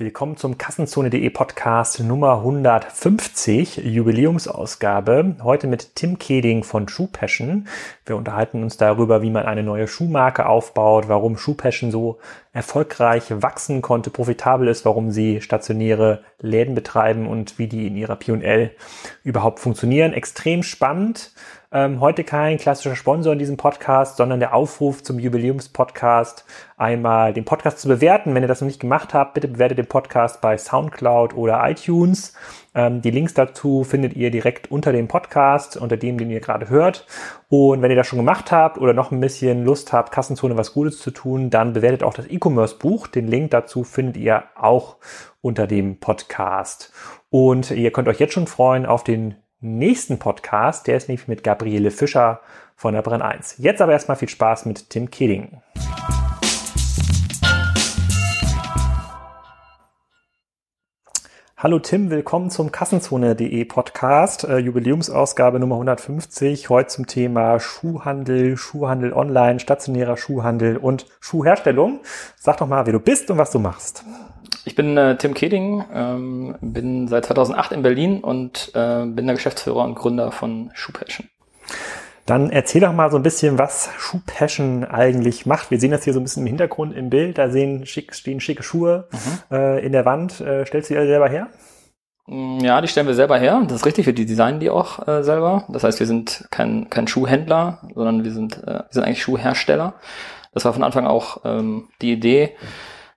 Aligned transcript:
Willkommen 0.00 0.38
zum 0.38 0.56
Kassenzone.de 0.56 1.28
Podcast 1.28 2.00
Nummer 2.00 2.38
150, 2.38 3.82
Jubiläumsausgabe. 3.84 5.36
Heute 5.42 5.66
mit 5.66 5.94
Tim 5.94 6.18
Keding 6.18 6.64
von 6.64 6.88
Shoe 6.88 7.06
Passion. 7.06 7.68
Wir 8.06 8.16
unterhalten 8.16 8.62
uns 8.62 8.78
darüber, 8.78 9.20
wie 9.20 9.28
man 9.28 9.44
eine 9.44 9.62
neue 9.62 9.86
Schuhmarke 9.86 10.46
aufbaut, 10.46 11.08
warum 11.08 11.36
Shoe 11.36 11.52
Passion 11.52 11.90
so 11.90 12.18
erfolgreich 12.54 13.24
wachsen 13.28 13.82
konnte, 13.82 14.08
profitabel 14.08 14.68
ist, 14.68 14.86
warum 14.86 15.10
sie 15.10 15.42
stationäre 15.42 16.24
Läden 16.38 16.74
betreiben 16.74 17.26
und 17.26 17.58
wie 17.58 17.66
die 17.66 17.86
in 17.86 17.94
ihrer 17.94 18.16
P&L 18.16 18.70
überhaupt 19.22 19.60
funktionieren. 19.60 20.14
Extrem 20.14 20.62
spannend. 20.62 21.32
Ähm, 21.72 22.00
heute 22.00 22.24
kein 22.24 22.58
klassischer 22.58 22.96
Sponsor 22.96 23.32
in 23.32 23.38
diesem 23.38 23.56
Podcast, 23.56 24.16
sondern 24.16 24.40
der 24.40 24.54
Aufruf 24.54 25.04
zum 25.04 25.20
Jubiläumspodcast, 25.20 26.44
einmal 26.76 27.32
den 27.32 27.44
Podcast 27.44 27.78
zu 27.78 27.86
bewerten. 27.86 28.34
Wenn 28.34 28.42
ihr 28.42 28.48
das 28.48 28.60
noch 28.60 28.66
nicht 28.66 28.80
gemacht 28.80 29.14
habt, 29.14 29.34
bitte 29.34 29.46
bewertet 29.46 29.78
den 29.78 29.86
Podcast 29.86 30.40
bei 30.40 30.58
SoundCloud 30.58 31.32
oder 31.32 31.60
iTunes. 31.70 32.34
Ähm, 32.74 33.02
die 33.02 33.12
Links 33.12 33.34
dazu 33.34 33.84
findet 33.84 34.14
ihr 34.14 34.32
direkt 34.32 34.68
unter 34.72 34.90
dem 34.90 35.06
Podcast, 35.06 35.76
unter 35.76 35.96
dem, 35.96 36.18
den 36.18 36.30
ihr 36.30 36.40
gerade 36.40 36.68
hört. 36.70 37.06
Und 37.48 37.82
wenn 37.82 37.90
ihr 37.92 37.96
das 37.96 38.08
schon 38.08 38.18
gemacht 38.18 38.50
habt 38.50 38.76
oder 38.76 38.92
noch 38.92 39.12
ein 39.12 39.20
bisschen 39.20 39.64
Lust 39.64 39.92
habt, 39.92 40.10
Kassenzone 40.10 40.56
was 40.56 40.72
Gutes 40.72 40.98
zu 40.98 41.12
tun, 41.12 41.50
dann 41.50 41.72
bewertet 41.72 42.02
auch 42.02 42.14
das 42.14 42.26
E-Commerce-Buch. 42.28 43.06
Den 43.06 43.28
Link 43.28 43.52
dazu 43.52 43.84
findet 43.84 44.16
ihr 44.16 44.42
auch 44.56 44.96
unter 45.40 45.68
dem 45.68 46.00
Podcast. 46.00 46.92
Und 47.28 47.70
ihr 47.70 47.92
könnt 47.92 48.08
euch 48.08 48.18
jetzt 48.18 48.32
schon 48.32 48.48
freuen 48.48 48.86
auf 48.86 49.04
den 49.04 49.36
nächsten 49.60 50.18
Podcast. 50.18 50.86
Der 50.86 50.96
ist 50.96 51.08
nämlich 51.08 51.28
mit 51.28 51.44
Gabriele 51.44 51.90
Fischer 51.90 52.40
von 52.76 52.94
der 52.94 53.02
Brenn 53.02 53.22
1. 53.22 53.56
Jetzt 53.58 53.82
aber 53.82 53.92
erstmal 53.92 54.16
viel 54.16 54.28
Spaß 54.28 54.64
mit 54.64 54.90
Tim 54.90 55.10
Keding. 55.10 55.60
Hallo 61.58 61.78
Tim, 61.78 62.08
willkommen 62.08 62.48
zum 62.48 62.72
Kassenzone.de 62.72 63.66
Podcast, 63.66 64.44
äh, 64.44 64.56
Jubiläumsausgabe 64.56 65.60
Nummer 65.60 65.74
150. 65.74 66.70
Heute 66.70 66.88
zum 66.88 67.06
Thema 67.06 67.60
Schuhhandel, 67.60 68.56
Schuhhandel 68.56 69.12
online, 69.12 69.60
stationärer 69.60 70.16
Schuhhandel 70.16 70.78
und 70.78 71.04
Schuhherstellung. 71.20 72.00
Sag 72.38 72.56
doch 72.56 72.66
mal, 72.66 72.86
wer 72.86 72.94
du 72.94 73.00
bist 73.00 73.30
und 73.30 73.36
was 73.36 73.50
du 73.50 73.58
machst. 73.58 74.06
Ich 74.64 74.74
bin 74.74 74.96
äh, 74.96 75.16
Tim 75.16 75.34
Keding, 75.34 75.84
ähm, 75.92 76.56
bin 76.60 77.08
seit 77.08 77.26
2008 77.26 77.72
in 77.72 77.82
Berlin 77.82 78.20
und 78.20 78.72
äh, 78.74 79.04
bin 79.06 79.26
der 79.26 79.34
Geschäftsführer 79.34 79.84
und 79.84 79.94
Gründer 79.94 80.32
von 80.32 80.70
Shoe 80.74 80.92
Passion. 80.92 81.28
Dann 82.26 82.50
erzähl 82.50 82.80
doch 82.80 82.92
mal 82.92 83.10
so 83.10 83.16
ein 83.16 83.22
bisschen, 83.22 83.58
was 83.58 83.90
Shoe 83.98 84.20
Passion 84.24 84.84
eigentlich 84.84 85.46
macht. 85.46 85.70
Wir 85.70 85.80
sehen 85.80 85.90
das 85.90 86.04
hier 86.04 86.12
so 86.12 86.20
ein 86.20 86.22
bisschen 86.22 86.42
im 86.42 86.46
Hintergrund 86.46 86.94
im 86.94 87.10
Bild. 87.10 87.38
Da 87.38 87.50
sehen 87.50 87.86
schick, 87.86 88.14
stehen 88.14 88.40
schicke 88.40 88.62
Schuhe 88.62 89.08
mhm. 89.10 89.56
äh, 89.56 89.84
in 89.84 89.92
der 89.92 90.04
Wand. 90.04 90.40
Äh, 90.40 90.64
stellst 90.64 90.90
du 90.90 90.94
die 90.94 91.06
selber 91.06 91.28
her? 91.28 91.48
Mm, 92.26 92.60
ja, 92.60 92.80
die 92.80 92.86
stellen 92.86 93.08
wir 93.08 93.14
selber 93.14 93.38
her. 93.38 93.62
Das 93.64 93.78
ist 93.78 93.86
richtig, 93.86 94.06
wir 94.06 94.14
designen 94.14 94.60
die 94.60 94.70
auch 94.70 95.08
äh, 95.08 95.24
selber. 95.24 95.64
Das 95.70 95.82
heißt, 95.82 95.98
wir 95.98 96.06
sind 96.06 96.46
kein, 96.50 96.88
kein 96.88 97.08
Schuhhändler, 97.08 97.80
sondern 97.94 98.22
wir 98.22 98.32
sind, 98.32 98.58
äh, 98.58 98.74
wir 98.74 98.86
sind 98.90 99.02
eigentlich 99.02 99.22
Schuhhersteller. 99.22 99.94
Das 100.52 100.64
war 100.64 100.72
von 100.72 100.84
Anfang 100.84 101.06
auch 101.06 101.38
ähm, 101.44 101.88
die 102.00 102.12
Idee. 102.12 102.54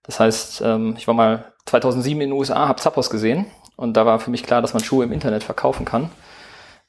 Das 0.03 0.19
heißt, 0.19 0.61
ähm, 0.65 0.95
ich 0.97 1.07
war 1.07 1.13
mal 1.13 1.53
2007 1.65 2.21
in 2.21 2.29
den 2.29 2.37
USA, 2.37 2.67
habe 2.67 2.81
Zappos 2.81 3.09
gesehen 3.09 3.45
und 3.75 3.95
da 3.95 4.05
war 4.05 4.19
für 4.19 4.31
mich 4.31 4.43
klar, 4.43 4.61
dass 4.61 4.73
man 4.73 4.83
Schuhe 4.83 5.05
im 5.05 5.11
Internet 5.11 5.43
verkaufen 5.43 5.85
kann. 5.85 6.09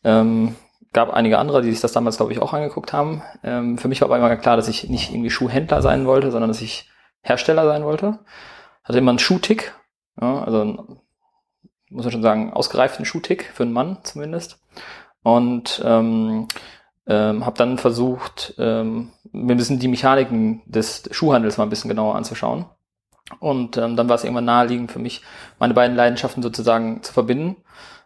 Ähm, 0.02 0.56
gab 0.92 1.12
einige 1.12 1.38
andere, 1.38 1.62
die 1.62 1.70
sich 1.70 1.80
das 1.80 1.92
damals, 1.92 2.16
glaube 2.16 2.32
ich, 2.32 2.40
auch 2.40 2.52
angeguckt 2.52 2.92
haben. 2.92 3.22
Ähm, 3.42 3.78
für 3.78 3.88
mich 3.88 4.00
war 4.00 4.08
aber 4.08 4.16
immer 4.16 4.36
klar, 4.36 4.56
dass 4.56 4.68
ich 4.68 4.88
nicht 4.88 5.10
irgendwie 5.10 5.30
Schuhhändler 5.30 5.82
sein 5.82 6.06
wollte, 6.06 6.30
sondern 6.30 6.48
dass 6.48 6.60
ich 6.60 6.90
Hersteller 7.22 7.66
sein 7.66 7.84
wollte. 7.84 8.18
Hatte 8.84 8.98
immer 8.98 9.10
einen 9.10 9.18
Schuhtick, 9.18 9.74
ja, 10.20 10.42
also 10.42 10.60
einen, 10.60 11.00
muss 11.90 12.04
man 12.04 12.12
schon 12.12 12.22
sagen, 12.22 12.52
ausgereiften 12.52 13.04
Schuhtick 13.04 13.50
für 13.54 13.62
einen 13.62 13.72
Mann 13.72 13.98
zumindest. 14.02 14.60
Und 15.22 15.82
ähm, 15.84 16.48
ähm, 17.06 17.44
habe 17.44 17.56
dann 17.56 17.78
versucht, 17.78 18.54
ähm, 18.58 19.12
mir 19.32 19.54
ein 19.54 19.58
bisschen 19.58 19.78
die 19.78 19.88
Mechaniken 19.88 20.62
des 20.66 21.08
Schuhhandels 21.10 21.56
mal 21.56 21.64
ein 21.64 21.70
bisschen 21.70 21.88
genauer 21.88 22.14
anzuschauen. 22.14 22.66
Und 23.40 23.76
ähm, 23.76 23.96
dann 23.96 24.08
war 24.08 24.16
es 24.16 24.24
irgendwann 24.24 24.44
naheliegend 24.44 24.92
für 24.92 24.98
mich, 24.98 25.22
meine 25.58 25.74
beiden 25.74 25.96
Leidenschaften 25.96 26.42
sozusagen 26.42 27.02
zu 27.02 27.12
verbinden 27.12 27.56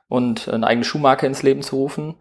und 0.09 0.49
eine 0.49 0.66
eigene 0.66 0.84
Schuhmarke 0.84 1.27
ins 1.27 1.43
Leben 1.43 1.62
zu 1.62 1.77
rufen. 1.77 2.16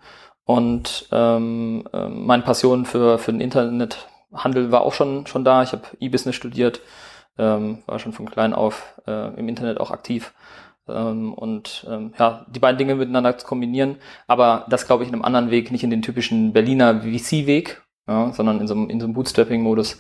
Und 0.45 1.07
ähm, 1.11 1.87
äh, 1.91 2.07
meine 2.07 2.43
Passion 2.43 2.85
für, 2.85 3.17
für 3.17 3.31
den 3.31 3.41
Internethandel 3.41 4.71
war 4.71 4.81
auch 4.81 4.93
schon, 4.93 5.27
schon 5.27 5.43
da. 5.43 5.63
Ich 5.63 5.73
habe 5.73 5.83
E-Business 5.99 6.35
studiert, 6.35 6.79
ähm, 7.37 7.83
war 7.85 7.99
schon 7.99 8.13
von 8.13 8.29
klein 8.29 8.53
auf 8.53 9.01
äh, 9.07 9.37
im 9.37 9.49
Internet 9.49 9.79
auch 9.79 9.91
aktiv. 9.91 10.33
Ähm, 10.87 11.33
und 11.33 11.85
ähm, 11.89 12.13
ja, 12.17 12.45
die 12.49 12.59
beiden 12.59 12.77
Dinge 12.77 12.95
miteinander 12.95 13.37
zu 13.37 13.45
kombinieren, 13.45 13.97
aber 14.27 14.65
das 14.69 14.87
glaube 14.87 15.03
ich 15.03 15.09
in 15.09 15.15
einem 15.15 15.25
anderen 15.25 15.51
Weg, 15.51 15.71
nicht 15.71 15.83
in 15.83 15.89
den 15.89 16.01
typischen 16.01 16.53
Berliner 16.53 17.01
VC-Weg, 17.01 17.81
ja, 18.07 18.31
sondern 18.31 18.61
in 18.61 18.67
so 18.67 18.73
einem, 18.73 18.89
in 18.89 18.99
so 18.99 19.05
einem 19.05 19.13
Bootstrapping-Modus 19.13 19.97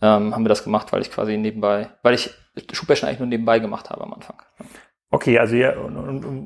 ähm, 0.00 0.34
haben 0.34 0.44
wir 0.44 0.48
das 0.48 0.62
gemacht, 0.62 0.92
weil 0.92 1.02
ich 1.02 1.10
quasi 1.10 1.36
nebenbei, 1.36 1.90
weil 2.02 2.14
ich 2.14 2.30
Schuhbäschen 2.72 3.08
eigentlich 3.08 3.20
nur 3.20 3.28
nebenbei 3.28 3.58
gemacht 3.58 3.90
habe 3.90 4.02
am 4.02 4.14
Anfang. 4.14 4.36
Okay, 5.10 5.38
also 5.38 5.56
ihr, 5.56 5.74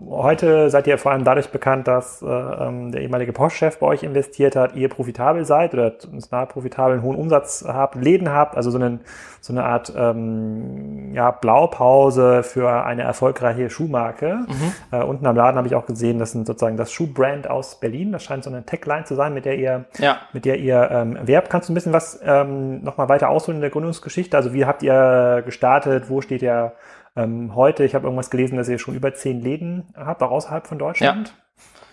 heute 0.09 0.71
seid 0.71 0.87
ihr 0.87 0.97
vor 0.97 1.11
allem 1.11 1.25
dadurch 1.25 1.49
bekannt, 1.49 1.89
dass 1.89 2.23
äh, 2.23 2.27
ähm, 2.27 2.93
der 2.93 3.03
ehemalige 3.03 3.33
Postchef 3.33 3.81
bei 3.81 3.89
euch 3.89 4.05
investiert 4.05 4.55
hat, 4.55 4.77
ihr 4.77 4.89
profitabel 4.89 5.45
seid 5.45 5.75
oder 5.75 5.95
nahe 6.31 6.47
profitabel 6.47 6.93
einen 6.93 7.03
hohen 7.03 7.17
Umsatz 7.17 7.65
habt, 7.67 7.97
Läden 7.97 8.31
habt, 8.31 8.57
also 8.57 8.71
so, 8.71 8.79
einen, 8.79 9.01
so 9.41 9.53
eine 9.53 9.65
Art 9.65 9.93
ähm, 9.97 11.13
ja, 11.13 11.33
Blaupause 11.33 12.45
für 12.45 12.85
eine 12.85 13.03
erfolgreiche 13.03 13.69
Schuhmarke. 13.69 14.47
Mhm. 14.47 14.73
Äh, 14.93 15.03
unten 15.03 15.27
am 15.27 15.35
Laden 15.35 15.57
habe 15.57 15.67
ich 15.67 15.75
auch 15.75 15.87
gesehen, 15.87 16.21
das 16.21 16.31
sind 16.31 16.47
sozusagen 16.47 16.77
das 16.77 16.93
Schuhbrand 16.93 17.51
aus 17.51 17.81
Berlin. 17.81 18.13
Das 18.13 18.23
scheint 18.23 18.45
so 18.45 18.51
eine 18.51 18.65
Tagline 18.65 19.03
zu 19.03 19.17
sein, 19.17 19.35
mit 19.35 19.45
der 19.45 19.59
ihr, 19.59 19.87
ja. 19.99 20.19
mit 20.33 20.45
der 20.45 20.61
ihr 20.61 20.89
ähm, 20.93 21.19
werbt. 21.25 21.51
Kannst 21.51 21.69
du 21.69 21.73
ein 21.73 21.75
bisschen 21.75 21.93
was 21.93 22.21
ähm, 22.25 22.85
nochmal 22.85 23.09
weiter 23.09 23.29
ausholen 23.29 23.57
in 23.57 23.63
der 23.63 23.71
Gründungsgeschichte? 23.71 24.37
Also 24.37 24.55
wie 24.55 24.67
habt 24.67 24.85
ihr 24.85 25.43
gestartet? 25.45 26.09
Wo 26.09 26.21
steht 26.21 26.43
ihr 26.43 26.75
ähm, 27.17 27.55
heute, 27.55 27.85
ich 27.85 27.95
habe 27.95 28.07
irgendwas 28.07 28.31
gelesen, 28.31 28.57
dass 28.57 28.69
ihr 28.69 28.79
schon 28.79 28.95
über 28.95 29.15
zehn 29.15 29.41
Läden 29.41 29.93
habt, 29.95 30.23
auch 30.23 30.31
außerhalb 30.31 30.67
von 30.67 30.79
Deutschland. 30.79 31.29
Ja, 31.29 31.35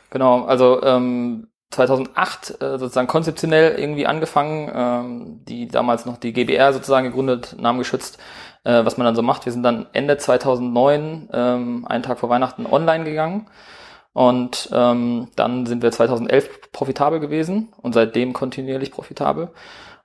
genau. 0.10 0.46
Also 0.46 0.82
ähm, 0.84 1.48
2008 1.72 2.62
äh, 2.62 2.78
sozusagen 2.78 3.08
konzeptionell 3.08 3.78
irgendwie 3.78 4.08
angefangen, 4.08 4.72
ähm, 4.74 5.46
die 5.46 5.68
damals 5.68 6.06
noch 6.06 6.18
die 6.18 6.34
GBR 6.34 6.74
sozusagen 6.74 7.08
gegründet, 7.08 7.56
namengeschützt, 7.60 8.18
äh, 8.64 8.84
was 8.84 8.98
man 8.98 9.06
dann 9.06 9.16
so 9.16 9.22
macht. 9.22 9.46
Wir 9.46 9.54
sind 9.54 9.64
dann 9.64 9.88
Ende 9.94 10.18
2009, 10.18 11.30
ähm, 11.32 11.86
einen 11.88 12.04
Tag 12.04 12.20
vor 12.20 12.30
Weihnachten, 12.30 12.66
online 12.66 13.04
gegangen. 13.04 13.48
Und 14.14 14.70
ähm, 14.74 15.30
dann 15.36 15.66
sind 15.68 15.84
wir 15.84 15.92
2011 15.92 16.72
profitabel 16.72 17.20
gewesen 17.20 17.72
und 17.82 17.94
seitdem 17.94 18.34
kontinuierlich 18.34 18.92
profitabel 18.92 19.52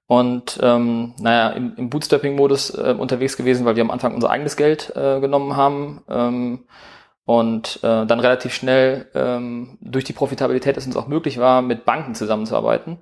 und 0.06 0.59
ähm, 0.62 1.15
naja, 1.19 1.50
im, 1.50 1.75
im 1.76 1.91
Bootstrapping-Modus 1.91 2.70
äh, 2.70 2.94
unterwegs 2.98 3.37
gewesen, 3.37 3.65
weil 3.65 3.76
wir 3.76 3.82
am 3.82 3.91
Anfang 3.91 4.15
unser 4.15 4.31
eigenes 4.31 4.56
Geld 4.56 4.92
äh, 4.94 5.20
genommen 5.20 5.56
haben 5.56 6.03
ähm, 6.09 6.65
und 7.25 7.78
äh, 7.82 8.04
dann 8.04 8.20
relativ 8.20 8.53
schnell 8.53 9.06
ähm, 9.15 9.78
durch 9.81 10.04
die 10.04 10.12
Profitabilität 10.12 10.76
es 10.76 10.87
uns 10.87 10.97
auch 10.97 11.06
möglich 11.06 11.38
war, 11.38 11.62
mit 11.62 11.87
Banken 11.87 12.15
zusammenzuarbeiten. 12.15 12.98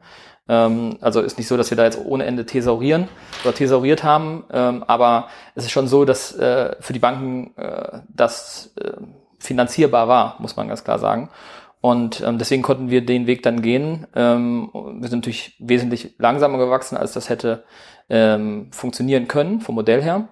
Ähm, 0.49 0.99
also 1.01 1.21
ist 1.21 1.39
nicht 1.39 1.49
so, 1.49 1.57
dass 1.57 1.71
wir 1.71 1.77
da 1.77 1.85
jetzt 1.85 1.99
ohne 2.05 2.25
Ende 2.25 2.47
thesaurieren 2.47 3.09
oder 3.43 3.55
thesauriert 3.55 4.05
haben, 4.05 4.45
ähm, 4.53 4.85
aber 4.87 5.29
es 5.57 5.65
ist 5.65 5.73
schon 5.73 5.89
so, 5.89 6.05
dass 6.05 6.37
äh, 6.37 6.77
für 6.79 6.93
die 6.93 6.99
Banken 7.01 7.57
äh, 7.57 8.01
das 8.09 8.75
äh, 8.81 8.93
finanzierbar 9.41 10.07
war, 10.07 10.37
muss 10.39 10.57
man 10.57 10.69
ganz 10.69 10.85
klar 10.85 11.01
sagen. 11.01 11.31
Und 11.83 12.21
ähm, 12.21 12.39
deswegen 12.39 12.63
konnten 12.63 12.91
wir 12.91 13.05
den 13.05 13.27
Weg 13.27 13.43
dann 13.43 13.61
gehen. 13.61 14.07
Ähm, 14.15 14.71
wir 14.73 15.09
sind 15.09 15.19
natürlich 15.19 15.57
wesentlich 15.59 16.15
langsamer 16.17 16.57
gewachsen, 16.57 16.97
als 16.97 17.13
das 17.13 17.29
hätte 17.29 17.65
ähm, 18.09 18.71
funktionieren 18.71 19.27
können 19.27 19.61
vom 19.61 19.75
Modell 19.75 20.01
her. 20.01 20.29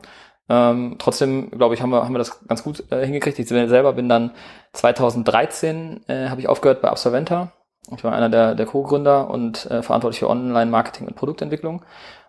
Ähm, 0.49 0.95
trotzdem, 1.01 1.51
glaube 1.51 1.75
ich, 1.75 1.83
haben 1.83 1.91
wir, 1.91 2.05
haben 2.05 2.15
wir 2.15 2.19
das 2.19 2.47
ganz 2.47 2.63
gut 2.63 2.85
äh, 2.93 3.05
hingekriegt. 3.05 3.37
Ich 3.41 3.49
selber 3.49 3.95
bin 3.95 4.09
dann 4.09 4.31
2013 4.75 6.03
äh, 6.07 6.29
habe 6.29 6.41
ich 6.41 6.49
aufgehört 6.49 6.83
bei 6.83 6.89
Absolventa. 6.89 7.53
Ich 7.97 8.05
war 8.05 8.13
einer 8.13 8.29
der, 8.29 8.55
der 8.55 8.67
Co-Gründer 8.67 9.29
und 9.29 9.67
äh, 9.67 9.83
verantwortlich 9.83 10.21
für 10.21 10.31
Online-Marketing 10.31 11.09
und 11.09 11.17
Produktentwicklung 11.17 11.85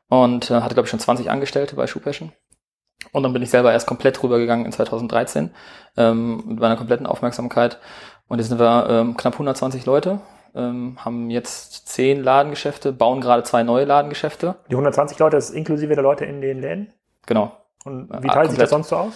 und 0.10 0.50
äh, 0.50 0.62
hatte, 0.62 0.74
glaube 0.74 0.88
ich, 0.88 0.90
schon 0.90 1.00
20 1.00 1.30
Angestellte 1.30 1.76
bei 1.76 1.86
Shoepassion. 1.86 2.32
Und 3.12 3.24
dann 3.24 3.34
bin 3.34 3.42
ich 3.42 3.50
selber 3.50 3.72
erst 3.72 3.88
komplett 3.88 4.22
rübergegangen 4.24 4.66
in 4.66 4.72
2013 4.72 5.52
ähm, 5.98 6.44
mit 6.48 6.60
meiner 6.60 6.78
kompletten 6.78 7.06
Aufmerksamkeit 7.06 7.80
und 8.32 8.40
jetzt 8.40 8.48
sind 8.48 8.62
wir 8.62 8.88
ähm, 8.90 9.18
knapp 9.18 9.34
120 9.34 9.86
Leute, 9.86 10.22
ähm, 10.56 10.96
haben 11.04 11.30
jetzt 11.30 11.90
zehn 11.90 12.24
Ladengeschäfte, 12.24 12.94
bauen 12.94 13.20
gerade 13.20 13.44
zwei 13.44 13.64
neue 13.64 13.84
Ladengeschäfte. 13.84 14.56
Die 14.70 14.76
120 14.76 15.20
Leute, 15.20 15.36
das 15.36 15.50
ist 15.50 15.56
inklusive 15.56 15.96
der 15.96 16.04
Leute 16.04 16.24
in 16.24 16.40
den 16.40 16.62
Läden? 16.62 16.94
Genau. 17.26 17.52
Und 17.84 18.10
wie 18.24 18.30
teilt 18.30 18.52
sich 18.52 18.58
das 18.58 18.70
sonst 18.70 18.88
so 18.88 18.96
aus? 18.96 19.12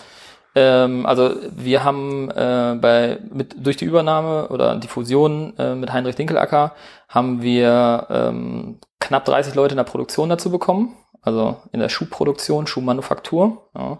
Ähm, 0.53 1.05
also 1.05 1.31
wir 1.49 1.85
haben 1.85 2.29
äh, 2.29 2.77
bei 2.81 3.19
mit 3.31 3.55
durch 3.65 3.77
die 3.77 3.85
Übernahme 3.85 4.49
oder 4.49 4.75
die 4.75 4.89
Fusion 4.89 5.53
äh, 5.57 5.75
mit 5.75 5.93
Heinrich 5.93 6.17
Dinkelacker 6.17 6.73
haben 7.07 7.41
wir 7.41 8.07
ähm, 8.09 8.79
knapp 8.99 9.23
30 9.23 9.55
Leute 9.55 9.75
in 9.75 9.77
der 9.77 9.85
Produktion 9.85 10.27
dazu 10.27 10.51
bekommen, 10.51 10.93
also 11.21 11.55
in 11.71 11.79
der 11.79 11.87
Schuhproduktion, 11.87 12.67
Schuhmanufaktur. 12.67 13.69
Ja. 13.77 13.99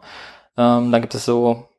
Ähm, 0.57 0.91
dann 0.91 0.99
gibt 0.99 1.15
es 1.15 1.23
so 1.23 1.69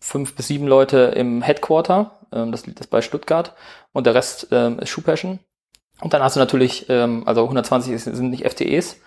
fünf 0.00 0.36
bis 0.36 0.48
sieben 0.48 0.66
Leute 0.66 0.98
im 1.16 1.40
Headquarter, 1.40 2.10
ähm, 2.34 2.52
das 2.52 2.66
liegt 2.66 2.80
das 2.80 2.86
bei 2.86 3.00
Stuttgart, 3.00 3.54
und 3.92 4.06
der 4.06 4.14
Rest 4.14 4.48
ähm, 4.50 4.78
ist 4.78 4.90
Shoe 4.90 5.02
Passion. 5.02 5.38
Und 6.00 6.12
dann 6.12 6.22
hast 6.22 6.36
du 6.36 6.40
natürlich, 6.40 6.86
ähm, 6.88 7.22
also 7.26 7.42
120 7.44 8.02
sind 8.02 8.30
nicht 8.30 8.44
FTEs. 8.44 9.00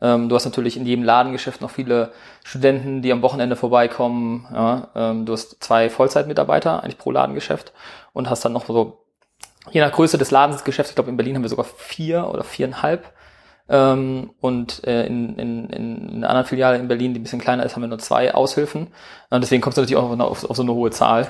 Ähm, 0.00 0.28
du 0.28 0.34
hast 0.34 0.44
natürlich 0.44 0.76
in 0.76 0.86
jedem 0.86 1.04
Ladengeschäft 1.04 1.60
noch 1.60 1.70
viele 1.70 2.12
Studenten, 2.44 3.00
die 3.00 3.12
am 3.12 3.22
Wochenende 3.22 3.56
vorbeikommen. 3.56 4.46
Ja, 4.52 4.88
ähm, 4.94 5.24
du 5.24 5.32
hast 5.32 5.62
zwei 5.62 5.88
Vollzeitmitarbeiter 5.88 6.82
eigentlich 6.82 6.98
pro 6.98 7.10
Ladengeschäft 7.10 7.72
und 8.12 8.28
hast 8.28 8.44
dann 8.44 8.52
noch 8.52 8.66
so, 8.66 9.04
je 9.70 9.80
nach 9.80 9.92
Größe 9.92 10.18
des 10.18 10.30
Ladensgeschäfts, 10.30 10.90
ich 10.90 10.94
glaube 10.94 11.10
in 11.10 11.16
Berlin 11.16 11.36
haben 11.36 11.42
wir 11.42 11.48
sogar 11.48 11.64
vier 11.64 12.28
oder 12.28 12.44
viereinhalb. 12.44 13.12
Ähm, 13.66 14.30
und 14.40 14.86
äh, 14.86 15.06
in, 15.06 15.36
in, 15.36 15.70
in 15.70 16.16
einer 16.16 16.28
anderen 16.28 16.46
Filiale 16.46 16.76
in 16.76 16.88
Berlin, 16.88 17.14
die 17.14 17.20
ein 17.20 17.22
bisschen 17.22 17.40
kleiner 17.40 17.64
ist, 17.64 17.74
haben 17.74 17.82
wir 17.82 17.88
nur 17.88 17.98
zwei 17.98 18.34
Aushilfen. 18.34 18.88
Und 19.30 19.40
deswegen 19.40 19.62
kommst 19.62 19.78
du 19.78 19.82
natürlich 19.82 20.02
auch 20.02 20.18
auf, 20.20 20.44
auf 20.44 20.56
so 20.56 20.62
eine 20.62 20.74
hohe 20.74 20.90
Zahl. 20.90 21.28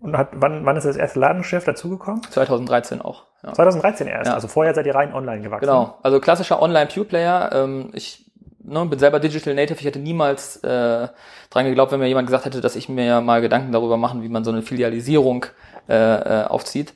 Und 0.00 0.16
hat, 0.16 0.28
wann, 0.32 0.64
wann 0.64 0.76
ist 0.76 0.84
das 0.84 0.96
erste 0.96 1.18
Ladengeschäft 1.18 1.66
dazugekommen? 1.66 2.22
2013 2.30 3.00
auch. 3.00 3.24
Ja. 3.42 3.52
2013 3.52 4.06
erst, 4.06 4.28
ja. 4.28 4.34
also 4.34 4.48
vorher 4.48 4.74
seid 4.74 4.86
ihr 4.86 4.94
rein 4.94 5.12
online 5.12 5.42
gewachsen. 5.42 5.66
Genau, 5.66 5.98
also 6.02 6.20
klassischer 6.20 6.62
Online-Pure-Player. 6.62 7.50
Ähm, 7.52 7.90
ich 7.92 8.30
ne, 8.62 8.84
bin 8.86 8.98
selber 8.98 9.20
Digital 9.20 9.54
Native, 9.54 9.78
ich 9.78 9.86
hätte 9.86 9.98
niemals 9.98 10.56
äh, 10.58 11.08
dran 11.50 11.64
geglaubt, 11.64 11.92
wenn 11.92 12.00
mir 12.00 12.06
jemand 12.06 12.28
gesagt 12.28 12.44
hätte, 12.44 12.60
dass 12.60 12.76
ich 12.76 12.88
mir 12.88 13.20
mal 13.20 13.40
Gedanken 13.40 13.72
darüber 13.72 13.96
machen, 13.96 14.22
wie 14.22 14.28
man 14.28 14.44
so 14.44 14.50
eine 14.50 14.62
Filialisierung 14.62 15.46
äh, 15.88 15.94
äh, 15.94 16.44
aufzieht. 16.44 16.94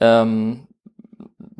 Ähm, 0.00 0.66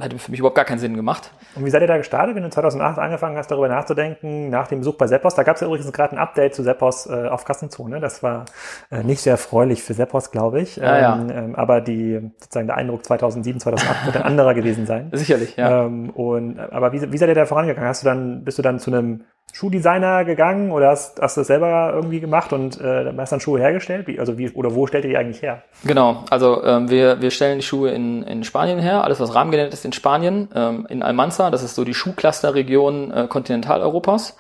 hätte 0.01 0.19
für 0.19 0.31
mich 0.31 0.41
überhaupt 0.41 0.57
gar 0.57 0.65
keinen 0.65 0.79
Sinn 0.79 0.95
gemacht. 0.95 1.33
Und 1.55 1.65
wie 1.65 1.71
seid 1.71 1.83
ihr 1.83 1.89
da 1.89 1.97
gestartet, 1.97 2.37
wenn 2.37 2.43
du 2.43 2.51
2008 2.51 2.99
angefangen 2.99 3.37
hast, 3.37 3.51
darüber 3.51 3.69
nachzudenken, 3.69 4.49
nach 4.51 4.69
dem 4.69 4.81
Besuch 4.81 4.97
bei 4.97 5.07
Seppos? 5.07 5.35
Da 5.35 5.43
gab 5.43 5.57
es 5.57 5.61
ja 5.61 5.67
übrigens 5.67 5.93
gerade 5.93 6.17
ein 6.17 6.19
Update 6.19 6.55
zu 6.55 6.63
Seppos 6.63 7.07
äh, 7.07 7.29
auf 7.29 7.45
Kassenzone. 7.45 8.01
Das 8.01 8.23
war 8.23 8.45
äh, 8.91 9.03
nicht 9.03 9.21
sehr 9.21 9.33
erfreulich 9.33 9.83
für 9.83 9.95
Seppos, 9.95 10.31
glaube 10.31 10.61
ich. 10.61 10.77
Ja, 10.77 11.17
ähm, 11.17 11.31
ähm, 11.31 11.55
aber 11.55 11.81
die, 11.81 12.33
sozusagen 12.39 12.67
der 12.67 12.77
Eindruck 12.77 13.05
2007, 13.05 13.61
2008 13.61 14.07
wird 14.07 14.17
ein 14.17 14.23
anderer 14.23 14.55
gewesen 14.55 14.87
sein. 14.87 15.11
Sicherlich, 15.13 15.57
ja. 15.57 15.85
Ähm, 15.85 16.11
und, 16.11 16.59
aber 16.59 16.93
wie, 16.93 17.13
wie 17.13 17.19
seid 17.19 17.29
ihr 17.29 17.35
da 17.35 17.47
vorangegangen? 17.47 17.89
Hast 17.89 18.03
du 18.03 18.07
dann, 18.07 18.45
bist 18.45 18.59
du 18.59 18.63
dann 18.63 18.79
zu 18.79 18.91
einem 18.91 19.25
Schuhdesigner 19.53 20.25
gegangen 20.25 20.71
oder 20.71 20.89
hast, 20.89 21.21
hast 21.21 21.37
du 21.37 21.41
das 21.41 21.49
selber 21.49 21.93
irgendwie 21.95 22.21
gemacht 22.21 22.53
und 22.53 22.81
äh, 22.81 23.13
hast 23.17 23.33
dann 23.33 23.41
Schuhe 23.41 23.61
hergestellt? 23.61 24.07
Wie, 24.07 24.19
also 24.19 24.39
wie, 24.39 24.51
oder 24.51 24.75
wo 24.75 24.87
stellt 24.87 25.05
ihr 25.05 25.11
die 25.11 25.17
eigentlich 25.17 25.43
her? 25.43 25.63
Genau, 25.85 26.25
also 26.31 26.65
ähm, 26.65 26.91
wir, 26.91 27.21
wir 27.21 27.31
stellen 27.31 27.59
die 27.59 27.65
Schuhe 27.65 27.91
in, 27.91 28.23
in 28.23 28.45
Spanien 28.45 28.79
her, 28.79 29.05
alles 29.05 29.21
was 29.21 29.35
rahmengenäht 29.35 29.73
ist 29.73 29.85
in 29.85 29.93
Spanien, 29.93 30.49
ähm, 30.55 30.87
in 30.89 31.03
Almanza, 31.03 31.51
das 31.51 31.63
ist 31.63 31.75
so 31.75 31.85
die 31.85 31.95
Schuhclusterregion 31.95 33.11
äh, 33.13 33.27
Kontinentaleuropas. 33.29 34.37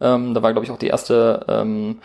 Ähm, 0.00 0.34
da 0.34 0.42
war, 0.42 0.52
glaube 0.52 0.64
ich, 0.64 0.72
auch 0.72 0.78
die 0.78 0.88
erste 0.88 1.44
ähm, 1.48 2.00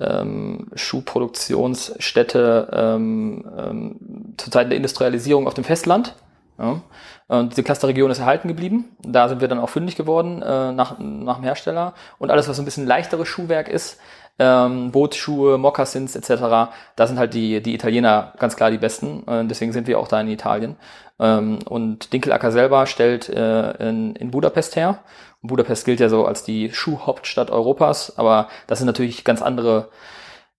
ähm, 0.00 0.68
Schuhproduktionsstätte 0.74 2.68
ähm, 2.72 3.44
ähm, 3.56 4.34
zur 4.36 4.52
Zeit 4.52 4.70
der 4.70 4.76
Industrialisierung 4.76 5.46
auf 5.46 5.54
dem 5.54 5.64
Festland. 5.64 6.14
Ja. 6.58 6.80
Und 7.26 7.52
diese 7.52 7.62
Clusterregion 7.62 8.10
ist 8.10 8.20
erhalten 8.20 8.48
geblieben. 8.48 8.96
Da 9.02 9.28
sind 9.28 9.40
wir 9.40 9.48
dann 9.48 9.58
auch 9.58 9.70
fündig 9.70 9.96
geworden 9.96 10.42
äh, 10.42 10.72
nach, 10.72 10.98
nach 10.98 11.36
dem 11.36 11.44
Hersteller. 11.44 11.94
Und 12.18 12.30
alles, 12.30 12.48
was 12.48 12.56
so 12.56 12.62
ein 12.62 12.64
bisschen 12.64 12.86
leichteres 12.86 13.26
Schuhwerk 13.28 13.68
ist, 13.68 13.98
ähm, 14.38 14.90
Bootsschuhe, 14.90 15.58
Moccasins 15.58 16.16
etc., 16.16 16.72
da 16.96 17.06
sind 17.06 17.18
halt 17.18 17.34
die, 17.34 17.62
die 17.62 17.74
Italiener 17.74 18.32
ganz 18.38 18.56
klar 18.56 18.70
die 18.70 18.78
besten. 18.78 19.26
Äh, 19.28 19.44
deswegen 19.46 19.72
sind 19.72 19.86
wir 19.86 19.98
auch 19.98 20.08
da 20.08 20.20
in 20.20 20.28
Italien. 20.28 20.76
Ähm, 21.18 21.60
und 21.68 22.12
Dinkelacker 22.12 22.50
selber 22.50 22.86
stellt 22.86 23.28
äh, 23.28 23.88
in, 23.88 24.16
in 24.16 24.30
Budapest 24.30 24.76
her. 24.76 24.98
Budapest 25.42 25.84
gilt 25.84 26.00
ja 26.00 26.08
so 26.08 26.24
als 26.24 26.42
die 26.42 26.72
Schuhhauptstadt 26.72 27.50
Europas, 27.50 28.16
aber 28.16 28.48
das 28.66 28.78
sind 28.78 28.86
natürlich 28.86 29.24
ganz 29.24 29.42
andere 29.42 29.88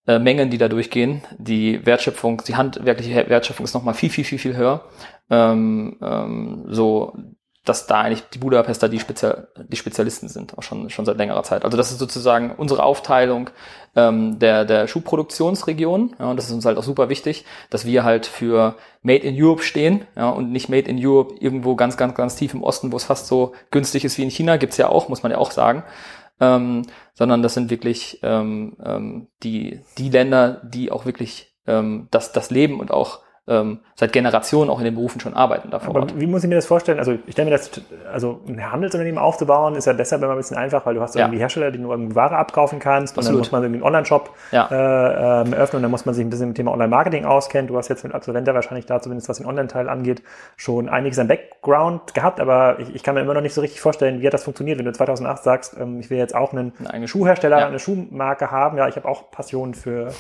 äh, 0.08 0.20
Mengen, 0.20 0.50
die 0.50 0.58
da 0.58 0.68
durchgehen. 0.68 1.22
Die 1.38 1.86
Wertschöpfung, 1.86 2.42
die 2.48 2.56
handwerkliche 2.56 3.28
Wertschöpfung 3.30 3.64
ist 3.64 3.74
nochmal 3.74 3.94
viel, 3.94 4.10
viel, 4.10 4.24
viel, 4.24 4.40
viel 4.40 4.56
höher. 4.56 4.84
Ähm, 5.30 5.98
ähm, 6.02 6.66
so, 6.68 7.14
dass 7.64 7.88
da 7.88 8.02
eigentlich 8.02 8.24
die 8.30 8.38
Budapester 8.38 8.88
die, 8.88 9.00
Spezial 9.00 9.48
die 9.58 9.76
Spezialisten 9.76 10.30
sind, 10.30 10.56
auch 10.58 10.62
schon, 10.62 10.92
schon 10.92 11.06
seit 11.06 11.18
längerer 11.18 11.42
Zeit. 11.42 11.66
Also 11.66 11.76
das 11.76 11.92
ist 11.92 11.98
sozusagen 11.98 12.52
unsere 12.56 12.84
Aufteilung 12.84 13.50
ähm, 13.96 14.38
der, 14.38 14.66
der 14.66 14.88
Schuhproduktionsregion. 14.88 16.16
Ja, 16.20 16.30
und 16.30 16.38
das 16.38 16.46
ist 16.46 16.52
uns 16.52 16.66
halt 16.66 16.78
auch 16.78 16.84
super 16.84 17.10
wichtig, 17.10 17.44
dass 17.72 17.86
wir 17.86 18.04
halt 18.04 18.28
für 18.28 18.76
Made 19.02 19.24
in 19.24 19.36
Europe 19.36 19.64
stehen 19.64 20.06
ja, 20.16 20.30
und 20.30 20.52
nicht 20.52 20.70
Made 20.70 20.88
in 20.88 21.04
Europe 21.04 21.34
irgendwo 21.40 21.76
ganz, 21.76 21.98
ganz, 21.98 22.14
ganz 22.14 22.36
tief 22.36 22.54
im 22.54 22.62
Osten, 22.62 22.92
wo 22.92 22.98
es 22.98 23.06
fast 23.06 23.26
so 23.26 23.54
günstig 23.72 24.06
ist 24.06 24.20
wie 24.20 24.24
in 24.24 24.30
China, 24.30 24.58
gibt's 24.58 24.78
ja 24.78 24.90
auch, 24.90 25.10
muss 25.10 25.24
man 25.24 25.32
ja 25.32 25.40
auch 25.40 25.50
sagen 25.50 25.84
ähm, 26.40 26.84
sondern 27.14 27.42
das 27.42 27.54
sind 27.54 27.70
wirklich 27.70 28.20
ähm, 28.24 28.76
ähm, 28.84 29.28
die, 29.44 29.82
die 29.98 30.10
Länder, 30.10 30.62
die 30.64 30.92
auch 30.92 31.06
wirklich 31.06 31.56
ähm, 31.68 32.08
das, 32.12 32.32
das 32.32 32.50
leben 32.52 32.80
und 32.80 32.92
auch 32.92 33.22
ähm, 33.48 33.80
seit 33.94 34.12
Generationen 34.12 34.72
auch 34.72 34.80
in 34.80 34.86
den 34.86 34.96
Berufen 34.96 35.22
schon 35.22 35.36
arbeiten 35.36 35.70
davor. 35.70 35.96
Aber 35.96 36.08
wie 36.20 36.26
muss 36.26 36.44
ich 36.44 36.50
mir 36.50 36.56
das 36.56 36.66
vorstellen? 36.66 36.98
Also 36.98 37.14
ich 37.28 37.34
stelle 37.34 37.50
mir 37.50 37.58
das, 37.58 37.70
also 38.12 38.42
ein 38.48 38.72
Handelsunternehmen 38.72 39.20
aufzubauen, 39.20 39.76
ist 39.76 39.86
ja 39.86 39.94
deshalb 39.94 40.24
immer 40.24 40.32
ein 40.32 40.38
bisschen 40.38 40.58
einfach, 40.58 40.86
weil 40.86 40.96
du 40.96 41.02
hast 41.02 41.16
ja. 41.16 41.26
irgendwie 41.26 41.40
Hersteller, 41.40 41.70
die 41.70 41.78
nur 41.78 41.94
irgendwie 41.94 42.16
Ware 42.16 42.38
abkaufen 42.38 42.80
kannst 42.80 43.18
Absolut. 43.18 43.28
und 43.28 43.34
dann 43.34 43.40
muss 43.40 43.52
man 43.52 43.64
irgendwie 43.64 43.78
einen 43.78 43.88
Online-Shop 43.88 44.32
ja. 44.52 44.68
äh, 44.72 45.42
ähm, 45.42 45.54
öffnen 45.54 45.78
und 45.78 45.82
dann 45.84 45.92
muss 45.92 46.06
man 46.06 46.16
sich 46.16 46.26
ein 46.26 46.30
bisschen 46.30 46.48
mit 46.48 46.58
dem 46.58 46.64
Thema 46.64 46.72
Online-Marketing 46.72 47.26
auskennen. 47.26 47.68
Du 47.68 47.78
hast 47.78 47.88
jetzt 47.88 48.04
mit 48.04 48.16
Absolventa 48.16 48.54
wahrscheinlich 48.56 48.88
da 48.88 49.00
zumindest 49.00 49.30
was 49.30 49.38
den 49.38 49.46
Online-Teil 49.46 49.90
angeht, 49.90 50.24
schon 50.56 50.90
einiges 50.90 51.20
an 51.20 51.28
Background 51.28 52.16
gehabt, 52.16 52.40
aber 52.40 52.80
ich, 52.80 52.96
ich, 52.96 53.04
kann 53.04 53.14
mir 53.14 53.22
immer 53.22 53.36
noch 53.36 53.42
nicht 53.42 53.54
so 53.54 53.62
richtig 53.62 53.80
vorstellen, 53.80 54.22
wie 54.22 54.26
hat 54.26 54.34
das 54.34 54.44
funktioniert, 54.44 54.80
wenn 54.80 54.86
du 54.86 54.92
2008 54.92 55.44
sagst, 55.44 55.78
ähm, 55.80 56.00
ich 56.00 56.10
will 56.10 56.18
jetzt 56.18 56.34
auch 56.34 56.52
einen 56.52 56.74
eine 56.90 57.08
Schuhhersteller, 57.08 57.60
ja. 57.60 57.68
eine 57.68 57.80
Schuhmarke 57.80 58.50
haben. 58.50 58.78
Ja, 58.78 58.88
ich 58.88 58.96
habe 58.96 59.08
auch 59.08 59.30
Passion 59.30 59.76
für, 59.76 60.12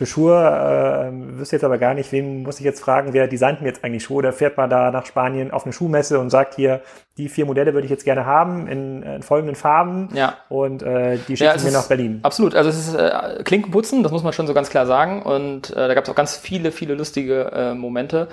für 0.00 0.06
Schuhe, 0.06 0.34
äh, 0.34 1.38
wüsste 1.38 1.56
jetzt 1.56 1.64
aber 1.64 1.76
gar 1.76 1.92
nicht, 1.92 2.10
wen 2.10 2.42
muss 2.42 2.58
ich 2.58 2.64
jetzt 2.64 2.80
fragen, 2.80 3.12
wer 3.12 3.28
designt 3.28 3.60
mir 3.60 3.66
jetzt 3.66 3.84
eigentlich 3.84 4.02
Schuhe? 4.02 4.16
Oder 4.16 4.32
fährt 4.32 4.56
man 4.56 4.70
da 4.70 4.90
nach 4.90 5.04
Spanien 5.04 5.50
auf 5.50 5.64
eine 5.64 5.74
Schuhmesse 5.74 6.18
und 6.18 6.30
sagt 6.30 6.54
hier, 6.54 6.80
die 7.18 7.28
vier 7.28 7.44
Modelle 7.44 7.74
würde 7.74 7.84
ich 7.84 7.90
jetzt 7.90 8.06
gerne 8.06 8.24
haben 8.24 8.66
in, 8.66 9.02
in 9.02 9.22
folgenden 9.22 9.56
Farben 9.56 10.08
ja. 10.14 10.38
und 10.48 10.82
äh, 10.82 11.18
die 11.28 11.36
schicken 11.36 11.58
ja, 11.58 11.62
wir 11.62 11.70
nach 11.72 11.86
Berlin. 11.86 12.20
Absolut, 12.22 12.54
also 12.54 12.70
es 12.70 12.78
ist 12.78 12.94
äh, 12.94 13.42
Klinkenputzen, 13.44 14.02
das 14.02 14.10
muss 14.10 14.22
man 14.22 14.32
schon 14.32 14.46
so 14.46 14.54
ganz 14.54 14.70
klar 14.70 14.86
sagen 14.86 15.20
und 15.20 15.68
äh, 15.68 15.74
da 15.74 15.92
gab 15.92 16.04
es 16.04 16.10
auch 16.10 16.14
ganz 16.14 16.34
viele, 16.34 16.72
viele 16.72 16.94
lustige 16.94 17.52
äh, 17.52 17.74
Momente, 17.74 18.28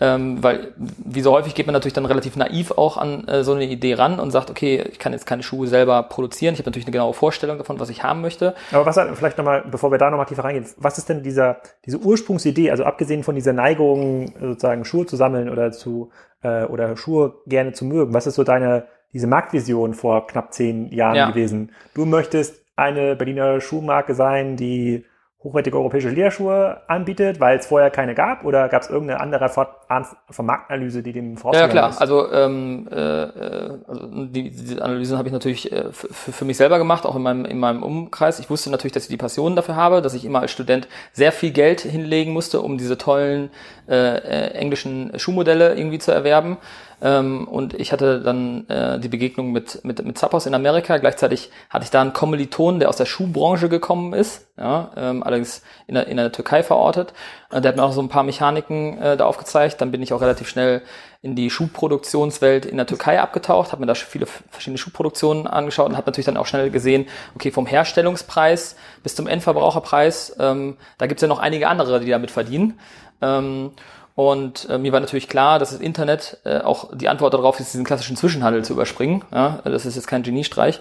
ähm, 0.00 0.42
weil 0.42 0.72
wie 0.76 1.20
so 1.20 1.32
häufig 1.32 1.54
geht 1.54 1.66
man 1.66 1.74
natürlich 1.74 1.92
dann 1.92 2.06
relativ 2.06 2.36
naiv 2.36 2.72
auch 2.72 2.96
an 2.96 3.28
äh, 3.28 3.44
so 3.44 3.52
eine 3.52 3.64
Idee 3.64 3.94
ran 3.94 4.18
und 4.18 4.30
sagt, 4.30 4.50
okay, 4.50 4.84
ich 4.90 4.98
kann 4.98 5.12
jetzt 5.12 5.26
keine 5.26 5.42
Schuhe 5.42 5.66
selber 5.66 6.02
produzieren, 6.04 6.54
ich 6.54 6.60
habe 6.60 6.70
natürlich 6.70 6.86
eine 6.86 6.92
genaue 6.92 7.14
Vorstellung 7.14 7.58
davon, 7.58 7.78
was 7.78 7.90
ich 7.90 8.02
haben 8.02 8.20
möchte. 8.20 8.54
Aber 8.72 8.86
was 8.86 8.98
vielleicht 9.14 9.38
nochmal, 9.38 9.64
bevor 9.70 9.90
wir 9.90 9.98
da 9.98 10.10
nochmal 10.10 10.26
tiefer 10.26 10.44
reingehen, 10.44 10.66
was 10.78 10.98
ist 10.98 11.08
denn 11.08 11.22
dieser, 11.22 11.58
diese 11.84 11.98
Ursprungsidee, 11.98 12.70
also 12.70 12.84
abgesehen 12.84 13.22
von 13.22 13.34
dieser 13.34 13.52
Neigung, 13.52 14.32
sozusagen 14.40 14.84
Schuhe 14.84 15.06
zu 15.06 15.16
sammeln 15.16 15.48
oder 15.48 15.72
zu 15.72 16.10
äh, 16.42 16.64
oder 16.64 16.96
Schuhe 16.96 17.34
gerne 17.46 17.72
zu 17.72 17.84
mögen. 17.84 18.14
Was 18.14 18.26
ist 18.26 18.34
so 18.34 18.44
deine, 18.44 18.86
diese 19.12 19.26
Marktvision 19.26 19.94
vor 19.94 20.26
knapp 20.26 20.52
zehn 20.52 20.92
Jahren 20.92 21.16
ja. 21.16 21.30
gewesen? 21.30 21.72
Du 21.94 22.06
möchtest 22.06 22.64
eine 22.76 23.16
Berliner 23.16 23.60
Schuhmarke 23.60 24.14
sein, 24.14 24.56
die 24.56 25.04
hochwertige 25.42 25.78
europäische 25.78 26.10
Lederschuhe 26.10 26.82
anbietet, 26.86 27.40
weil 27.40 27.58
es 27.58 27.66
vorher 27.66 27.90
keine 27.90 28.14
gab? 28.14 28.44
Oder 28.44 28.68
gab 28.68 28.82
es 28.82 28.90
irgendeine 28.90 29.20
andere 29.20 29.50
Art 29.88 30.06
von 30.28 30.46
Marktanalyse, 30.46 31.02
die 31.02 31.12
dem 31.12 31.38
vorausgegangen 31.38 31.74
Ja, 31.74 31.80
klar. 31.80 31.90
Ist? 31.90 32.00
Also, 32.00 32.30
ähm, 32.30 32.86
äh, 32.90 32.96
also 32.96 34.26
die, 34.26 34.50
diese 34.50 34.82
Analysen 34.82 35.16
habe 35.16 35.28
ich 35.28 35.32
natürlich 35.32 35.72
äh, 35.72 35.84
für 35.92 36.44
mich 36.44 36.58
selber 36.58 36.76
gemacht, 36.76 37.06
auch 37.06 37.16
in 37.16 37.22
meinem, 37.22 37.44
in 37.46 37.58
meinem 37.58 37.82
Umkreis. 37.82 38.38
Ich 38.38 38.50
wusste 38.50 38.70
natürlich, 38.70 38.92
dass 38.92 39.04
ich 39.04 39.08
die 39.08 39.16
Passion 39.16 39.56
dafür 39.56 39.76
habe, 39.76 40.02
dass 40.02 40.12
ich 40.12 40.26
immer 40.26 40.40
als 40.40 40.50
Student 40.52 40.88
sehr 41.12 41.32
viel 41.32 41.52
Geld 41.52 41.80
hinlegen 41.80 42.34
musste, 42.34 42.60
um 42.60 42.76
diese 42.76 42.98
tollen 42.98 43.50
äh, 43.88 43.94
äh, 43.94 44.50
englischen 44.52 45.18
Schuhmodelle 45.18 45.74
irgendwie 45.74 45.98
zu 45.98 46.12
erwerben. 46.12 46.58
Ähm, 47.02 47.48
und 47.48 47.74
ich 47.74 47.92
hatte 47.92 48.20
dann 48.20 48.68
äh, 48.68 48.98
die 48.98 49.08
Begegnung 49.08 49.52
mit, 49.52 49.84
mit, 49.84 50.04
mit 50.04 50.18
Zappos 50.18 50.46
in 50.46 50.54
Amerika. 50.54 50.98
Gleichzeitig 50.98 51.50
hatte 51.70 51.84
ich 51.84 51.90
da 51.90 52.00
einen 52.00 52.12
Kommiliton, 52.12 52.78
der 52.78 52.88
aus 52.88 52.96
der 52.96 53.06
Schuhbranche 53.06 53.68
gekommen 53.68 54.12
ist, 54.12 54.48
ja, 54.58 54.90
ähm, 54.96 55.22
allerdings 55.22 55.62
in 55.86 55.94
der, 55.94 56.08
in 56.08 56.18
der 56.18 56.32
Türkei 56.32 56.62
verortet. 56.62 57.14
Äh, 57.50 57.60
der 57.60 57.70
hat 57.70 57.76
mir 57.76 57.84
auch 57.84 57.92
so 57.92 58.02
ein 58.02 58.08
paar 58.08 58.22
Mechaniken 58.22 58.98
äh, 58.98 59.16
da 59.16 59.26
aufgezeigt. 59.26 59.80
Dann 59.80 59.90
bin 59.90 60.02
ich 60.02 60.12
auch 60.12 60.20
relativ 60.20 60.48
schnell 60.48 60.82
in 61.22 61.36
die 61.36 61.50
Schuhproduktionswelt 61.50 62.64
in 62.64 62.76
der 62.78 62.86
Türkei 62.86 63.20
abgetaucht, 63.20 63.72
habe 63.72 63.80
mir 63.80 63.86
da 63.86 63.94
viele 63.94 64.26
verschiedene 64.26 64.78
Schuhproduktionen 64.78 65.46
angeschaut 65.46 65.88
und 65.88 65.96
habe 65.96 66.06
natürlich 66.06 66.26
dann 66.26 66.38
auch 66.38 66.46
schnell 66.46 66.70
gesehen, 66.70 67.06
okay, 67.34 67.50
vom 67.50 67.66
Herstellungspreis 67.66 68.76
bis 69.02 69.14
zum 69.14 69.26
Endverbraucherpreis, 69.26 70.36
ähm, 70.38 70.78
da 70.96 71.06
gibt's 71.06 71.20
ja 71.20 71.28
noch 71.28 71.38
einige 71.38 71.68
andere, 71.68 72.00
die 72.00 72.10
damit 72.10 72.30
verdienen. 72.30 72.78
Ähm, 73.20 73.72
und 74.14 74.68
äh, 74.68 74.78
mir 74.78 74.92
war 74.92 75.00
natürlich 75.00 75.28
klar, 75.28 75.58
dass 75.58 75.70
das 75.70 75.80
Internet 75.80 76.38
äh, 76.44 76.60
auch 76.60 76.94
die 76.94 77.08
Antwort 77.08 77.34
darauf 77.34 77.58
ist, 77.60 77.72
diesen 77.72 77.84
klassischen 77.84 78.16
Zwischenhandel 78.16 78.64
zu 78.64 78.72
überspringen. 78.74 79.24
Ja, 79.32 79.60
das 79.64 79.86
ist 79.86 79.96
jetzt 79.96 80.08
kein 80.08 80.22
Geniestreich. 80.22 80.80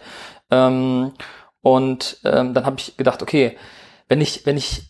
Ähm, 0.51 1.13
und 1.61 2.17
ähm, 2.23 2.53
dann 2.53 2.65
habe 2.65 2.77
ich 2.79 2.97
gedacht, 2.97 3.21
okay, 3.21 3.57
wenn 4.07 4.21
ich, 4.21 4.45
wenn 4.45 4.57
ich 4.57 4.89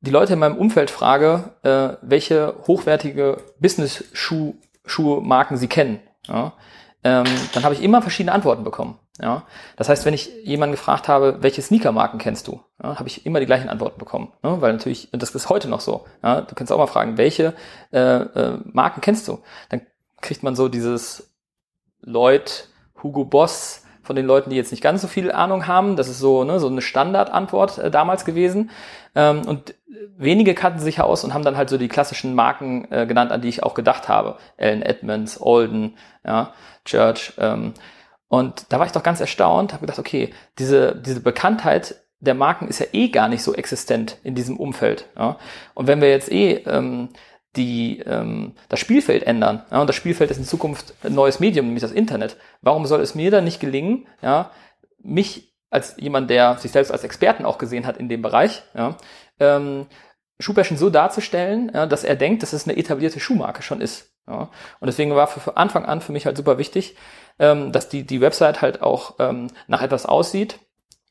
die 0.00 0.10
Leute 0.10 0.34
in 0.34 0.38
meinem 0.38 0.56
Umfeld 0.56 0.90
frage, 0.90 1.54
äh, 1.62 1.96
welche 2.02 2.54
hochwertige 2.66 3.38
Business-Schuhmarken 3.60 5.56
sie 5.56 5.68
kennen, 5.68 6.00
ja, 6.26 6.52
ähm, 7.04 7.24
dann 7.52 7.64
habe 7.64 7.74
ich 7.74 7.82
immer 7.82 8.02
verschiedene 8.02 8.32
Antworten 8.32 8.64
bekommen. 8.64 8.98
Ja, 9.20 9.44
das 9.76 9.88
heißt, 9.88 10.04
wenn 10.06 10.14
ich 10.14 10.28
jemanden 10.42 10.72
gefragt 10.72 11.06
habe, 11.06 11.36
welche 11.40 11.62
Sneakermarken 11.62 12.18
kennst 12.18 12.48
du, 12.48 12.60
ja, 12.82 12.98
habe 12.98 13.08
ich 13.08 13.24
immer 13.24 13.38
die 13.38 13.46
gleichen 13.46 13.68
Antworten 13.68 13.98
bekommen, 13.98 14.32
ne? 14.42 14.60
weil 14.60 14.72
natürlich 14.72 15.08
das 15.12 15.32
ist 15.32 15.48
heute 15.48 15.68
noch 15.68 15.80
so. 15.80 16.04
Ja, 16.20 16.40
du 16.40 16.52
kannst 16.56 16.72
auch 16.72 16.78
mal 16.78 16.88
fragen, 16.88 17.16
welche 17.16 17.54
äh, 17.92 18.00
äh, 18.00 18.58
Marken 18.64 19.00
kennst 19.00 19.28
du? 19.28 19.38
Dann 19.68 19.82
kriegt 20.20 20.42
man 20.42 20.56
so 20.56 20.68
dieses 20.68 21.32
Lloyd, 22.00 22.68
Hugo 23.04 23.24
Boss, 23.24 23.83
von 24.04 24.16
den 24.16 24.26
Leuten, 24.26 24.50
die 24.50 24.56
jetzt 24.56 24.70
nicht 24.70 24.82
ganz 24.82 25.02
so 25.02 25.08
viel 25.08 25.32
Ahnung 25.32 25.66
haben. 25.66 25.96
Das 25.96 26.08
ist 26.08 26.18
so, 26.18 26.44
ne, 26.44 26.60
so 26.60 26.68
eine 26.68 26.82
Standardantwort 26.82 27.78
äh, 27.78 27.90
damals 27.90 28.24
gewesen. 28.24 28.70
Ähm, 29.14 29.42
und 29.46 29.74
wenige 30.16 30.54
kannten 30.54 30.78
sich 30.78 31.00
aus 31.00 31.24
und 31.24 31.34
haben 31.34 31.44
dann 31.44 31.56
halt 31.56 31.70
so 31.70 31.78
die 31.78 31.88
klassischen 31.88 32.34
Marken 32.34 32.86
äh, 32.90 33.06
genannt, 33.06 33.32
an 33.32 33.40
die 33.40 33.48
ich 33.48 33.62
auch 33.62 33.74
gedacht 33.74 34.08
habe. 34.08 34.36
Ellen 34.56 34.82
Edmonds, 34.82 35.40
Olden, 35.40 35.96
ja, 36.24 36.52
Church. 36.84 37.32
Ähm, 37.38 37.74
und 38.28 38.66
da 38.70 38.78
war 38.78 38.86
ich 38.86 38.92
doch 38.92 39.02
ganz 39.02 39.20
erstaunt, 39.20 39.72
habe 39.72 39.82
gedacht, 39.82 39.98
okay, 39.98 40.32
diese, 40.58 40.96
diese 40.96 41.20
Bekanntheit 41.20 41.96
der 42.20 42.34
Marken 42.34 42.68
ist 42.68 42.80
ja 42.80 42.86
eh 42.92 43.08
gar 43.08 43.28
nicht 43.28 43.42
so 43.42 43.54
existent 43.54 44.18
in 44.22 44.34
diesem 44.34 44.56
Umfeld. 44.56 45.06
Ja? 45.16 45.38
Und 45.74 45.86
wenn 45.86 46.00
wir 46.00 46.10
jetzt 46.10 46.32
eh 46.32 46.54
ähm, 46.66 47.10
die 47.56 48.00
ähm, 48.00 48.52
das 48.68 48.80
Spielfeld 48.80 49.24
ändern. 49.24 49.62
Ja, 49.70 49.80
und 49.80 49.86
das 49.86 49.96
Spielfeld 49.96 50.30
ist 50.30 50.38
in 50.38 50.44
Zukunft 50.44 50.94
ein 51.02 51.14
neues 51.14 51.40
Medium, 51.40 51.66
nämlich 51.66 51.82
das 51.82 51.92
Internet. 51.92 52.36
Warum 52.62 52.86
soll 52.86 53.00
es 53.00 53.14
mir 53.14 53.30
dann 53.30 53.44
nicht 53.44 53.60
gelingen, 53.60 54.06
ja, 54.22 54.50
mich 55.02 55.52
als 55.70 55.96
jemand, 55.98 56.30
der 56.30 56.56
sich 56.58 56.70
selbst 56.70 56.92
als 56.92 57.04
Experten 57.04 57.44
auch 57.44 57.58
gesehen 57.58 57.86
hat 57.86 57.96
in 57.96 58.08
dem 58.08 58.22
Bereich, 58.22 58.62
ja, 58.74 58.96
ähm, 59.40 59.86
Schuhbashing 60.38 60.76
so 60.76 60.90
darzustellen, 60.90 61.70
ja, 61.72 61.86
dass 61.86 62.04
er 62.04 62.16
denkt, 62.16 62.42
dass 62.42 62.52
es 62.52 62.66
eine 62.66 62.76
etablierte 62.76 63.20
Schuhmarke 63.20 63.62
schon 63.62 63.80
ist. 63.80 64.12
Ja. 64.26 64.50
Und 64.80 64.86
deswegen 64.86 65.14
war 65.14 65.26
für 65.26 65.56
Anfang 65.56 65.84
an 65.84 66.00
für 66.00 66.12
mich 66.12 66.26
halt 66.26 66.36
super 66.36 66.58
wichtig, 66.58 66.96
ähm, 67.38 67.72
dass 67.72 67.88
die, 67.88 68.04
die 68.04 68.20
Website 68.20 68.62
halt 68.62 68.82
auch 68.82 69.16
ähm, 69.18 69.48
nach 69.66 69.82
etwas 69.82 70.06
aussieht 70.06 70.58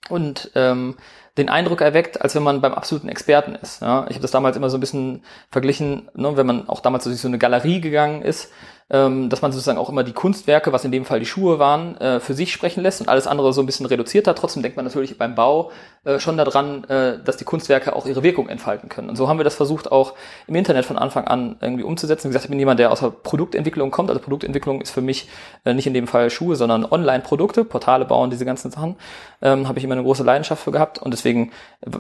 und 0.10 0.52
ähm, 0.56 0.98
den 1.38 1.50
Eindruck 1.50 1.82
erweckt, 1.82 2.22
als 2.22 2.36
wenn 2.36 2.44
man 2.44 2.62
beim 2.62 2.74
absoluten 2.74 3.10
Experten 3.10 3.56
ist. 3.56 3.82
Ja, 3.82 4.06
ich 4.08 4.16
habe 4.16 4.22
das 4.22 4.32
damals 4.32 4.56
immer 4.56 4.70
so 4.70 4.78
ein 4.78 4.82
bisschen 4.82 5.24
verglichen, 5.50 6.10
ne, 6.14 6.38
wenn 6.38 6.46
man 6.46 6.70
auch 6.70 6.80
damals 6.80 7.06
durch 7.06 7.20
so 7.20 7.28
eine 7.28 7.40
Galerie 7.40 7.82
gegangen 7.82 8.22
ist, 8.22 8.52
ähm, 8.90 9.30
dass 9.30 9.42
man 9.42 9.52
sozusagen 9.52 9.78
auch 9.78 9.90
immer 9.90 10.04
die 10.04 10.14
Kunstwerke, 10.14 10.72
was 10.72 10.86
in 10.86 10.92
dem 10.92 11.06
Fall 11.06 11.20
die 11.20 11.26
Schuhe 11.26 11.58
waren, 11.58 11.98
äh, 11.98 12.20
für 12.20 12.34
sich 12.34 12.54
sprechen 12.54 12.84
lässt 12.84 13.02
und 13.02 13.10
alles 13.10 13.28
andere 13.28 13.54
so 13.54 13.62
ein 13.62 13.66
bisschen 13.66 13.86
reduziert 13.86 14.28
hat. 14.28 14.38
Trotzdem 14.38 14.62
denkt 14.62 14.78
man 14.78 14.86
natürlich 14.86 15.18
beim 15.18 15.36
Bau 15.36 15.72
äh, 16.04 16.20
schon 16.20 16.38
daran, 16.38 16.84
äh, 16.86 17.18
dass 17.24 17.38
die 17.38 17.46
Kunstwerke 17.46 17.96
auch 17.96 18.06
ihre 18.06 18.24
Wirkung 18.24 18.50
entfalten 18.50 18.90
können. 18.90 19.10
Und 19.10 19.16
so 19.16 19.28
haben 19.28 19.40
wir 19.40 19.44
das 19.44 19.56
versucht 19.56 19.92
auch 19.92 20.14
im 20.48 20.56
Internet 20.56 20.86
von 20.86 20.98
Anfang 20.98 21.26
an 21.26 21.56
irgendwie 21.62 21.84
umzusetzen. 21.84 22.26
Wie 22.26 22.30
gesagt, 22.30 22.46
ich 22.46 22.50
bin 22.50 22.60
jemand, 22.60 22.80
der 22.80 22.92
aus 22.92 23.00
der 23.00 23.10
Produktentwicklung 23.10 23.90
kommt. 23.90 24.10
Also 24.10 24.22
Produktentwicklung 24.22 24.82
ist 24.82 24.92
für 24.92 25.02
mich 25.02 25.30
äh, 25.66 25.74
nicht 25.74 25.88
in 25.88 25.94
dem 25.94 26.08
Fall 26.08 26.30
Schuhe, 26.30 26.56
sondern 26.56 26.86
Online-Produkte, 26.86 27.66
Portale 27.66 28.06
bauen, 28.06 28.30
diese 28.30 28.46
ganzen 28.46 28.70
Sachen. 28.70 28.96
Ähm, 29.42 29.68
habe 29.68 29.80
ich 29.80 29.86
immer 29.86 29.94
eine 29.94 30.04
große 30.04 30.24
Leidenschaft 30.24 30.64
für 30.64 30.72
gehabt 30.72 31.00
und 31.00 31.14
deswegen 31.24 31.52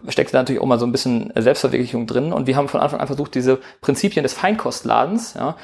steckt 0.08 0.34
da 0.34 0.40
natürlich 0.40 0.62
auch 0.62 0.66
mal 0.66 0.80
so 0.80 0.86
ein 0.86 0.92
bisschen 0.92 1.32
Selbstverwirklichung 1.36 2.08
drin. 2.08 2.34
Und 2.34 2.48
wir 2.48 2.56
haben 2.56 2.68
von 2.68 2.82
Anfang 2.82 3.00
an 3.00 3.08
versucht, 3.08 3.36
diese 3.36 3.60
Prinzipien 3.82 4.24
des 4.24 4.34
Feinkostladens, 4.34 5.36
ja, 5.36 5.56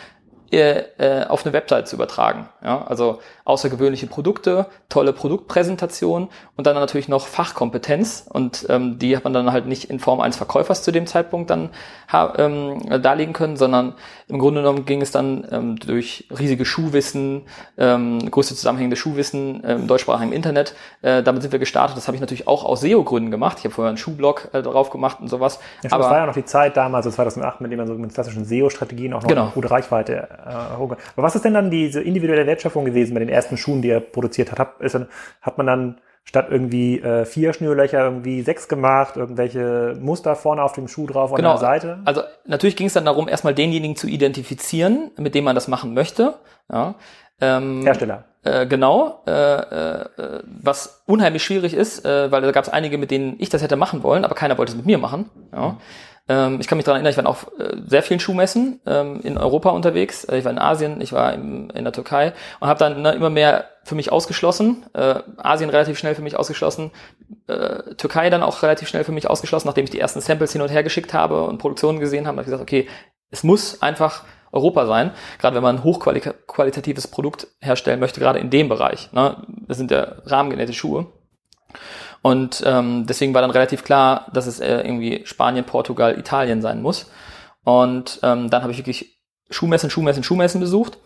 äh, 0.51 1.25
auf 1.27 1.45
eine 1.45 1.53
Website 1.53 1.87
zu 1.87 1.95
übertragen. 1.95 2.49
Ja? 2.63 2.85
Also 2.85 3.19
außergewöhnliche 3.45 4.07
Produkte, 4.07 4.67
tolle 4.89 5.13
Produktpräsentation 5.13 6.29
und 6.55 6.67
dann 6.67 6.75
natürlich 6.75 7.07
noch 7.07 7.27
Fachkompetenz 7.27 8.25
und 8.29 8.65
ähm, 8.69 8.99
die 8.99 9.15
hat 9.15 9.23
man 9.23 9.33
dann 9.33 9.51
halt 9.51 9.65
nicht 9.65 9.89
in 9.89 9.99
Form 9.99 10.21
eines 10.21 10.37
Verkäufers 10.37 10.83
zu 10.83 10.91
dem 10.91 11.07
Zeitpunkt 11.07 11.49
dann 11.49 11.69
ähm, 12.37 13.01
darlegen 13.01 13.33
können, 13.33 13.57
sondern 13.57 13.93
im 14.27 14.39
Grunde 14.39 14.61
genommen 14.61 14.85
ging 14.85 15.01
es 15.01 15.11
dann 15.11 15.47
ähm, 15.51 15.75
durch 15.77 16.27
riesige 16.37 16.65
Schuhwissen, 16.65 17.43
ähm, 17.77 18.29
größte 18.29 18.55
zusammenhängende 18.55 18.95
Schuhwissen 18.95 19.63
äh, 19.63 19.75
im 19.75 19.87
deutschsprachigen 19.87 20.31
Internet. 20.31 20.75
Äh, 21.01 21.23
damit 21.23 21.41
sind 21.41 21.51
wir 21.51 21.59
gestartet. 21.59 21.97
Das 21.97 22.07
habe 22.07 22.15
ich 22.15 22.21
natürlich 22.21 22.47
auch 22.47 22.63
aus 22.63 22.81
SEO-Gründen 22.81 23.31
gemacht. 23.31 23.57
Ich 23.59 23.65
habe 23.65 23.73
vorher 23.73 23.89
einen 23.89 23.97
Schuhblog 23.97 24.49
äh, 24.53 24.61
drauf 24.61 24.91
gemacht 24.91 25.19
und 25.19 25.29
sowas. 25.29 25.59
Ja, 25.83 25.91
Aber 25.91 26.03
das 26.03 26.11
war 26.11 26.19
ja 26.19 26.25
noch 26.27 26.33
die 26.33 26.45
Zeit 26.45 26.77
damals, 26.77 27.05
so 27.05 27.11
2008, 27.11 27.61
mit 27.61 27.71
dem 27.71 27.77
man 27.77 27.87
so 27.87 27.93
mit 27.95 28.13
klassischen 28.13 28.45
SEO-Strategien 28.45 29.13
auch 29.13 29.21
noch 29.21 29.27
genau. 29.27 29.43
eine 29.43 29.51
gute 29.51 29.71
Reichweite 29.71 30.27
Aber 30.45 30.97
was 31.15 31.35
ist 31.35 31.45
denn 31.45 31.53
dann 31.53 31.69
diese 31.69 32.01
individuelle 32.01 32.45
Wertschöpfung 32.45 32.85
gewesen 32.85 33.13
bei 33.13 33.19
den 33.19 33.29
ersten 33.29 33.57
Schuhen, 33.57 33.81
die 33.81 33.89
er 33.89 33.99
produziert 33.99 34.51
hat? 34.51 34.59
Hat, 34.59 34.81
ist, 34.81 34.97
hat 35.41 35.57
man 35.57 35.67
dann 35.67 36.01
statt 36.23 36.47
irgendwie 36.51 36.99
äh, 36.99 37.25
vier 37.25 37.53
Schnürlöcher 37.53 38.03
irgendwie 38.03 38.41
sechs 38.43 38.67
gemacht, 38.67 39.17
irgendwelche 39.17 39.97
Muster 39.99 40.35
vorne 40.35 40.61
auf 40.61 40.73
dem 40.73 40.87
Schuh 40.87 41.07
drauf 41.07 41.33
genau. 41.33 41.53
an 41.53 41.55
der 41.55 41.59
Seite? 41.59 41.99
Also 42.05 42.21
natürlich 42.45 42.75
ging 42.75 42.87
es 42.87 42.93
dann 42.93 43.05
darum, 43.05 43.27
erstmal 43.27 43.55
denjenigen 43.55 43.95
zu 43.95 44.07
identifizieren, 44.07 45.11
mit 45.17 45.33
dem 45.33 45.43
man 45.43 45.55
das 45.55 45.67
machen 45.67 45.93
möchte. 45.93 46.35
Ja. 46.71 46.95
Ähm, 47.41 47.81
Hersteller. 47.83 48.25
Äh, 48.43 48.67
genau, 48.67 49.21
äh, 49.27 49.31
äh, 49.31 50.05
was 50.61 51.03
unheimlich 51.05 51.43
schwierig 51.43 51.73
ist, 51.73 52.05
äh, 52.05 52.31
weil 52.31 52.41
da 52.41 52.51
gab 52.51 52.63
es 52.63 52.69
einige, 52.69 52.97
mit 52.97 53.11
denen 53.11 53.35
ich 53.39 53.49
das 53.49 53.61
hätte 53.61 53.75
machen 53.75 54.01
wollen, 54.01 54.23
aber 54.23 54.35
keiner 54.35 54.57
wollte 54.57 54.71
es 54.71 54.77
mit 54.77 54.85
mir 54.85 54.97
machen. 54.97 55.29
Ja. 55.51 55.77
Ähm, 56.29 56.61
ich 56.61 56.67
kann 56.67 56.77
mich 56.77 56.85
daran 56.85 56.97
erinnern, 57.03 57.11
ich 57.11 57.17
war 57.17 57.29
auf 57.29 57.51
äh, 57.59 57.75
sehr 57.85 58.03
vielen 58.03 58.19
Schuhmessen 58.19 58.79
ähm, 58.85 59.19
in 59.23 59.37
Europa 59.37 59.71
unterwegs. 59.71 60.23
Äh, 60.25 60.37
ich 60.37 60.45
war 60.45 60.51
in 60.51 60.59
Asien, 60.59 61.01
ich 61.01 61.11
war 61.11 61.33
in 61.33 61.69
der 61.73 61.91
Türkei 61.91 62.33
und 62.59 62.69
habe 62.69 62.79
dann 62.79 63.01
ne, 63.01 63.11
immer 63.13 63.31
mehr 63.31 63.65
für 63.83 63.95
mich 63.95 64.11
ausgeschlossen. 64.11 64.85
Äh, 64.93 65.15
Asien 65.37 65.71
relativ 65.71 65.97
schnell 65.97 66.15
für 66.15 66.21
mich 66.21 66.37
ausgeschlossen. 66.37 66.91
Türkei 67.97 68.29
dann 68.29 68.43
auch 68.43 68.61
relativ 68.61 68.87
schnell 68.87 69.03
für 69.03 69.11
mich 69.11 69.27
ausgeschlossen, 69.27 69.67
nachdem 69.67 69.83
ich 69.83 69.89
die 69.89 69.99
ersten 69.99 70.21
Samples 70.21 70.51
hin 70.51 70.61
und 70.61 70.69
her 70.69 70.83
geschickt 70.83 71.15
habe 71.15 71.43
und 71.43 71.57
Produktionen 71.57 71.99
gesehen 71.99 72.27
habe. 72.27 72.37
habe 72.37 72.41
ich 72.41 72.45
gesagt, 72.45 72.61
okay, 72.61 72.87
es 73.31 73.43
muss 73.43 73.81
einfach 73.81 74.23
Europa 74.51 74.85
sein, 74.85 75.11
gerade 75.39 75.55
wenn 75.55 75.63
man 75.63 75.77
ein 75.77 75.83
hochqualitatives 75.83 77.07
Produkt 77.07 77.47
herstellen 77.59 77.99
möchte, 77.99 78.19
gerade 78.19 78.39
in 78.39 78.51
dem 78.51 78.69
Bereich. 78.69 79.11
Ne? 79.13 79.37
Das 79.67 79.77
sind 79.77 79.89
ja 79.89 80.15
rahmengenähte 80.25 80.73
Schuhe. 80.73 81.07
Und 82.21 82.63
ähm, 82.65 83.05
deswegen 83.07 83.33
war 83.33 83.41
dann 83.41 83.51
relativ 83.51 83.83
klar, 83.83 84.27
dass 84.33 84.47
es 84.47 84.59
äh, 84.59 84.81
irgendwie 84.81 85.21
Spanien, 85.25 85.65
Portugal, 85.65 86.17
Italien 86.17 86.61
sein 86.61 86.81
muss. 86.81 87.09
Und 87.63 88.19
ähm, 88.23 88.49
dann 88.49 88.61
habe 88.61 88.71
ich 88.71 88.77
wirklich 88.77 89.19
Schuhmessen, 89.49 89.89
Schuhmessen, 89.89 90.23
Schuhmessen 90.23 90.61
besucht. 90.61 90.97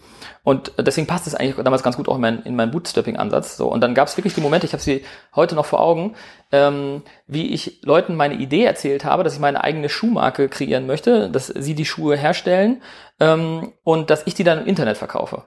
Und 0.44 0.74
deswegen 0.78 1.08
passt 1.08 1.28
es 1.28 1.36
eigentlich 1.36 1.56
damals 1.64 1.84
ganz 1.84 1.96
gut 1.96 2.10
auch 2.10 2.16
in, 2.16 2.22
mein, 2.22 2.44
in 2.44 2.56
meinen 2.56 2.72
Bootstrapping-Ansatz. 2.72 3.58
So, 3.58 3.72
und 3.72 3.82
dann 3.82 3.94
gab 3.94 4.08
es 4.08 4.18
wirklich 4.18 4.34
die 4.34 4.42
Momente, 4.42 4.66
ich 4.66 4.74
habe 4.74 4.84
sie 4.84 5.06
heute 5.36 5.56
noch 5.56 5.66
vor 5.66 5.80
Augen, 5.80 6.16
ähm, 6.52 7.04
wie 7.28 7.54
ich 7.54 7.82
Leuten 7.84 8.16
meine 8.16 8.36
Idee 8.36 8.66
erzählt 8.66 9.06
habe, 9.06 9.24
dass 9.24 9.34
ich 9.34 9.40
meine 9.40 9.64
eigene 9.64 9.90
Schuhmarke 9.90 10.50
kreieren 10.50 10.86
möchte, 10.86 11.30
dass 11.30 11.48
sie 11.48 11.76
die 11.76 11.86
Schuhe 11.86 12.18
herstellen 12.18 12.82
ähm, 13.20 13.74
und 13.84 14.10
dass 14.10 14.28
ich 14.28 14.34
die 14.34 14.44
dann 14.44 14.60
im 14.60 14.68
Internet 14.68 14.98
verkaufe. 14.98 15.44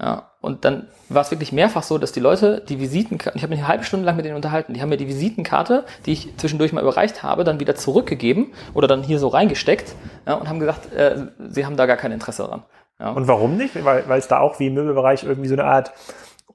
Ja, 0.00 0.32
und 0.40 0.64
dann 0.64 0.88
war 1.08 1.22
es 1.22 1.30
wirklich 1.30 1.52
mehrfach 1.52 1.84
so, 1.84 1.96
dass 1.96 2.10
die 2.10 2.20
Leute 2.20 2.60
die 2.68 2.80
Visitenkarte, 2.80 3.36
ich 3.36 3.44
habe 3.44 3.50
mich 3.50 3.60
eine 3.60 3.68
halbe 3.68 3.84
Stunde 3.84 4.04
lang 4.04 4.16
mit 4.16 4.24
denen 4.24 4.34
unterhalten, 4.34 4.74
die 4.74 4.82
haben 4.82 4.88
mir 4.88 4.96
die 4.96 5.06
Visitenkarte, 5.06 5.84
die 6.06 6.12
ich 6.12 6.36
zwischendurch 6.38 6.72
mal 6.72 6.82
überreicht 6.82 7.22
habe, 7.22 7.44
dann 7.44 7.60
wieder 7.60 7.76
zurückgegeben 7.76 8.52
oder 8.74 8.88
dann 8.88 9.02
hier 9.02 9.20
so 9.20 9.28
reingesteckt 9.28 9.94
ja, 10.26 10.34
und 10.34 10.48
haben 10.48 10.58
gesagt, 10.58 10.92
äh, 10.92 11.26
sie 11.48 11.64
haben 11.64 11.76
da 11.76 11.86
gar 11.86 11.96
kein 11.96 12.10
Interesse 12.10 12.42
dran. 12.44 12.64
Ja. 12.98 13.10
Und 13.10 13.28
warum 13.28 13.56
nicht? 13.56 13.84
Weil, 13.84 14.04
es 14.18 14.28
da 14.28 14.40
auch 14.40 14.58
wie 14.58 14.68
im 14.68 14.74
Möbelbereich 14.74 15.24
irgendwie 15.24 15.48
so 15.48 15.54
eine 15.54 15.64
Art 15.64 15.92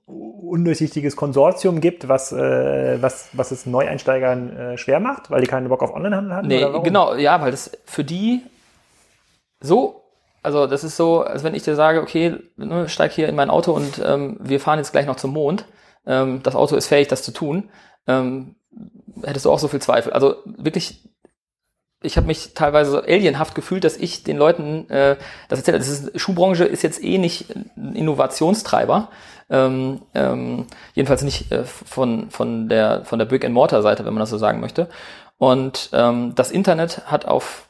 undurchsichtiges 0.06 1.16
Konsortium 1.16 1.82
gibt, 1.82 2.08
was, 2.08 2.32
äh, 2.32 3.02
was, 3.02 3.30
was 3.34 3.52
es 3.52 3.66
Neueinsteigern 3.66 4.58
äh, 4.58 4.78
schwer 4.78 5.00
macht, 5.00 5.30
weil 5.30 5.42
die 5.42 5.48
keinen 5.48 5.68
Bock 5.68 5.84
auf 5.84 5.94
Onlinehandel 5.94 6.34
haben? 6.34 6.48
Nee, 6.48 6.66
genau, 6.84 7.16
ja, 7.16 7.42
weil 7.42 7.52
das 7.52 7.72
für 7.86 8.06
die 8.06 8.42
so 9.60 10.07
also 10.48 10.66
das 10.66 10.86
ist 10.86 10.96
so, 10.96 11.24
als 11.24 11.44
wenn 11.44 11.54
ich 11.54 11.64
dir 11.64 11.76
sage, 11.76 12.02
okay, 12.02 12.38
ne, 12.56 12.88
steig 12.88 13.12
hier 13.12 13.28
in 13.28 13.36
mein 13.36 13.50
Auto 13.50 13.74
und 13.74 14.02
ähm, 14.02 14.38
wir 14.40 14.62
fahren 14.62 14.80
jetzt 14.80 14.94
gleich 14.94 15.06
noch 15.06 15.18
zum 15.18 15.34
Mond. 15.34 15.66
Ähm, 16.06 16.42
das 16.42 16.56
Auto 16.56 16.78
ist 16.78 16.88
fähig, 16.88 17.10
das 17.10 17.22
zu 17.22 17.34
tun. 17.34 17.70
Ähm, 18.08 18.56
hättest 19.24 19.46
du 19.46 19.52
auch 19.52 19.60
so 19.60 19.68
viel 19.68 19.82
Zweifel. 19.82 20.14
Also 20.14 20.36
wirklich, 20.46 21.04
ich 22.02 22.16
habe 22.16 22.28
mich 22.28 22.54
teilweise 22.54 22.92
so 22.92 23.02
alienhaft 23.02 23.56
gefühlt, 23.56 23.84
dass 23.84 23.98
ich 23.98 24.24
den 24.24 24.38
Leuten 24.38 24.90
äh, 24.90 25.18
das 25.50 25.60
erzähle. 25.60 25.80
Das 25.80 25.90
ist, 25.90 26.18
Schuhbranche 26.18 26.64
ist 26.64 26.82
jetzt 26.82 27.04
eh 27.04 27.18
nicht 27.18 27.54
ein 27.54 27.94
Innovationstreiber. 27.94 29.10
Ähm, 29.50 30.04
ähm, 30.14 30.66
jedenfalls 30.94 31.24
nicht 31.24 31.52
äh, 31.52 31.66
von, 31.66 32.32
von 32.32 32.70
der, 32.70 33.04
von 33.04 33.20
der 33.20 33.26
Brick-and-Mortar-Seite, 33.26 34.06
wenn 34.06 34.14
man 34.14 34.22
das 34.22 34.30
so 34.30 34.38
sagen 34.38 34.62
möchte. 34.62 34.88
Und 35.38 35.90
ähm, 35.92 36.36
das 36.36 36.52
Internet 36.52 37.12
hat 37.12 37.26
auf 37.26 37.67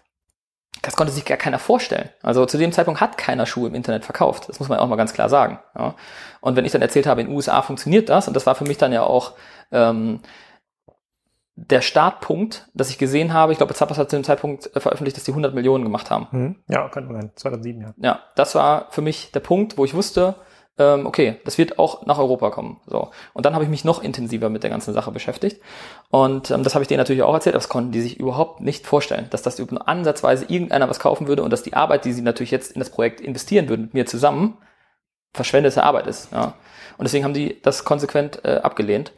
das 0.81 0.95
konnte 0.95 1.13
sich 1.13 1.25
gar 1.25 1.37
keiner 1.37 1.59
vorstellen. 1.59 2.09
Also 2.21 2.45
zu 2.45 2.57
dem 2.57 2.71
Zeitpunkt 2.71 3.01
hat 3.01 3.17
keiner 3.17 3.45
Schuhe 3.45 3.67
im 3.67 3.75
Internet 3.75 4.05
verkauft. 4.05 4.49
Das 4.49 4.59
muss 4.59 4.69
man 4.69 4.79
auch 4.79 4.87
mal 4.87 4.95
ganz 4.95 5.13
klar 5.13 5.29
sagen. 5.29 5.59
Ja. 5.77 5.95
Und 6.41 6.55
wenn 6.55 6.65
ich 6.65 6.71
dann 6.71 6.81
erzählt 6.81 7.07
habe, 7.07 7.21
in 7.21 7.27
den 7.27 7.35
USA 7.35 7.61
funktioniert 7.61 8.09
das, 8.09 8.27
und 8.27 8.33
das 8.33 8.45
war 8.45 8.55
für 8.55 8.65
mich 8.65 8.77
dann 8.77 8.93
ja 8.93 9.03
auch 9.03 9.33
ähm, 9.71 10.19
der 11.55 11.81
Startpunkt, 11.81 12.67
dass 12.75 12.89
ich 12.89 12.99
gesehen 12.99 13.33
habe, 13.33 13.51
ich 13.51 13.57
glaube, 13.57 13.73
Zappos 13.73 13.97
hat 13.97 14.11
zu 14.11 14.15
dem 14.15 14.23
Zeitpunkt 14.23 14.75
äh, 14.75 14.79
veröffentlicht, 14.79 15.17
dass 15.17 15.23
die 15.23 15.31
100 15.31 15.55
Millionen 15.55 15.83
gemacht 15.83 16.11
haben. 16.11 16.27
Mhm. 16.31 16.55
Ja, 16.69 16.87
könnte 16.89 17.11
man 17.11 17.21
sein. 17.21 17.31
2007, 17.35 17.81
ja. 17.81 17.93
Ja, 17.97 18.19
das 18.35 18.53
war 18.53 18.87
für 18.91 19.01
mich 19.01 19.31
der 19.31 19.39
Punkt, 19.39 19.77
wo 19.77 19.83
ich 19.83 19.95
wusste, 19.95 20.35
ähm, 20.77 21.05
okay, 21.05 21.39
das 21.43 21.57
wird 21.57 21.79
auch 21.79 22.05
nach 22.05 22.19
Europa 22.19 22.51
kommen. 22.51 22.79
So. 22.85 23.09
Und 23.33 23.45
dann 23.45 23.53
habe 23.53 23.63
ich 23.63 23.69
mich 23.69 23.83
noch 23.83 24.03
intensiver 24.03 24.49
mit 24.49 24.63
der 24.63 24.69
ganzen 24.69 24.93
Sache 24.93 25.11
beschäftigt. 25.11 25.61
Und 26.09 26.51
ähm, 26.51 26.63
das 26.63 26.75
habe 26.75 26.83
ich 26.83 26.87
denen 26.87 26.99
natürlich 26.99 27.23
auch 27.23 27.33
erzählt, 27.33 27.55
das 27.55 27.69
konnten 27.69 27.91
die 27.91 28.01
sich 28.01 28.19
überhaupt 28.19 28.61
nicht 28.61 28.85
vorstellen, 28.85 29.27
dass 29.31 29.41
das 29.41 29.57
nur 29.57 29.87
ansatzweise 29.87 30.45
irgendeiner 30.47 30.89
was 30.89 30.99
kaufen 30.99 31.27
würde 31.27 31.43
und 31.43 31.51
dass 31.51 31.63
die 31.63 31.73
Arbeit, 31.73 32.05
die 32.05 32.13
sie 32.13 32.21
natürlich 32.21 32.51
jetzt 32.51 32.73
in 32.73 32.79
das 32.79 32.91
Projekt 32.91 33.21
investieren 33.21 33.69
würden 33.69 33.83
mit 33.83 33.93
mir 33.93 34.05
zusammen, 34.05 34.57
verschwendete 35.33 35.83
Arbeit 35.83 36.07
ist. 36.07 36.31
Ja. 36.31 36.53
Und 36.97 37.03
deswegen 37.05 37.23
haben 37.23 37.33
die 37.33 37.61
das 37.61 37.83
konsequent 37.83 38.43
äh, 38.45 38.57
abgelehnt. 38.57 39.13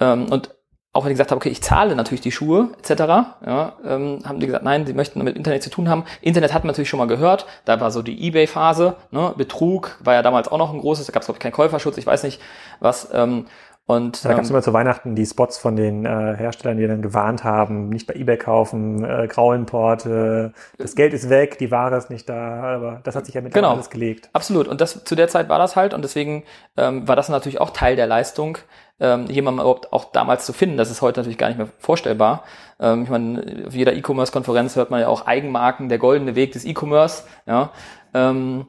Ähm, 0.00 0.30
und 0.30 0.54
auch 0.92 1.04
wenn 1.04 1.12
ich 1.12 1.14
gesagt 1.14 1.30
habe, 1.30 1.36
okay, 1.36 1.50
ich 1.50 1.62
zahle 1.62 1.94
natürlich 1.94 2.20
die 2.20 2.32
Schuhe 2.32 2.70
etc., 2.78 3.00
ja, 3.46 3.74
ähm, 3.84 4.20
haben 4.24 4.40
die 4.40 4.46
gesagt, 4.46 4.64
nein, 4.64 4.86
sie 4.86 4.92
möchten 4.92 5.22
mit 5.22 5.36
Internet 5.36 5.62
zu 5.62 5.70
tun 5.70 5.88
haben. 5.88 6.04
Internet 6.20 6.52
hat 6.52 6.64
man 6.64 6.68
natürlich 6.68 6.88
schon 6.88 6.98
mal 6.98 7.06
gehört, 7.06 7.46
da 7.64 7.80
war 7.80 7.92
so 7.92 8.02
die 8.02 8.26
Ebay-Phase, 8.26 8.96
ne? 9.12 9.32
Betrug 9.36 9.98
war 10.00 10.14
ja 10.14 10.22
damals 10.22 10.48
auch 10.48 10.58
noch 10.58 10.72
ein 10.72 10.80
großes, 10.80 11.06
da 11.06 11.12
gab 11.12 11.22
es 11.22 11.26
glaube 11.26 11.38
ich 11.38 11.42
keinen 11.42 11.52
Käuferschutz, 11.52 11.96
ich 11.96 12.06
weiß 12.06 12.24
nicht 12.24 12.40
was. 12.80 13.08
Ähm, 13.12 13.46
und, 13.86 14.24
da 14.24 14.30
gab 14.30 14.42
es 14.42 14.50
ähm, 14.50 14.54
immer 14.54 14.62
zu 14.62 14.72
Weihnachten 14.72 15.16
die 15.16 15.26
Spots 15.26 15.58
von 15.58 15.74
den 15.74 16.06
äh, 16.06 16.08
Herstellern, 16.08 16.78
die 16.78 16.86
dann 16.86 17.02
gewarnt 17.02 17.42
haben, 17.42 17.88
nicht 17.88 18.06
bei 18.06 18.14
eBay 18.14 18.36
kaufen, 18.36 19.04
äh, 19.04 19.26
Grauimport, 19.26 20.06
äh, 20.06 20.50
das 20.78 20.94
Geld 20.94 21.12
ist 21.12 21.28
weg, 21.28 21.58
die 21.58 21.72
Ware 21.72 21.96
ist 21.96 22.08
nicht 22.08 22.28
da, 22.28 22.62
aber 22.62 23.00
das 23.02 23.16
hat 23.16 23.26
sich 23.26 23.34
ja 23.34 23.40
mit 23.40 23.52
genau, 23.52 23.72
alles 23.72 23.90
gelegt. 23.90 24.30
Absolut. 24.32 24.68
Und 24.68 24.80
das 24.80 25.02
zu 25.04 25.16
der 25.16 25.26
Zeit 25.26 25.48
war 25.48 25.58
das 25.58 25.74
halt 25.74 25.92
und 25.92 26.02
deswegen 26.02 26.44
ähm, 26.76 27.08
war 27.08 27.16
das 27.16 27.28
natürlich 27.28 27.60
auch 27.60 27.70
Teil 27.70 27.96
der 27.96 28.06
Leistung, 28.06 28.58
ähm, 29.00 29.26
jemanden 29.26 29.60
überhaupt 29.60 29.92
auch 29.92 30.06
damals 30.12 30.46
zu 30.46 30.52
finden. 30.52 30.76
Das 30.76 30.90
ist 30.90 31.02
heute 31.02 31.20
natürlich 31.20 31.38
gar 31.38 31.48
nicht 31.48 31.58
mehr 31.58 31.68
vorstellbar. 31.78 32.44
Ähm, 32.78 33.04
ich 33.04 33.10
meine, 33.10 33.64
auf 33.66 33.74
jeder 33.74 33.94
E-Commerce-Konferenz 33.94 34.76
hört 34.76 34.90
man 34.90 35.00
ja 35.00 35.08
auch 35.08 35.26
Eigenmarken, 35.26 35.88
der 35.88 35.98
goldene 35.98 36.34
Weg 36.34 36.52
des 36.52 36.64
E-Commerce. 36.64 37.24
Ja. 37.46 37.70
Ähm, 38.14 38.66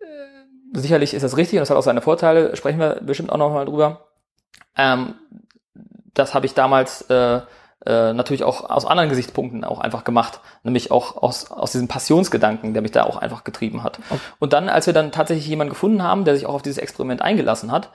äh, 0.00 0.78
sicherlich 0.78 1.14
ist 1.14 1.22
das 1.22 1.36
richtig 1.36 1.58
und 1.58 1.62
das 1.62 1.70
hat 1.70 1.76
auch 1.76 1.82
seine 1.82 2.00
Vorteile, 2.00 2.56
sprechen 2.56 2.78
wir 2.78 3.00
bestimmt 3.02 3.30
auch 3.30 3.38
nochmal 3.38 3.66
drüber. 3.66 4.06
Ähm, 4.76 5.14
das 6.14 6.34
habe 6.34 6.46
ich 6.46 6.54
damals 6.54 7.02
äh, 7.10 7.40
äh, 7.86 8.12
natürlich 8.12 8.44
auch 8.44 8.68
aus 8.68 8.84
anderen 8.84 9.08
Gesichtspunkten 9.08 9.64
auch 9.64 9.80
einfach 9.80 10.04
gemacht, 10.04 10.40
nämlich 10.62 10.90
auch 10.90 11.16
aus, 11.16 11.50
aus 11.50 11.72
diesem 11.72 11.88
Passionsgedanken, 11.88 12.74
der 12.74 12.82
mich 12.82 12.92
da 12.92 13.04
auch 13.04 13.16
einfach 13.16 13.42
getrieben 13.42 13.82
hat. 13.82 13.98
Okay. 14.10 14.20
Und 14.38 14.52
dann, 14.52 14.68
als 14.68 14.86
wir 14.86 14.92
dann 14.92 15.12
tatsächlich 15.12 15.46
jemanden 15.46 15.70
gefunden 15.70 16.02
haben, 16.02 16.24
der 16.24 16.34
sich 16.34 16.46
auch 16.46 16.54
auf 16.54 16.62
dieses 16.62 16.78
Experiment 16.78 17.22
eingelassen 17.22 17.72
hat, 17.72 17.90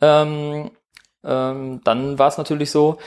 ähm, 0.00 0.70
ähm, 1.24 1.80
dann 1.84 2.18
war 2.18 2.28
es 2.28 2.38
natürlich 2.38 2.70
so, 2.70 2.98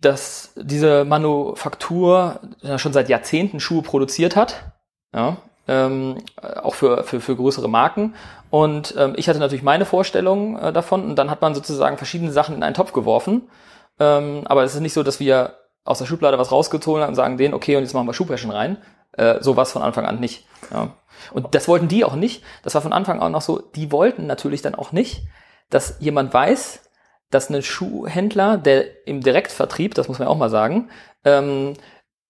dass 0.00 0.52
diese 0.56 1.04
Manufaktur 1.04 2.40
ja 2.62 2.78
schon 2.78 2.92
seit 2.92 3.08
Jahrzehnten 3.08 3.60
Schuhe 3.60 3.82
produziert 3.82 4.36
hat, 4.36 4.72
ja, 5.14 5.36
ähm, 5.68 6.18
auch 6.62 6.74
für, 6.74 7.04
für, 7.04 7.20
für 7.20 7.36
größere 7.36 7.68
Marken. 7.68 8.14
Und 8.48 8.94
ähm, 8.98 9.14
ich 9.16 9.28
hatte 9.28 9.38
natürlich 9.38 9.62
meine 9.62 9.84
Vorstellung 9.84 10.58
äh, 10.58 10.72
davon 10.72 11.04
und 11.04 11.16
dann 11.16 11.30
hat 11.30 11.42
man 11.42 11.54
sozusagen 11.54 11.96
verschiedene 11.96 12.32
Sachen 12.32 12.56
in 12.56 12.62
einen 12.62 12.74
Topf 12.74 12.92
geworfen. 12.92 13.48
Ähm, 14.00 14.42
aber 14.46 14.64
es 14.64 14.74
ist 14.74 14.80
nicht 14.80 14.94
so, 14.94 15.02
dass 15.02 15.20
wir 15.20 15.58
aus 15.84 15.98
der 15.98 16.06
Schublade 16.06 16.38
was 16.38 16.50
rausgezogen 16.50 17.02
haben 17.02 17.10
und 17.10 17.14
sagen 17.14 17.36
denen, 17.36 17.54
okay, 17.54 17.76
und 17.76 17.82
jetzt 17.82 17.94
machen 17.94 18.06
wir 18.06 18.14
Schuhfashion 18.14 18.50
rein. 18.50 18.78
Äh, 19.12 19.36
so 19.40 19.56
war 19.56 19.66
von 19.66 19.82
Anfang 19.82 20.06
an 20.06 20.18
nicht. 20.18 20.46
Ja. 20.72 20.94
Und 21.32 21.54
das 21.54 21.68
wollten 21.68 21.88
die 21.88 22.04
auch 22.04 22.14
nicht. 22.14 22.42
Das 22.62 22.74
war 22.74 22.82
von 22.82 22.92
Anfang 22.92 23.20
an 23.20 23.34
auch 23.34 23.42
so, 23.42 23.60
die 23.60 23.92
wollten 23.92 24.26
natürlich 24.26 24.62
dann 24.62 24.74
auch 24.74 24.92
nicht, 24.92 25.22
dass 25.68 25.96
jemand 26.00 26.34
weiß, 26.34 26.89
dass 27.30 27.50
ein 27.50 27.62
Schuhhändler, 27.62 28.58
der 28.58 29.06
im 29.06 29.20
Direktvertrieb, 29.20 29.94
das 29.94 30.08
muss 30.08 30.18
man 30.18 30.28
auch 30.28 30.36
mal 30.36 30.50
sagen, 30.50 30.90
ähm, 31.24 31.74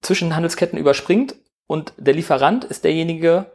zwischen 0.03 0.35
Handelsketten 0.35 0.79
überspringt 0.79 1.35
und 1.67 1.93
der 1.97 2.15
Lieferant 2.15 2.65
ist 2.65 2.85
derjenige, 2.85 3.47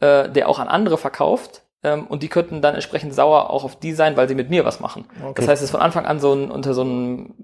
äh, 0.00 0.28
der 0.28 0.48
auch 0.48 0.58
an 0.58 0.68
andere 0.68 0.98
verkauft 0.98 1.62
ähm, 1.82 2.06
und 2.06 2.22
die 2.22 2.28
könnten 2.28 2.62
dann 2.62 2.74
entsprechend 2.74 3.14
sauer 3.14 3.50
auch 3.50 3.64
auf 3.64 3.78
die 3.78 3.92
sein, 3.92 4.16
weil 4.16 4.28
sie 4.28 4.34
mit 4.34 4.50
mir 4.50 4.64
was 4.64 4.80
machen. 4.80 5.06
Okay. 5.22 5.34
Das 5.36 5.48
heißt, 5.48 5.62
es 5.62 5.66
ist 5.66 5.70
von 5.70 5.80
Anfang 5.80 6.06
an 6.06 6.20
so 6.20 6.32
ein, 6.32 6.50
unter 6.50 6.74
so 6.74 6.82
einem 6.82 7.34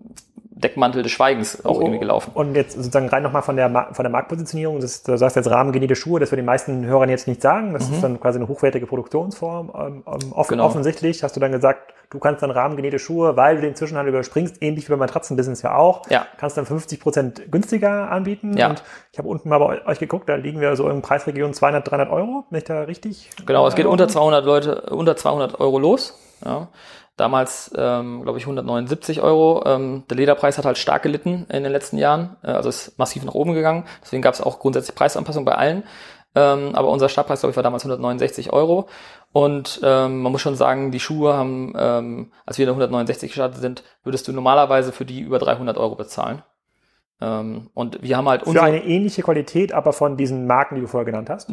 Deckmantel 0.63 1.03
des 1.03 1.13
Schweigens 1.13 1.65
auch 1.65 1.77
oh, 1.77 1.81
irgendwie 1.81 1.99
gelaufen. 1.99 2.31
Und 2.35 2.55
jetzt 2.55 2.75
sozusagen 2.75 3.09
rein 3.09 3.23
nochmal 3.23 3.43
von 3.43 3.57
der, 3.57 3.89
von 3.93 4.03
der 4.03 4.11
Marktpositionierung, 4.11 4.81
das, 4.81 5.03
du 5.03 5.17
sagst 5.19 5.37
jetzt 5.37 5.51
rahmengenähte 5.51 5.97
Schuhe, 5.97 6.21
das 6.21 6.31
wir 6.31 6.37
den 6.37 6.45
meisten 6.45 6.87
Hörern 6.87 7.09
jetzt 7.11 7.29
nicht 7.29 7.43
sagen, 7.43 7.73
das 7.73 7.89
mhm. 7.89 7.95
ist 7.95 8.03
dann 8.03 8.21
quasi 8.21 8.39
eine 8.39 8.49
hochwertige 8.49 8.87
Produktionsform. 8.87 9.73
Ähm, 9.75 10.03
ähm 10.07 10.33
offen, 10.33 10.51
genau. 10.51 10.67
Offensichtlich 10.67 11.23
hast 11.23 11.37
du 11.37 11.41
dann 11.41 11.53
gesagt, 11.53 11.93
du 12.11 12.19
kannst 12.19 12.43
dann 12.43 12.51
rahmengenähte 12.51 12.99
Schuhe, 12.99 13.37
weil 13.37 13.57
du 13.57 13.63
den 13.63 13.75
Zwischenhandel 13.75 14.15
überspringst, 14.15 14.63
ähnlich 14.63 14.87
wie 14.87 14.91
beim 14.91 14.99
Matratzenbusiness 14.99 15.63
ja 15.63 15.77
auch, 15.77 16.09
ja. 16.11 16.27
kannst 16.37 16.57
dann 16.57 16.67
50 16.67 17.01
Prozent 17.01 17.51
günstiger 17.51 18.11
anbieten. 18.11 18.57
Ja. 18.57 18.69
Und 18.71 18.83
ich 19.13 19.19
habe 19.19 19.29
unten 19.29 19.49
mal 19.49 19.59
bei 19.59 19.87
euch 19.87 19.99
geguckt, 19.99 20.29
da 20.29 20.37
liegen 20.37 20.61
wir 20.61 20.77
so 20.77 20.89
in 20.89 21.03
Preisregion 21.03 21.55
200, 21.55 21.91
300 21.91 22.11
Euro, 22.11 22.45
wenn 22.51 22.59
ich 22.59 22.65
da 22.65 22.83
richtig? 22.83 23.31
Genau, 23.47 23.67
es 23.67 23.75
geht 23.75 23.87
unter 23.87 24.09
200 24.09 24.45
Leute, 24.45 24.83
unter 24.91 25.17
200 25.17 25.61
Euro 25.61 25.79
los. 25.79 26.19
Ja. 26.45 26.69
Damals, 27.17 27.71
ähm, 27.77 28.23
glaube 28.23 28.39
ich, 28.39 28.45
179 28.45 29.21
Euro. 29.21 29.63
Ähm, 29.67 30.05
der 30.09 30.17
Lederpreis 30.17 30.57
hat 30.57 30.65
halt 30.65 30.79
stark 30.79 31.03
gelitten 31.03 31.47
in 31.51 31.63
den 31.63 31.73
letzten 31.73 31.99
Jahren, 31.99 32.37
äh, 32.43 32.53
also 32.53 32.69
ist 32.69 32.99
massiv 32.99 33.25
nach 33.25 33.35
oben 33.35 33.53
gegangen. 33.53 33.85
Deswegen 34.03 34.23
gab 34.23 34.35
es 34.35 34.41
auch 34.41 34.59
grundsätzlich 34.61 34.95
Preisanpassungen 34.95 35.45
bei 35.45 35.55
allen. 35.55 35.85
Ähm, 36.35 36.75
aber 36.75 36.89
unser 36.89 37.11
Startpreis, 37.11 37.41
glaube 37.41 37.51
ich, 37.51 37.57
war 37.57 37.63
damals 37.63 37.85
169 37.85 38.53
Euro. 38.53 38.89
Und 39.33 39.81
ähm, 39.83 40.23
man 40.23 40.33
muss 40.33 40.41
schon 40.41 40.57
sagen, 40.57 40.91
die 40.91 41.01
Schuhe 41.01 41.35
haben, 41.35 41.75
ähm, 41.77 42.33
als 42.47 42.59
wir 42.59 42.65
in 42.65 42.71
169 42.71 43.31
gestartet 43.31 43.61
sind, 43.61 43.83
würdest 44.05 44.29
du 44.29 44.33
normalerweise 44.33 44.93
für 44.93 45.05
die 45.05 45.21
über 45.21 45.39
300 45.39 45.77
Euro 45.77 45.95
bezahlen. 45.95 46.43
Ähm, 47.23 47.71
und 47.73 48.03
wir 48.03 48.17
haben 48.17 48.29
halt 48.29 48.43
Für 48.43 48.63
eine 48.63 48.85
ähnliche 48.85 49.23
Qualität, 49.23 49.73
aber 49.73 49.93
von 49.93 50.17
diesen 50.17 50.49
Marken, 50.49 50.75
die 50.75 50.81
du 50.81 50.89
vorher 50.89 51.05
genannt 51.05 51.31
hast? 51.31 51.51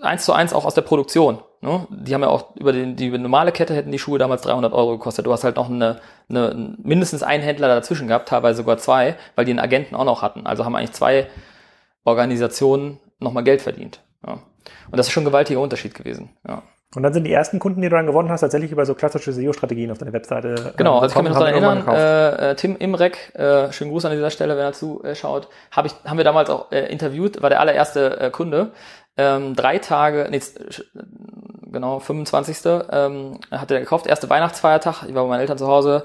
Eins 0.00 0.24
zu 0.24 0.32
eins 0.32 0.54
auch 0.54 0.64
aus 0.64 0.72
der 0.72 0.80
Produktion. 0.82 1.40
Ne? 1.60 1.86
Die 1.90 2.14
haben 2.14 2.22
ja 2.22 2.28
auch 2.28 2.56
über 2.56 2.72
den, 2.72 2.96
die 2.96 3.10
normale 3.10 3.52
Kette 3.52 3.74
hätten 3.74 3.92
die 3.92 3.98
Schuhe 3.98 4.18
damals 4.18 4.42
300 4.42 4.72
Euro 4.72 4.92
gekostet. 4.92 5.26
Du 5.26 5.32
hast 5.32 5.44
halt 5.44 5.56
noch 5.56 5.68
eine, 5.68 6.00
eine, 6.30 6.74
mindestens 6.82 7.22
einen 7.22 7.42
Händler 7.42 7.68
dazwischen 7.68 8.08
gehabt, 8.08 8.28
teilweise 8.28 8.58
sogar 8.58 8.78
zwei, 8.78 9.16
weil 9.36 9.44
die 9.44 9.52
einen 9.52 9.60
Agenten 9.60 9.94
auch 9.94 10.06
noch 10.06 10.22
hatten. 10.22 10.46
Also 10.46 10.64
haben 10.64 10.74
eigentlich 10.74 10.92
zwei 10.92 11.26
Organisationen 12.04 12.98
nochmal 13.18 13.44
Geld 13.44 13.60
verdient. 13.60 14.00
Ja. 14.26 14.38
Und 14.90 14.96
das 14.96 15.08
ist 15.08 15.12
schon 15.12 15.24
ein 15.24 15.26
gewaltiger 15.26 15.60
Unterschied 15.60 15.94
gewesen. 15.94 16.30
Ja. 16.48 16.62
Und 16.94 17.02
dann 17.02 17.12
sind 17.12 17.24
die 17.24 17.32
ersten 17.32 17.58
Kunden, 17.58 17.82
die 17.82 17.88
du 17.88 17.96
dann 17.96 18.06
gewonnen 18.06 18.30
hast, 18.30 18.42
tatsächlich 18.42 18.70
über 18.70 18.86
so 18.86 18.94
klassische 18.94 19.32
SEO-Strategien 19.32 19.90
auf 19.90 19.98
deiner 19.98 20.12
Webseite. 20.12 20.72
Genau, 20.76 20.98
also 20.98 21.06
ich 21.06 21.14
kann 21.14 21.24
mich 21.24 21.32
noch 21.32 21.40
daran 21.40 21.54
erinnern, 21.54 21.88
äh, 21.88 22.50
äh, 22.50 22.54
Tim 22.54 22.76
Imrek, 22.76 23.34
äh, 23.34 23.72
schönen 23.72 23.90
Gruß 23.90 24.04
an 24.04 24.12
dieser 24.12 24.30
Stelle, 24.30 24.56
wenn 24.56 24.64
er 24.64 24.72
zuschaut, 24.72 25.48
hab 25.70 25.86
ich, 25.86 25.92
haben 26.04 26.18
wir 26.18 26.24
damals 26.24 26.50
auch 26.50 26.70
äh, 26.70 26.86
interviewt, 26.86 27.42
war 27.42 27.50
der 27.50 27.60
allererste 27.60 28.20
äh, 28.20 28.30
Kunde. 28.30 28.70
Ähm, 29.16 29.54
drei 29.54 29.78
Tage, 29.78 30.28
nee, 30.30 30.40
genau, 31.70 31.98
25. 32.00 32.58
Ähm, 32.90 33.40
hat 33.50 33.70
er 33.70 33.80
gekauft, 33.80 34.06
erste 34.06 34.30
Weihnachtsfeiertag, 34.30 35.04
ich 35.08 35.14
war 35.14 35.24
bei 35.24 35.28
meinen 35.28 35.40
Eltern 35.40 35.58
zu 35.58 35.66
Hause, 35.66 36.04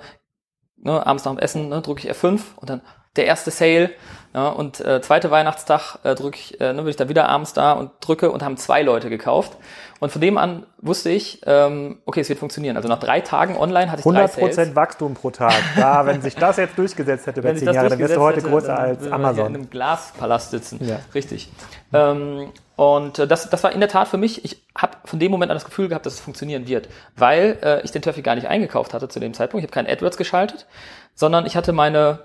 ne, 0.78 1.06
abends 1.06 1.26
nach 1.26 1.34
dem 1.34 1.40
Essen, 1.40 1.70
ne, 1.70 1.82
drücke 1.82 2.08
ich 2.08 2.16
F5 2.16 2.40
und 2.58 2.70
dann 2.70 2.82
der 3.16 3.26
erste 3.26 3.52
Sale, 3.52 3.92
ja, 4.34 4.50
und 4.50 4.80
äh, 4.82 5.02
zweite 5.02 5.32
Weihnachtstag 5.32 5.98
äh, 6.04 6.14
drücke 6.14 6.38
ich, 6.38 6.62
äh, 6.62 6.72
ne, 6.72 6.84
bin 6.84 6.90
ich 6.90 6.96
da 6.96 7.10
wieder 7.10 7.28
abends 7.30 7.54
da 7.54 7.72
und 7.72 7.90
drücke 8.00 8.32
und 8.32 8.44
haben 8.44 8.58
zwei 8.58 8.84
Leute 8.84 9.10
gekauft. 9.10 9.58
Und 10.00 10.12
von 10.12 10.22
dem 10.22 10.38
an 10.38 10.68
wusste 10.78 11.10
ich, 11.10 11.42
ähm, 11.48 11.98
okay, 12.06 12.22
es 12.22 12.30
wird 12.30 12.38
funktionieren. 12.38 12.78
Also 12.78 12.88
nach 12.88 13.00
drei 13.00 13.22
Tagen 13.22 13.58
online 13.58 13.92
hatte 13.92 14.02
ich 14.02 14.06
100 14.06 14.34
Prozent 14.34 14.76
Wachstum 14.76 15.16
pro 15.16 15.32
Tag. 15.32 15.56
Ja, 15.76 16.06
wenn 16.06 16.22
sich 16.22 16.36
das 16.36 16.58
jetzt 16.58 16.78
durchgesetzt 16.78 17.26
hätte 17.26 17.40
über 17.40 17.56
zehn 17.56 17.74
Jahre, 17.74 17.90
dann 17.90 17.98
wärst 18.00 18.16
du 18.16 18.22
heute 18.22 18.38
hätte, 18.38 18.50
größer 18.50 18.78
als 18.78 19.12
Amazon. 19.12 19.48
in 19.48 19.56
einem 19.56 19.70
Glaspalast 19.70 20.52
sitzen. 20.52 20.80
Ja. 20.86 21.00
Richtig. 21.16 21.50
Ähm, 21.92 22.52
und 22.76 23.20
äh, 23.20 23.28
das, 23.28 23.50
das 23.50 23.64
war 23.64 23.72
in 23.72 23.80
der 23.80 23.90
Tat 23.90 24.08
für 24.08 24.18
mich, 24.18 24.46
ich 24.46 24.64
habe 24.78 24.96
von 25.06 25.20
dem 25.20 25.32
Moment 25.32 25.52
an 25.52 25.56
das 25.56 25.66
Gefühl 25.66 25.90
gehabt, 25.90 26.06
dass 26.06 26.14
es 26.14 26.20
funktionieren 26.20 26.68
wird, 26.68 26.88
weil 27.18 27.58
äh, 27.64 27.82
ich 27.82 27.92
den 27.92 28.04
Traffic 28.04 28.24
gar 28.24 28.36
nicht 28.36 28.48
eingekauft 28.48 28.94
hatte 28.94 29.10
zu 29.10 29.20
dem 29.20 29.34
Zeitpunkt. 29.34 29.66
Ich 29.66 29.70
habe 29.70 29.74
kein 29.74 29.92
AdWords 29.92 30.18
geschaltet, 30.18 30.68
sondern 31.16 31.46
ich 31.48 31.58
hatte 31.58 31.74
meine, 31.74 32.20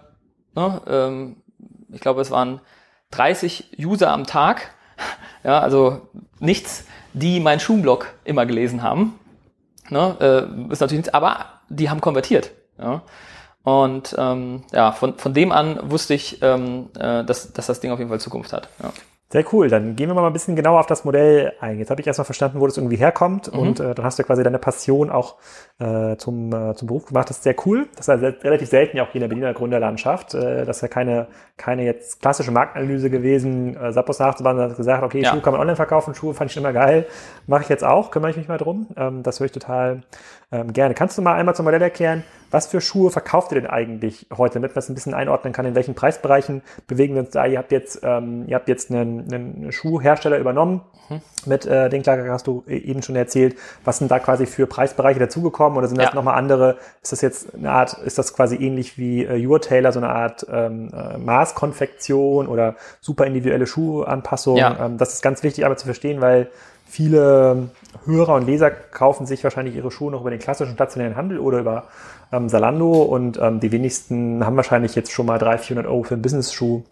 ne, 0.54 0.80
ähm, 0.86 1.36
ich 1.92 2.00
glaube, 2.00 2.20
es 2.20 2.30
waren 2.30 2.60
30 3.10 3.78
User 3.78 4.10
am 4.10 4.26
Tag, 4.26 4.72
ja, 5.44 5.60
also 5.60 6.02
nichts, 6.40 6.84
die 7.12 7.40
meinen 7.40 7.60
Schuhblog 7.60 8.12
immer 8.24 8.46
gelesen 8.46 8.82
haben. 8.82 9.18
Ne, 9.90 10.16
äh, 10.20 10.72
ist 10.72 10.80
natürlich 10.80 11.04
nichts, 11.04 11.14
aber 11.14 11.46
die 11.68 11.90
haben 11.90 12.00
konvertiert. 12.00 12.50
Ja. 12.78 13.02
Und 13.62 14.14
ähm, 14.18 14.62
ja, 14.72 14.92
von, 14.92 15.16
von 15.18 15.32
dem 15.32 15.50
an 15.52 15.90
wusste 15.90 16.14
ich, 16.14 16.42
ähm, 16.42 16.90
äh, 16.98 17.24
dass, 17.24 17.52
dass 17.52 17.66
das 17.66 17.80
Ding 17.80 17.90
auf 17.90 17.98
jeden 17.98 18.10
Fall 18.10 18.20
Zukunft 18.20 18.52
hat. 18.52 18.68
Ja. 18.82 18.92
Sehr 19.34 19.44
cool. 19.52 19.68
Dann 19.68 19.96
gehen 19.96 20.08
wir 20.08 20.14
mal 20.14 20.24
ein 20.24 20.32
bisschen 20.32 20.54
genauer 20.54 20.78
auf 20.78 20.86
das 20.86 21.04
Modell 21.04 21.54
ein. 21.58 21.80
Jetzt 21.80 21.90
habe 21.90 22.00
ich 22.00 22.06
erstmal 22.06 22.24
verstanden, 22.24 22.60
wo 22.60 22.68
das 22.68 22.76
irgendwie 22.76 22.94
herkommt 22.94 23.52
mhm. 23.52 23.58
und 23.58 23.80
äh, 23.80 23.92
dann 23.92 24.04
hast 24.04 24.16
du 24.16 24.22
quasi 24.22 24.44
deine 24.44 24.60
Passion 24.60 25.10
auch 25.10 25.38
äh, 25.80 26.14
zum, 26.18 26.52
äh, 26.52 26.76
zum 26.76 26.86
Beruf 26.86 27.06
gemacht. 27.06 27.28
Das 27.28 27.38
ist 27.38 27.42
sehr 27.42 27.56
cool. 27.66 27.88
Das 27.96 28.02
ist 28.02 28.06
ja 28.06 28.18
sehr, 28.18 28.44
relativ 28.44 28.68
selten 28.68 28.96
ja 28.96 29.02
auch 29.02 29.08
hier 29.08 29.16
in 29.16 29.22
der 29.22 29.28
Berliner 29.28 29.52
Gründerlandschaft. 29.52 30.34
Äh, 30.34 30.64
das 30.64 30.76
ist 30.76 30.82
ja 30.82 30.86
keine, 30.86 31.26
keine 31.56 31.84
jetzt 31.84 32.20
klassische 32.20 32.52
Marktanalyse 32.52 33.10
gewesen. 33.10 33.76
Äh, 33.76 33.92
Sappos 33.92 34.20
nachzubauen, 34.20 34.56
hat 34.56 34.76
gesagt, 34.76 35.02
okay, 35.02 35.22
ja. 35.22 35.32
Schuhe 35.32 35.40
kann 35.40 35.52
man 35.52 35.62
online 35.62 35.74
verkaufen, 35.74 36.14
Schuhe 36.14 36.32
fand 36.32 36.52
ich 36.52 36.56
immer 36.56 36.72
geil. 36.72 37.04
Mache 37.48 37.64
ich 37.64 37.68
jetzt 37.68 37.82
auch, 37.82 38.12
kümmere 38.12 38.30
ich 38.30 38.36
mich 38.36 38.46
mal 38.46 38.58
drum. 38.58 38.86
Ähm, 38.96 39.24
das 39.24 39.40
höre 39.40 39.46
ich 39.46 39.52
total 39.52 40.02
ähm, 40.52 40.72
gerne. 40.72 40.94
Kannst 40.94 41.18
du 41.18 41.22
mal 41.22 41.34
einmal 41.34 41.54
zum 41.54 41.64
Modell 41.64 41.82
erklären, 41.82 42.24
was 42.54 42.68
für 42.68 42.80
Schuhe 42.80 43.10
verkauft 43.10 43.50
ihr 43.50 43.60
denn 43.60 43.68
eigentlich 43.68 44.28
heute, 44.36 44.54
damit 44.54 44.76
man 44.76 44.78
es 44.78 44.88
ein 44.88 44.94
bisschen 44.94 45.12
einordnen 45.12 45.52
kann, 45.52 45.66
in 45.66 45.74
welchen 45.74 45.94
Preisbereichen 45.96 46.62
bewegen 46.86 47.14
wir 47.14 47.22
uns 47.22 47.30
da? 47.30 47.46
Ihr 47.46 47.58
habt 47.58 47.72
jetzt, 47.72 48.00
ähm, 48.04 48.44
ihr 48.46 48.54
habt 48.54 48.68
jetzt 48.68 48.92
einen, 48.92 49.32
einen 49.32 49.72
Schuhhersteller 49.72 50.38
übernommen. 50.38 50.82
Mhm. 51.08 51.20
Mit 51.46 51.66
äh, 51.66 51.90
den 51.90 52.02
Klager 52.02 52.30
hast 52.32 52.46
du 52.46 52.62
e-, 52.68 52.76
eben 52.76 53.02
schon 53.02 53.16
erzählt. 53.16 53.56
Was 53.84 53.98
sind 53.98 54.08
da 54.08 54.20
quasi 54.20 54.46
für 54.46 54.68
Preisbereiche 54.68 55.18
dazugekommen 55.18 55.76
oder 55.76 55.88
sind 55.88 55.98
das 55.98 56.10
ja. 56.10 56.14
nochmal 56.14 56.36
andere? 56.36 56.78
Ist 57.02 57.10
das 57.10 57.22
jetzt 57.22 57.54
eine 57.54 57.72
Art, 57.72 57.94
ist 58.04 58.18
das 58.18 58.34
quasi 58.34 58.54
ähnlich 58.54 58.98
wie 58.98 59.24
äh, 59.24 59.44
Your 59.44 59.60
Tailor, 59.60 59.90
so 59.90 59.98
eine 59.98 60.10
Art 60.10 60.46
ähm, 60.48 60.90
äh, 60.94 61.18
Maßkonfektion 61.18 62.46
oder 62.46 62.76
super 63.00 63.26
individuelle 63.26 63.66
Schuhanpassung? 63.66 64.58
Ja. 64.58 64.86
Ähm, 64.86 64.96
das 64.96 65.14
ist 65.14 65.22
ganz 65.22 65.42
wichtig 65.42 65.66
aber 65.66 65.76
zu 65.76 65.86
verstehen, 65.86 66.20
weil 66.20 66.48
viele 66.86 67.70
Hörer 68.04 68.34
und 68.34 68.46
Leser 68.46 68.70
kaufen 68.70 69.26
sich 69.26 69.42
wahrscheinlich 69.44 69.74
ihre 69.74 69.90
Schuhe 69.90 70.10
noch 70.10 70.20
über 70.20 70.30
den 70.30 70.38
klassischen 70.38 70.74
stationären 70.74 71.16
Handel 71.16 71.38
oder 71.38 71.60
über 71.60 71.84
ähm, 72.32 72.48
Salando 72.48 73.02
und 73.02 73.38
ähm, 73.38 73.60
die 73.60 73.72
wenigsten 73.72 74.44
haben 74.44 74.56
wahrscheinlich 74.56 74.94
jetzt 74.94 75.12
schon 75.12 75.26
mal 75.26 75.38
300, 75.38 75.60
400 75.64 75.90
Euro 75.90 76.02
für 76.02 76.14
einen 76.14 76.22
Business-Schuh 76.22 76.82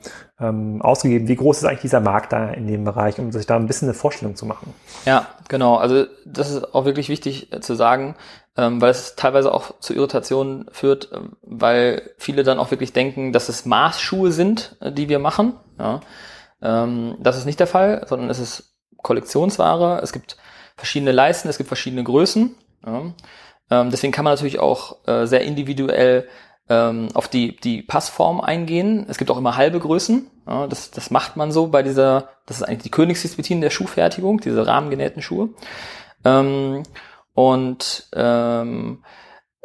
ähm, 0.40 0.80
ausgegeben. 0.82 1.28
Wie 1.28 1.36
groß 1.36 1.58
ist 1.58 1.64
eigentlich 1.64 1.82
dieser 1.82 2.00
Markt 2.00 2.32
da 2.32 2.50
in 2.50 2.66
dem 2.66 2.84
Bereich, 2.84 3.18
um 3.18 3.32
sich 3.32 3.46
da 3.46 3.56
ein 3.56 3.66
bisschen 3.66 3.88
eine 3.88 3.94
Vorstellung 3.94 4.36
zu 4.36 4.46
machen? 4.46 4.72
Ja, 5.04 5.26
genau. 5.48 5.76
Also 5.76 6.06
das 6.24 6.50
ist 6.50 6.74
auch 6.74 6.84
wirklich 6.84 7.08
wichtig 7.08 7.52
äh, 7.52 7.60
zu 7.60 7.74
sagen, 7.74 8.14
ähm, 8.56 8.80
weil 8.80 8.90
es 8.90 9.16
teilweise 9.16 9.52
auch 9.52 9.78
zu 9.80 9.94
Irritationen 9.94 10.66
führt, 10.70 11.12
äh, 11.12 11.18
weil 11.42 12.10
viele 12.18 12.42
dann 12.42 12.58
auch 12.58 12.70
wirklich 12.70 12.92
denken, 12.92 13.32
dass 13.32 13.48
es 13.48 13.66
Maßschuhe 13.66 14.32
sind, 14.32 14.76
äh, 14.80 14.92
die 14.92 15.08
wir 15.08 15.18
machen. 15.18 15.54
Ja. 15.78 16.00
Ähm, 16.60 17.16
das 17.20 17.36
ist 17.36 17.46
nicht 17.46 17.60
der 17.60 17.66
Fall, 17.66 18.04
sondern 18.06 18.30
es 18.30 18.38
ist 18.38 18.71
Kollektionsware. 19.02 20.00
Es 20.02 20.12
gibt 20.12 20.36
verschiedene 20.76 21.12
Leisten, 21.12 21.48
es 21.48 21.58
gibt 21.58 21.68
verschiedene 21.68 22.04
Größen. 22.04 22.54
Ja. 22.86 23.02
Ähm, 23.70 23.90
deswegen 23.90 24.12
kann 24.12 24.24
man 24.24 24.32
natürlich 24.32 24.58
auch 24.58 25.06
äh, 25.06 25.26
sehr 25.26 25.42
individuell 25.42 26.28
ähm, 26.68 27.08
auf 27.14 27.28
die, 27.28 27.56
die 27.56 27.82
Passform 27.82 28.40
eingehen. 28.40 29.06
Es 29.08 29.18
gibt 29.18 29.30
auch 29.30 29.38
immer 29.38 29.56
halbe 29.56 29.78
Größen. 29.78 30.30
Ja, 30.46 30.66
das, 30.66 30.90
das 30.90 31.10
macht 31.10 31.36
man 31.36 31.52
so 31.52 31.68
bei 31.68 31.82
dieser, 31.82 32.28
das 32.46 32.58
ist 32.58 32.62
eigentlich 32.62 32.82
die 32.82 32.90
Königsdisziplin 32.90 33.60
der 33.60 33.70
Schuhfertigung, 33.70 34.40
diese 34.40 34.66
rahmengenähten 34.66 35.22
Schuhe. 35.22 35.50
Ähm, 36.24 36.82
und 37.34 38.08
ähm, 38.14 39.04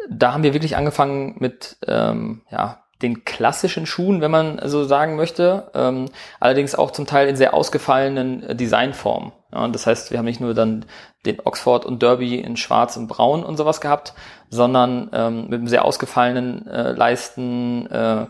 da 0.10 0.34
haben 0.34 0.44
wir 0.44 0.54
wirklich 0.54 0.78
angefangen 0.78 1.36
mit 1.40 1.78
ähm, 1.88 2.42
ja, 2.50 2.84
den 3.02 3.26
klassischen 3.26 3.86
Schuhen, 3.86 4.22
wenn 4.22 4.32
man 4.32 4.60
so 4.66 4.84
sagen 4.84 5.16
möchte, 5.16 5.70
ähm, 5.76 6.06
allerdings 6.40 6.74
auch 6.76 6.92
zum 6.92 7.06
Teil 7.06 7.28
in 7.28 7.36
sehr 7.36 7.54
ausgefallenen 7.54 8.44
äh, 8.44 8.56
Designformen. 8.56 9.32
Ja, 9.54 9.68
das 9.68 9.86
heißt, 9.86 10.12
wir 10.12 10.18
haben 10.18 10.26
nicht 10.26 10.42
nur 10.42 10.54
dann 10.54 10.86
den 11.26 11.40
Oxford 11.40 11.86
und 11.86 12.02
Derby 12.02 12.36
in 12.36 12.58
Schwarz 12.58 12.98
und 12.98 13.08
Braun 13.08 13.44
und 13.44 13.58
sowas 13.58 13.82
gehabt, 13.82 14.14
sondern 14.50 15.10
ähm, 15.14 15.44
mit 15.44 15.60
einem 15.60 15.68
sehr 15.68 15.86
ausgefallenen 15.86 16.68
äh, 16.68 16.92
Leisten, 16.94 17.86
äh, 17.88 18.26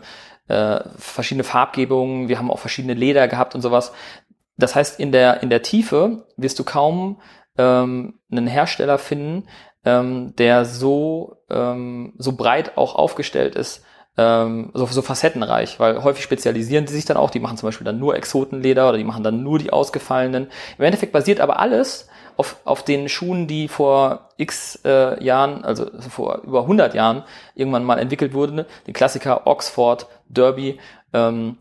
äh, 0.48 0.80
verschiedene 0.96 1.44
Farbgebungen, 1.44 2.28
wir 2.28 2.38
haben 2.38 2.50
auch 2.50 2.58
verschiedene 2.58 2.94
Leder 2.94 3.28
gehabt 3.28 3.54
und 3.54 3.62
sowas. 3.62 3.92
Das 4.56 4.74
heißt, 4.74 4.98
in 4.98 5.12
der, 5.12 5.42
in 5.42 5.50
der 5.50 5.62
Tiefe 5.62 6.26
wirst 6.36 6.58
du 6.58 6.64
kaum 6.64 7.20
ähm, 7.56 8.18
einen 8.30 8.46
Hersteller 8.46 8.98
finden, 8.98 9.46
ähm, 9.84 10.34
der 10.36 10.64
so, 10.64 11.36
ähm, 11.48 12.14
so 12.18 12.32
breit 12.32 12.76
auch 12.76 12.94
aufgestellt 12.94 13.54
ist, 13.54 13.84
ähm, 14.18 14.70
so, 14.74 14.84
so 14.86 15.00
facettenreich, 15.00 15.78
weil 15.78 16.02
häufig 16.02 16.24
spezialisieren 16.24 16.84
die 16.84 16.92
sich 16.92 17.04
dann 17.04 17.16
auch, 17.16 17.30
die 17.30 17.38
machen 17.38 17.56
zum 17.56 17.68
Beispiel 17.68 17.84
dann 17.84 18.00
nur 18.00 18.16
Exotenleder 18.16 18.88
oder 18.88 18.98
die 18.98 19.04
machen 19.04 19.22
dann 19.22 19.44
nur 19.44 19.60
die 19.60 19.72
ausgefallenen. 19.72 20.48
Im 20.76 20.84
Endeffekt 20.84 21.12
basiert 21.12 21.40
aber 21.40 21.60
alles 21.60 22.08
auf, 22.36 22.56
auf 22.64 22.82
den 22.84 23.08
Schuhen, 23.08 23.46
die 23.46 23.68
vor 23.68 24.30
x 24.36 24.80
äh, 24.84 25.22
Jahren, 25.22 25.64
also 25.64 25.86
vor 26.10 26.42
über 26.42 26.62
100 26.62 26.94
Jahren 26.94 27.22
irgendwann 27.54 27.84
mal 27.84 28.00
entwickelt 28.00 28.34
wurden, 28.34 28.64
den 28.88 28.94
Klassiker 28.94 29.46
Oxford, 29.46 30.08
Derby, 30.28 30.80
ähm, 31.12 31.58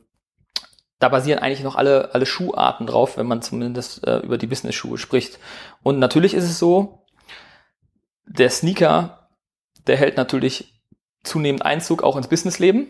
da 0.99 1.09
basieren 1.09 1.39
eigentlich 1.39 1.63
noch 1.63 1.75
alle, 1.75 2.15
alle 2.15 2.25
Schuharten 2.25 2.87
drauf, 2.87 3.17
wenn 3.17 3.27
man 3.27 3.43
zumindest 3.43 4.05
äh, 4.07 4.17
über 4.17 4.39
die 4.39 4.47
Business-Schuhe 4.47 4.97
spricht. 4.97 5.37
Und 5.83 5.99
natürlich 5.99 6.33
ist 6.33 6.45
es 6.45 6.57
so, 6.57 7.05
der 8.25 8.49
Sneaker, 8.49 9.29
der 9.85 9.97
hält 9.97 10.17
natürlich 10.17 10.76
zunehmend 11.27 11.65
Einzug 11.65 12.03
auch 12.03 12.17
ins 12.17 12.27
Businessleben. 12.27 12.87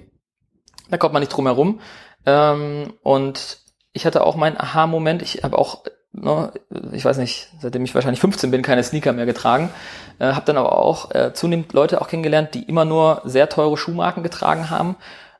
Da 0.89 0.97
kommt 0.97 1.13
man 1.13 1.21
nicht 1.21 1.30
drum 1.30 1.45
herum. 1.45 1.82
Ähm, 2.26 2.93
und 3.04 3.60
ich 3.93 4.06
hatte 4.06 4.23
auch 4.23 4.36
meinen 4.36 4.58
Aha-Moment. 4.58 5.21
Ich 5.21 5.43
habe 5.43 5.58
auch, 5.58 5.84
ne, 6.12 6.52
ich 6.91 7.04
weiß 7.04 7.17
nicht, 7.17 7.50
seitdem 7.60 7.84
ich 7.84 7.95
wahrscheinlich 7.95 8.21
15 8.21 8.52
bin, 8.52 8.62
keine 8.62 8.84
Sneaker 8.84 9.13
mehr 9.13 9.26
getragen. 9.26 9.69
Äh, 10.19 10.34
habe 10.34 10.45
dann 10.45 10.58
aber 10.58 10.78
auch 10.78 11.12
äh, 11.13 11.34
zunehmend 11.34 11.73
Leute 11.73 12.02
auch 12.02 12.08
kennengelernt, 12.08 12.54
die 12.54 12.63
immer 12.63 12.86
nur 12.86 13.21
sehr 13.26 13.50
teure 13.50 13.78
Schuhmarken 13.78 14.23
getragen 14.23 14.69
haben 14.69 14.95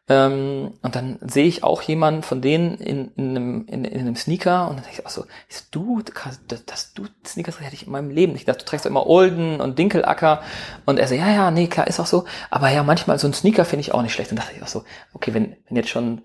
ähm, 0.10 0.74
und 0.82 0.96
dann 0.96 1.20
sehe 1.22 1.46
ich 1.46 1.64
auch 1.64 1.82
jemanden 1.82 2.24
von 2.24 2.42
denen 2.42 2.78
in, 2.78 3.12
in, 3.16 3.30
einem, 3.32 3.66
in, 3.68 3.84
in 3.84 4.00
einem 4.00 4.16
Sneaker 4.16 4.70
und 4.70 4.78
dann 4.78 4.84
denke 4.84 5.02
ich 5.02 5.06
auch 5.06 5.12
so, 5.12 5.26
ist 5.50 5.68
du, 5.72 6.02
dass, 6.02 6.66
dass 6.66 6.94
du 6.94 7.08
Sneakers 7.26 7.60
hätte 7.60 7.76
ich 7.76 7.88
in 7.88 7.92
meinem 7.92 8.10
Leben 8.10 8.32
nicht. 8.32 8.42
Ich 8.42 8.46
dachte, 8.46 8.64
du 8.64 8.70
trägst 8.70 8.86
immer 8.86 9.06
Olden 9.06 9.60
und 9.60 9.78
Dinkelacker 9.78 10.42
und 10.86 10.98
er 10.98 11.08
so, 11.10 11.16
ja, 11.16 11.30
ja, 11.30 11.52
nee, 11.52 11.68
klar, 11.68 11.88
ist 11.88 12.00
auch 12.00 12.06
so. 12.06 12.24
Aber 12.50 12.70
ja, 12.70 12.84
manchmal 12.84 13.20
so 13.20 13.28
ein 13.28 13.34
Sneaker 13.34 13.66
finde 13.66 13.82
ich 13.82 13.94
auch 13.94 14.02
nicht 14.02 14.14
schlecht. 14.14 14.32
Und 14.32 14.38
dachte 14.38 14.54
ich 14.56 14.64
auch 14.64 14.68
so, 14.68 14.86
okay, 15.14 15.34
wenn, 15.34 15.58
wenn 15.68 15.76
jetzt 15.76 15.90
schon, 15.90 16.22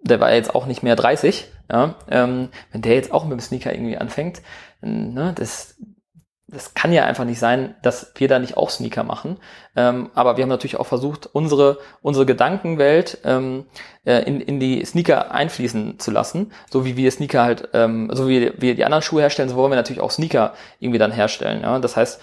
der 0.00 0.18
war 0.20 0.32
jetzt 0.32 0.54
auch 0.54 0.64
nicht 0.64 0.82
mehr 0.82 0.96
30, 0.96 1.46
ja, 1.70 1.96
ähm, 2.10 2.48
wenn 2.72 2.80
der 2.80 2.94
jetzt 2.94 3.12
auch 3.12 3.24
mit 3.24 3.32
dem 3.32 3.40
Sneaker 3.40 3.74
irgendwie 3.74 3.98
anfängt, 3.98 4.40
ne, 4.80 5.34
das, 5.36 5.76
das 6.52 6.74
kann 6.74 6.92
ja 6.92 7.04
einfach 7.04 7.24
nicht 7.24 7.38
sein, 7.38 7.74
dass 7.82 8.12
wir 8.16 8.28
da 8.28 8.38
nicht 8.38 8.56
auch 8.56 8.70
Sneaker 8.70 9.04
machen. 9.04 9.36
Ähm, 9.76 10.10
aber 10.14 10.36
wir 10.36 10.42
haben 10.42 10.48
natürlich 10.48 10.76
auch 10.76 10.86
versucht, 10.86 11.28
unsere, 11.32 11.78
unsere 12.02 12.26
Gedankenwelt 12.26 13.18
ähm, 13.24 13.66
äh, 14.04 14.22
in, 14.24 14.40
in 14.40 14.58
die 14.58 14.84
Sneaker 14.84 15.32
einfließen 15.32 15.98
zu 15.98 16.10
lassen. 16.10 16.52
So 16.70 16.84
wie 16.84 16.96
wir 16.96 17.10
Sneaker 17.10 17.44
halt, 17.44 17.68
ähm, 17.72 18.10
so 18.12 18.28
wie 18.28 18.52
wir 18.58 18.74
die 18.74 18.84
anderen 18.84 19.02
Schuhe 19.02 19.22
herstellen, 19.22 19.48
so 19.48 19.56
wollen 19.56 19.70
wir 19.70 19.76
natürlich 19.76 20.02
auch 20.02 20.10
Sneaker 20.10 20.54
irgendwie 20.80 20.98
dann 20.98 21.12
herstellen. 21.12 21.62
Ja? 21.62 21.78
Das 21.78 21.96
heißt, 21.96 22.20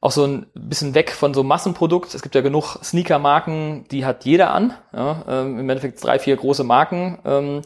auch 0.00 0.12
so 0.12 0.24
ein 0.24 0.46
bisschen 0.54 0.94
weg 0.94 1.10
von 1.10 1.34
so 1.34 1.42
Massenprodukt. 1.42 2.14
Es 2.14 2.22
gibt 2.22 2.36
ja 2.36 2.40
genug 2.40 2.78
Sneaker-Marken, 2.84 3.86
die 3.90 4.04
hat 4.04 4.24
jeder 4.24 4.52
an. 4.52 4.74
Ja? 4.92 5.24
Ähm, 5.28 5.58
Im 5.58 5.68
Endeffekt 5.68 6.02
drei, 6.02 6.20
vier 6.20 6.36
große 6.36 6.62
Marken. 6.62 7.18
Ähm, 7.24 7.62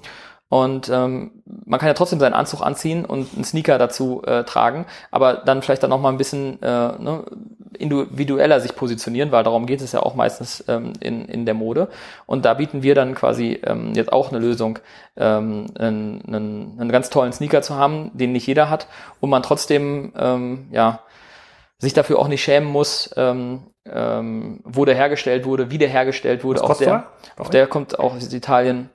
und 0.52 0.90
ähm, 0.90 1.30
man 1.64 1.80
kann 1.80 1.86
ja 1.86 1.94
trotzdem 1.94 2.20
seinen 2.20 2.34
Anzug 2.34 2.60
anziehen 2.60 3.06
und 3.06 3.32
einen 3.34 3.42
Sneaker 3.42 3.78
dazu 3.78 4.20
äh, 4.26 4.44
tragen, 4.44 4.84
aber 5.10 5.32
dann 5.32 5.62
vielleicht 5.62 5.82
dann 5.82 5.88
noch 5.88 5.98
mal 5.98 6.10
ein 6.10 6.18
bisschen 6.18 6.60
äh, 6.60 6.66
ne, 6.66 7.24
individueller 7.78 8.60
sich 8.60 8.76
positionieren, 8.76 9.32
weil 9.32 9.44
darum 9.44 9.64
geht 9.64 9.80
es 9.80 9.92
ja 9.92 10.00
auch 10.00 10.14
meistens 10.14 10.62
ähm, 10.68 10.92
in, 11.00 11.24
in 11.24 11.46
der 11.46 11.54
Mode. 11.54 11.88
Und 12.26 12.44
da 12.44 12.52
bieten 12.52 12.82
wir 12.82 12.94
dann 12.94 13.14
quasi 13.14 13.62
ähm, 13.64 13.94
jetzt 13.94 14.12
auch 14.12 14.28
eine 14.28 14.40
Lösung, 14.40 14.78
ähm, 15.16 15.68
einen, 15.78 16.20
einen, 16.26 16.76
einen 16.78 16.92
ganz 16.92 17.08
tollen 17.08 17.32
Sneaker 17.32 17.62
zu 17.62 17.76
haben, 17.76 18.10
den 18.12 18.32
nicht 18.32 18.46
jeder 18.46 18.68
hat, 18.68 18.88
und 19.20 19.30
man 19.30 19.42
trotzdem 19.42 20.12
ähm, 20.18 20.68
ja 20.70 21.00
sich 21.78 21.94
dafür 21.94 22.18
auch 22.18 22.28
nicht 22.28 22.44
schämen 22.44 22.68
muss, 22.68 23.08
ähm, 23.16 23.62
ähm, 23.90 24.60
wo 24.64 24.84
der 24.84 24.96
hergestellt 24.96 25.46
wurde, 25.46 25.70
wie 25.70 25.78
der 25.78 25.88
hergestellt 25.88 26.44
wurde. 26.44 26.60
Was 26.60 26.68
Auf 26.72 26.76
der, 26.76 27.06
auf 27.38 27.48
der 27.48 27.66
kommt 27.68 27.98
auch 27.98 28.14
aus 28.14 28.30
Italien 28.34 28.90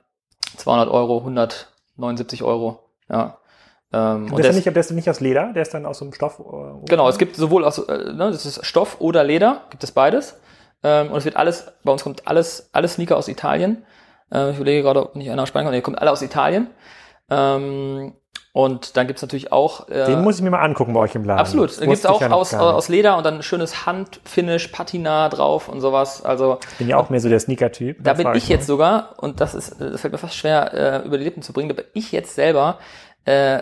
200 0.58 0.88
Euro, 0.88 1.18
179 1.18 2.42
Euro. 2.42 2.80
Ja. 3.08 3.38
Ähm, 3.92 4.30
und, 4.32 4.38
der, 4.38 4.50
ist 4.50 4.56
nicht, 4.56 4.66
der 4.66 4.76
ist 4.76 4.90
nicht 4.90 5.08
aus 5.08 5.20
Leder, 5.20 5.52
der 5.54 5.62
ist 5.62 5.72
dann 5.72 5.86
aus 5.86 5.98
so 5.98 6.04
einem 6.04 6.12
Stoff. 6.12 6.40
Äh, 6.40 6.86
genau, 6.86 7.08
es 7.08 7.18
gibt 7.18 7.36
sowohl 7.36 7.64
aus, 7.64 7.78
äh, 7.78 8.12
ne, 8.12 8.30
das 8.30 8.44
ist 8.44 8.64
Stoff 8.66 9.00
oder 9.00 9.24
Leder, 9.24 9.62
gibt 9.70 9.82
es 9.82 9.92
beides. 9.92 10.38
Ähm, 10.82 11.10
und 11.10 11.16
es 11.16 11.24
wird 11.24 11.36
alles, 11.36 11.72
bei 11.84 11.92
uns 11.92 12.04
kommt 12.04 12.28
alles, 12.28 12.68
alles 12.72 12.94
Sneaker 12.94 13.16
aus 13.16 13.28
Italien. 13.28 13.84
Äh, 14.30 14.50
ich 14.50 14.56
überlege 14.56 14.82
gerade, 14.82 15.02
ob 15.02 15.16
nicht 15.16 15.30
einer 15.30 15.42
aus 15.42 15.48
Spanien 15.48 15.66
kommt. 15.66 15.76
Nee, 15.76 15.82
kommt 15.82 16.00
alle 16.00 16.12
aus 16.12 16.22
Italien. 16.22 16.68
Ähm, 17.30 18.14
und 18.58 18.96
dann 18.96 19.06
gibt's 19.06 19.22
natürlich 19.22 19.52
auch. 19.52 19.88
Äh, 19.88 20.06
Den 20.06 20.22
muss 20.22 20.34
ich 20.34 20.42
mir 20.42 20.50
mal 20.50 20.58
angucken 20.58 20.92
bei 20.92 20.98
euch 20.98 21.14
im 21.14 21.22
Laden. 21.22 21.38
Absolut. 21.38 21.80
Dann 21.80 21.90
gibt's 21.90 22.04
auch 22.04 22.20
ja 22.20 22.32
aus, 22.32 22.52
aus 22.54 22.88
Leder 22.88 23.16
und 23.16 23.24
dann 23.24 23.40
schönes 23.44 23.86
Handfinish, 23.86 24.66
Patina 24.66 25.28
drauf 25.28 25.68
und 25.68 25.80
sowas. 25.80 26.24
Also 26.24 26.58
ich 26.72 26.78
bin 26.78 26.88
ja 26.88 26.96
auch 26.96 27.08
mehr 27.08 27.20
so 27.20 27.28
der 27.28 27.38
Sneaker-Typ. 27.38 27.98
Da 28.00 28.14
bin 28.14 28.26
ich, 28.32 28.42
ich 28.42 28.48
jetzt 28.48 28.66
sogar, 28.66 29.14
und 29.18 29.40
das 29.40 29.54
ist, 29.54 29.80
das 29.80 30.00
fällt 30.00 30.10
mir 30.10 30.18
fast 30.18 30.34
schwer, 30.34 30.74
äh, 30.74 31.06
über 31.06 31.18
die 31.18 31.24
Lippen 31.24 31.40
zu 31.40 31.52
bringen, 31.52 31.68
da 31.68 31.76
bin 31.76 31.84
ich 31.94 32.10
jetzt 32.10 32.34
selber 32.34 32.78
äh, 33.26 33.60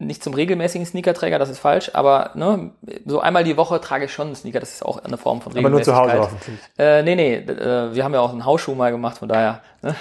nicht 0.00 0.24
zum 0.24 0.34
regelmäßigen 0.34 0.84
Sneakerträger, 0.84 1.38
das 1.38 1.50
ist 1.50 1.60
falsch, 1.60 1.92
aber 1.92 2.30
ne, 2.34 2.72
so 3.06 3.20
einmal 3.20 3.44
die 3.44 3.56
Woche 3.56 3.80
trage 3.80 4.06
ich 4.06 4.12
schon 4.12 4.28
einen 4.28 4.34
Sneaker, 4.34 4.58
das 4.58 4.72
ist 4.72 4.84
auch 4.84 5.04
eine 5.04 5.16
Form 5.16 5.42
von 5.42 5.52
Regelmäßigkeit. 5.52 5.94
Aber 5.94 6.06
nur 6.06 6.14
zu 6.14 6.18
Hause 6.18 6.32
hoffentlich. 6.34 6.58
Äh, 6.76 7.02
nee, 7.04 7.14
nee, 7.14 7.34
äh, 7.36 7.94
wir 7.94 8.02
haben 8.02 8.14
ja 8.14 8.20
auch 8.20 8.32
einen 8.32 8.44
Hausschuh 8.44 8.74
mal 8.74 8.90
gemacht, 8.90 9.18
von 9.18 9.28
daher. 9.28 9.60
Ne? 9.82 9.94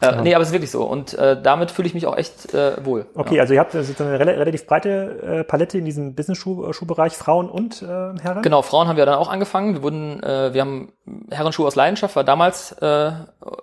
Äh, 0.00 0.22
nee, 0.22 0.34
aber 0.34 0.42
es 0.42 0.48
ist 0.48 0.54
wirklich 0.54 0.70
so. 0.70 0.84
Und 0.84 1.14
äh, 1.14 1.40
damit 1.40 1.70
fühle 1.70 1.88
ich 1.88 1.94
mich 1.94 2.06
auch 2.06 2.16
echt 2.16 2.54
äh, 2.54 2.84
wohl. 2.84 3.06
Okay, 3.14 3.36
ja. 3.36 3.42
also 3.42 3.54
ihr 3.54 3.60
habt 3.60 3.72
sozusagen 3.72 4.10
eine 4.10 4.38
relativ 4.38 4.66
breite 4.66 5.40
äh, 5.40 5.44
Palette 5.44 5.78
in 5.78 5.84
diesem 5.84 6.14
Business-Schuhbereich, 6.14 7.14
Frauen 7.14 7.48
und 7.48 7.82
äh, 7.82 7.86
Herren? 7.86 8.42
Genau, 8.42 8.62
Frauen 8.62 8.88
haben 8.88 8.96
wir 8.96 9.06
dann 9.06 9.16
auch 9.16 9.28
angefangen. 9.28 9.74
Wir 9.74 9.82
wurden, 9.82 10.22
äh, 10.22 10.52
wir 10.52 10.60
haben 10.60 10.92
Herrenschuhe 11.30 11.66
aus 11.66 11.74
Leidenschaft, 11.74 12.16
war 12.16 12.24
damals 12.24 12.72
äh, 12.72 13.10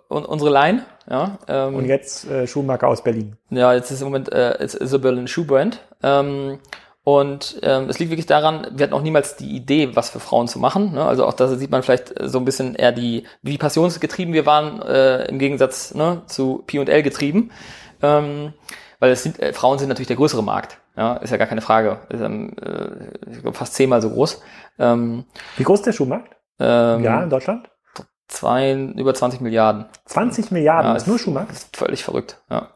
unsere 0.09 0.51
Line. 0.51 0.85
Ja, 1.09 1.37
ähm, 1.47 1.75
und 1.75 1.85
jetzt 1.85 2.29
äh, 2.29 2.47
Schuhmarke 2.47 2.87
aus 2.87 3.03
Berlin. 3.03 3.37
Ja, 3.51 3.73
jetzt 3.73 3.91
ist 3.91 4.01
im 4.01 4.07
Moment 4.07 4.31
äh, 4.33 4.61
it's, 4.63 4.73
it's 4.73 4.93
a 4.93 4.97
Berlin 4.97 5.27
Shoe 5.27 5.45
Brand. 5.45 5.79
Ähm, 6.01 6.59
und 7.05 7.59
ähm, 7.61 7.87
es 7.87 7.99
liegt 7.99 8.09
wirklich 8.09 8.25
daran, 8.25 8.65
wir 8.71 8.83
hatten 8.83 8.95
auch 8.95 9.03
niemals 9.03 9.35
die 9.35 9.55
Idee, 9.55 9.95
was 9.95 10.09
für 10.09 10.19
Frauen 10.19 10.47
zu 10.47 10.57
machen. 10.57 10.93
Ne? 10.93 11.05
Also 11.05 11.27
auch 11.27 11.33
da 11.33 11.47
sieht 11.47 11.69
man 11.69 11.83
vielleicht 11.83 12.15
so 12.19 12.39
ein 12.39 12.45
bisschen 12.45 12.73
eher 12.73 12.91
die, 12.91 13.27
wie 13.43 13.59
passionsgetrieben 13.59 14.33
wir 14.33 14.47
waren, 14.47 14.81
äh, 14.81 15.25
im 15.25 15.37
Gegensatz 15.37 15.93
ne, 15.93 16.23
zu 16.25 16.63
P&L 16.65 17.03
getrieben. 17.03 17.51
Ähm, 18.01 18.53
weil 18.99 19.11
es 19.11 19.21
sind, 19.21 19.39
äh, 19.39 19.53
Frauen 19.53 19.77
sind 19.77 19.89
natürlich 19.89 20.07
der 20.07 20.15
größere 20.15 20.41
Markt. 20.41 20.79
Ja, 20.97 21.17
ist 21.17 21.29
ja 21.29 21.37
gar 21.37 21.45
keine 21.45 21.61
Frage. 21.61 21.99
Ist, 22.09 22.21
ähm, 22.21 22.55
äh, 22.59 23.51
fast 23.51 23.75
zehnmal 23.75 24.01
so 24.01 24.09
groß. 24.09 24.41
Ähm, 24.79 25.25
wie 25.57 25.63
groß 25.63 25.81
ist 25.81 25.85
der 25.85 25.93
Schuhmarkt? 25.93 26.35
Ähm, 26.59 27.03
ja, 27.03 27.21
in 27.21 27.29
Deutschland? 27.29 27.69
Zwei, 28.27 28.73
über 28.73 29.13
20 29.13 29.41
Milliarden. 29.41 29.85
20 30.05 30.49
Milliarden, 30.49 30.89
ja, 30.89 30.97
ist 30.97 31.07
nur 31.07 31.19
Schuhmarkt? 31.19 31.51
Ist 31.51 31.77
völlig 31.77 32.03
verrückt, 32.03 32.41
ja. 32.49 32.69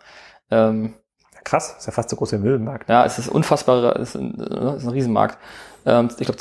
Ähm, 0.52 0.94
Krass, 1.43 1.75
ist 1.78 1.86
ja 1.86 1.91
fast 1.91 2.10
so 2.10 2.15
groß 2.15 2.32
wie 2.32 2.36
ein 2.36 2.41
Möbelmarkt. 2.41 2.89
Ja, 2.89 3.06
es 3.06 3.19
ist 3.19 3.30
unfassbar, 3.30 3.95
es 3.95 4.15
ist 4.15 4.21
ein, 4.21 4.36
ist 4.36 4.84
ein 4.84 4.89
Riesenmarkt. 4.89 5.38
Ähm, 5.86 6.10
ich 6.17 6.25
glaube, 6.25 6.39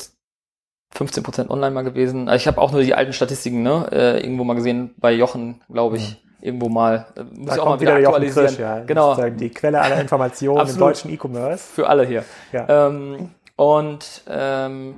15% 0.95 1.49
online 1.49 1.71
mal 1.71 1.83
gewesen. 1.83 2.27
Also 2.29 2.41
ich 2.41 2.47
habe 2.47 2.59
auch 2.59 2.71
nur 2.71 2.81
die 2.81 2.95
alten 2.95 3.13
Statistiken, 3.13 3.61
ne? 3.61 3.87
Äh, 3.91 4.23
irgendwo 4.23 4.43
mal 4.43 4.55
gesehen 4.55 4.95
bei 4.97 5.11
Jochen, 5.11 5.61
glaube 5.71 5.97
ich. 5.97 6.11
Mhm. 6.11 6.29
Irgendwo 6.41 6.69
mal. 6.69 7.05
Äh, 7.15 7.23
muss 7.23 7.47
da 7.47 7.55
ich 7.55 7.59
auch 7.59 7.65
mal 7.65 7.79
wieder, 7.79 7.97
wieder 7.97 8.07
aktualisieren. 8.07 8.47
Frisch, 8.47 8.59
ja. 8.59 8.79
Genau. 8.79 9.15
Die 9.29 9.49
Quelle 9.49 9.81
aller 9.81 9.99
Informationen 9.99 10.67
im 10.67 10.77
deutschen 10.77 11.11
E-Commerce. 11.11 11.73
Für 11.73 11.87
alle 11.87 12.05
hier. 12.05 12.23
Ja. 12.51 12.87
Ähm, 12.87 13.31
und 13.55 14.23
ähm, 14.27 14.95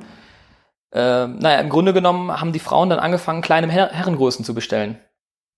ähm, 0.94 1.40
naja, 1.40 1.60
im 1.60 1.70
Grunde 1.70 1.94
genommen 1.94 2.40
haben 2.40 2.52
die 2.52 2.60
Frauen 2.60 2.90
dann 2.90 3.00
angefangen, 3.00 3.42
kleine 3.42 3.72
Her 3.72 3.90
Herrengrößen 3.92 4.46
zu 4.46 4.54
bestellen. 4.54 5.00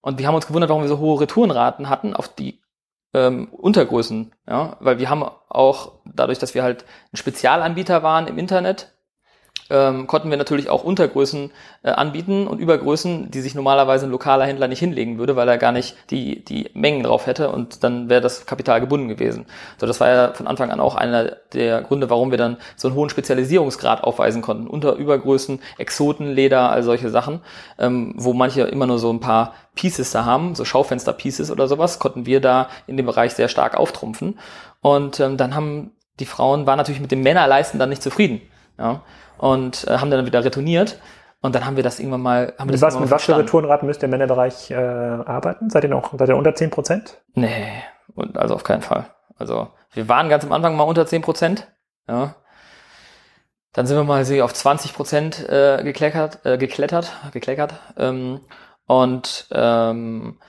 Und 0.02 0.20
wir 0.20 0.28
haben 0.28 0.36
uns 0.36 0.48
gewundert, 0.48 0.70
warum 0.70 0.84
wir 0.84 0.90
so 0.90 1.00
hohe 1.00 1.22
Retourenraten 1.22 1.90
hatten 1.90 2.14
auf 2.14 2.28
die 2.28 2.63
ähm, 3.14 3.48
Untergrößen. 3.52 4.32
Ja? 4.48 4.78
Weil 4.80 5.00
wir 5.00 5.10
haben 5.10 5.24
auch, 5.50 5.94
dadurch, 6.06 6.40
dass 6.40 6.54
wir 6.54 6.64
halt 6.64 6.86
ein 7.12 7.18
Spezialanbieter 7.18 8.04
waren 8.04 8.28
im 8.28 8.38
Internet, 8.38 8.93
ähm, 9.70 10.08
konnten 10.08 10.30
wir 10.30 10.38
natürlich 10.38 10.70
auch 10.70 10.84
Untergrößen 10.84 11.52
äh, 11.84 11.90
anbieten 11.90 12.48
und 12.48 12.60
Übergrößen, 12.60 13.32
die 13.32 13.42
sich 13.42 13.56
normalerweise 13.56 14.06
ein 14.06 14.12
lokaler 14.12 14.46
Händler 14.46 14.68
nicht 14.68 14.80
hinlegen 14.80 15.18
würde, 15.18 15.36
weil 15.36 15.48
er 15.48 15.58
gar 15.58 15.72
nicht 15.72 15.96
die, 16.12 16.44
die 16.44 16.70
Mengen 16.74 17.04
drauf 17.04 17.28
hätte 17.28 17.50
und 17.50 17.84
dann 17.84 18.10
wäre 18.10 18.22
das 18.22 18.46
Kapital 18.46 18.82
gebunden 18.82 19.08
gewesen. 19.08 19.46
So, 19.80 19.88
das 19.88 20.00
war 20.00 20.10
ja 20.10 20.34
von 20.34 20.48
Anfang 20.48 20.70
an 20.70 20.80
auch 20.80 20.96
einer 20.96 21.38
der 21.54 21.82
Gründe, 21.82 22.10
warum 22.10 22.32
wir 22.32 22.38
dann 22.38 22.58
so 22.76 22.88
einen 22.88 22.96
hohen 22.96 23.10
Spezialisierungsgrad 23.10 24.04
aufweisen 24.04 24.42
konnten. 24.42 24.68
Unter 24.68 24.96
Übergrößen, 24.96 25.60
Exoten, 25.78 26.32
Leder, 26.32 26.70
all 26.70 26.84
solche 26.84 27.10
Sachen, 27.10 27.42
ähm, 27.80 28.14
wo 28.18 28.34
manche 28.34 28.64
immer 28.64 28.86
nur 28.86 29.00
so 29.00 29.12
ein 29.12 29.22
paar 29.22 29.54
Pieces 29.76 30.12
da 30.12 30.26
haben, 30.26 30.56
so 30.56 30.66
Schaufenster-Pieces 30.66 31.50
oder 31.50 31.68
sowas, 31.68 32.00
konnten 32.00 32.26
wir 32.26 32.42
da 32.42 32.70
in 32.86 32.98
dem 32.98 33.06
Bereich 33.06 33.34
sehr 33.34 33.48
stark 33.48 33.76
auftrumpfen. 33.76 34.38
Und 34.82 35.20
ähm, 35.20 35.38
dann 35.38 35.56
haben 35.56 35.94
die 36.20 36.26
Frauen, 36.26 36.68
waren 36.68 36.78
natürlich 36.78 37.02
mit 37.02 37.12
dem 37.12 37.22
Männerleisten 37.22 37.80
dann 37.80 37.90
nicht 37.90 38.04
zufrieden. 38.04 38.42
Ja 38.78 39.02
und 39.44 39.86
äh, 39.88 39.98
haben 39.98 40.10
dann 40.10 40.26
wieder 40.26 40.44
retourniert. 40.44 41.00
Und 41.42 41.54
dann 41.54 41.66
haben 41.66 41.76
wir 41.76 41.84
das 41.84 42.00
irgendwann 42.00 42.22
mal. 42.22 42.54
Haben 42.58 42.70
wir 42.70 42.72
das 42.72 42.82
was, 42.82 42.98
mit 42.98 43.12
was 43.12 43.24
für 43.24 43.38
Retourenraten 43.38 43.86
müsst 43.86 44.02
ihr 44.02 44.06
im 44.06 44.12
Männerbereich 44.12 44.72
äh, 44.72 44.76
arbeiten? 44.76 45.70
Seid 45.70 45.84
ihr 45.84 45.90
noch 45.90 46.18
seid 46.18 46.30
ihr 46.30 46.38
unter 46.38 46.56
10 46.56 46.70
Prozent? 46.70 47.22
Nee, 47.34 47.74
also 48.36 48.56
auf 48.56 48.64
keinen 48.64 48.82
Fall. 48.82 49.08
Also 49.36 49.68
wir 49.92 50.08
waren 50.08 50.30
ganz 50.30 50.46
am 50.46 50.54
Anfang 50.54 50.78
mal 50.78 50.84
unter 50.84 51.06
10 51.06 51.22
Prozent. 51.22 51.68
Ja. 52.08 52.36
Dann 53.74 53.86
sind 53.86 53.98
wir 53.98 54.04
mal 54.06 54.24
auf 54.42 54.54
20 54.54 54.94
Prozent 54.94 55.50
äh, 55.50 55.84
gekleckert, 55.84 56.46
äh, 56.46 56.58
geklettert, 56.58 57.12
gekleckert. 57.34 57.74
Ähm, 57.98 58.40
und 58.86 59.48
ähm, 59.52 60.40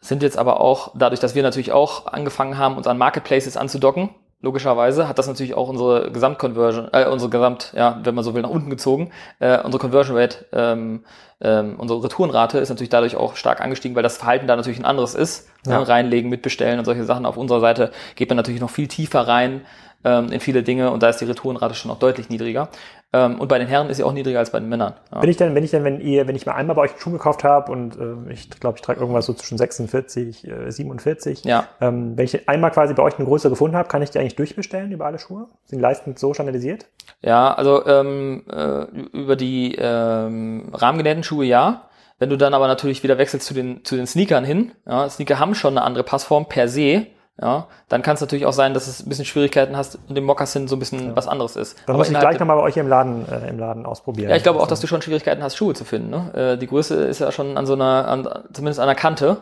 sind 0.00 0.22
jetzt 0.22 0.38
aber 0.38 0.60
auch, 0.60 0.94
dadurch, 0.96 1.20
dass 1.20 1.34
wir 1.34 1.42
natürlich 1.42 1.72
auch 1.72 2.06
angefangen 2.06 2.56
haben, 2.56 2.76
uns 2.76 2.86
an 2.86 2.96
Marketplaces 2.96 3.58
anzudocken, 3.58 4.10
logischerweise 4.40 5.08
hat 5.08 5.18
das 5.18 5.26
natürlich 5.26 5.54
auch 5.54 5.68
unsere 5.68 6.10
Gesamtconversion, 6.12 6.88
äh, 6.92 7.06
unsere 7.06 7.30
Gesamt, 7.30 7.72
ja, 7.76 8.00
wenn 8.02 8.14
man 8.14 8.24
so 8.24 8.34
will, 8.34 8.42
nach 8.42 8.50
unten 8.50 8.70
gezogen. 8.70 9.10
Äh, 9.40 9.58
unsere 9.62 9.80
Conversion 9.80 10.16
Rate, 10.16 10.46
ähm, 10.52 11.04
ähm, 11.40 11.76
unsere 11.78 12.02
Retourenrate 12.02 12.58
ist 12.58 12.68
natürlich 12.68 12.90
dadurch 12.90 13.16
auch 13.16 13.36
stark 13.36 13.60
angestiegen, 13.60 13.96
weil 13.96 14.02
das 14.02 14.18
Verhalten 14.18 14.46
da 14.46 14.56
natürlich 14.56 14.78
ein 14.78 14.84
anderes 14.84 15.14
ist. 15.14 15.48
Ja. 15.66 15.72
Ja, 15.72 15.82
reinlegen, 15.82 16.30
mitbestellen 16.30 16.78
und 16.78 16.84
solche 16.84 17.04
Sachen. 17.04 17.26
Auf 17.26 17.36
unserer 17.36 17.60
Seite 17.60 17.90
geht 18.14 18.28
man 18.28 18.36
natürlich 18.36 18.60
noch 18.60 18.70
viel 18.70 18.88
tiefer 18.88 19.26
rein 19.26 19.62
ähm, 20.04 20.30
in 20.30 20.40
viele 20.40 20.62
Dinge 20.62 20.90
und 20.90 21.02
da 21.02 21.08
ist 21.08 21.20
die 21.20 21.24
Retourenrate 21.24 21.74
schon 21.74 21.90
noch 21.90 21.98
deutlich 21.98 22.28
niedriger. 22.28 22.68
Ähm, 23.12 23.40
und 23.40 23.48
bei 23.48 23.58
den 23.58 23.68
Herren 23.68 23.88
ist 23.88 23.96
sie 23.96 24.04
auch 24.04 24.12
niedriger 24.12 24.38
als 24.38 24.50
bei 24.50 24.60
den 24.60 24.68
Männern. 24.68 24.94
Ja. 25.10 25.20
Bin 25.20 25.30
ich 25.30 25.38
denn, 25.38 25.54
wenn 25.54 25.64
ich 25.64 25.70
denn, 25.70 25.82
wenn 25.82 26.00
ihr, 26.00 26.28
wenn 26.28 26.36
ich 26.36 26.44
mal 26.44 26.52
einmal 26.52 26.76
bei 26.76 26.82
euch 26.82 26.90
einen 26.90 27.00
Schuh 27.00 27.10
gekauft 27.10 27.42
habe 27.42 27.72
und 27.72 27.96
äh, 27.96 28.32
ich 28.32 28.50
glaube, 28.50 28.76
ich 28.76 28.82
trage 28.82 29.00
irgendwas 29.00 29.24
so 29.24 29.32
zwischen 29.32 29.56
46, 29.56 30.46
äh, 30.46 30.70
47, 30.70 31.44
ja. 31.44 31.66
ähm, 31.80 32.18
wenn 32.18 32.26
ich 32.26 32.48
einmal 32.48 32.70
quasi 32.70 32.92
bei 32.92 33.02
euch 33.02 33.18
eine 33.18 33.26
Größe 33.26 33.48
gefunden 33.48 33.76
habe, 33.76 33.88
kann 33.88 34.02
ich 34.02 34.10
die 34.10 34.18
eigentlich 34.18 34.36
durchbestellen 34.36 34.92
über 34.92 35.06
alle 35.06 35.18
Schuhe? 35.18 35.48
Sind 35.64 35.78
die 35.78 35.82
Leistend 35.82 36.18
so 36.18 36.34
standardisiert? 36.34 36.86
Ja, 37.22 37.54
also 37.54 37.86
ähm, 37.86 38.44
äh, 38.50 38.84
über 39.16 39.36
die 39.36 39.74
ähm, 39.78 40.70
rahmengenähten 40.74 41.24
Schuhe 41.24 41.46
ja. 41.46 41.84
Wenn 42.18 42.30
du 42.30 42.36
dann 42.36 42.52
aber 42.52 42.66
natürlich 42.66 43.04
wieder 43.04 43.16
wechselst 43.16 43.46
zu 43.46 43.54
den, 43.54 43.84
zu 43.84 43.94
den 43.94 44.06
Sneakern 44.06 44.44
hin, 44.44 44.72
ja, 44.86 45.08
Sneaker 45.08 45.38
haben 45.38 45.54
schon 45.54 45.78
eine 45.78 45.86
andere 45.86 46.02
Passform 46.02 46.46
per 46.46 46.66
se, 46.66 47.06
ja, 47.40 47.68
dann 47.88 48.02
kann 48.02 48.14
es 48.14 48.20
natürlich 48.20 48.46
auch 48.46 48.52
sein, 48.52 48.74
dass 48.74 48.88
es 48.88 49.00
ein 49.00 49.08
bisschen 49.08 49.24
Schwierigkeiten 49.24 49.76
hast 49.76 49.98
und 50.08 50.14
dem 50.16 50.24
Moccasin 50.24 50.66
so 50.66 50.74
ein 50.74 50.80
bisschen 50.80 51.10
ja. 51.10 51.16
was 51.16 51.28
anderes 51.28 51.54
ist. 51.54 51.78
Dann 51.86 51.96
muss 51.96 52.10
ich 52.10 52.18
gleich 52.18 52.38
nochmal 52.40 52.56
bei 52.56 52.62
euch 52.62 52.76
im 52.76 52.88
Laden, 52.88 53.26
äh, 53.28 53.48
im 53.48 53.58
Laden 53.58 53.86
ausprobieren. 53.86 54.30
Ja, 54.30 54.36
ich 54.36 54.42
glaube 54.42 54.58
auch, 54.60 54.66
dass 54.66 54.80
du 54.80 54.88
schon 54.88 55.02
Schwierigkeiten 55.02 55.42
hast, 55.42 55.56
Schuhe 55.56 55.74
zu 55.74 55.84
finden. 55.84 56.10
Ne? 56.10 56.34
Äh, 56.34 56.58
die 56.58 56.66
Größe 56.66 56.96
ist 56.96 57.20
ja 57.20 57.30
schon 57.30 57.56
an 57.56 57.66
so 57.66 57.74
einer, 57.74 58.08
an, 58.08 58.28
zumindest 58.52 58.80
an 58.80 58.86
der 58.86 58.96
Kante 58.96 59.38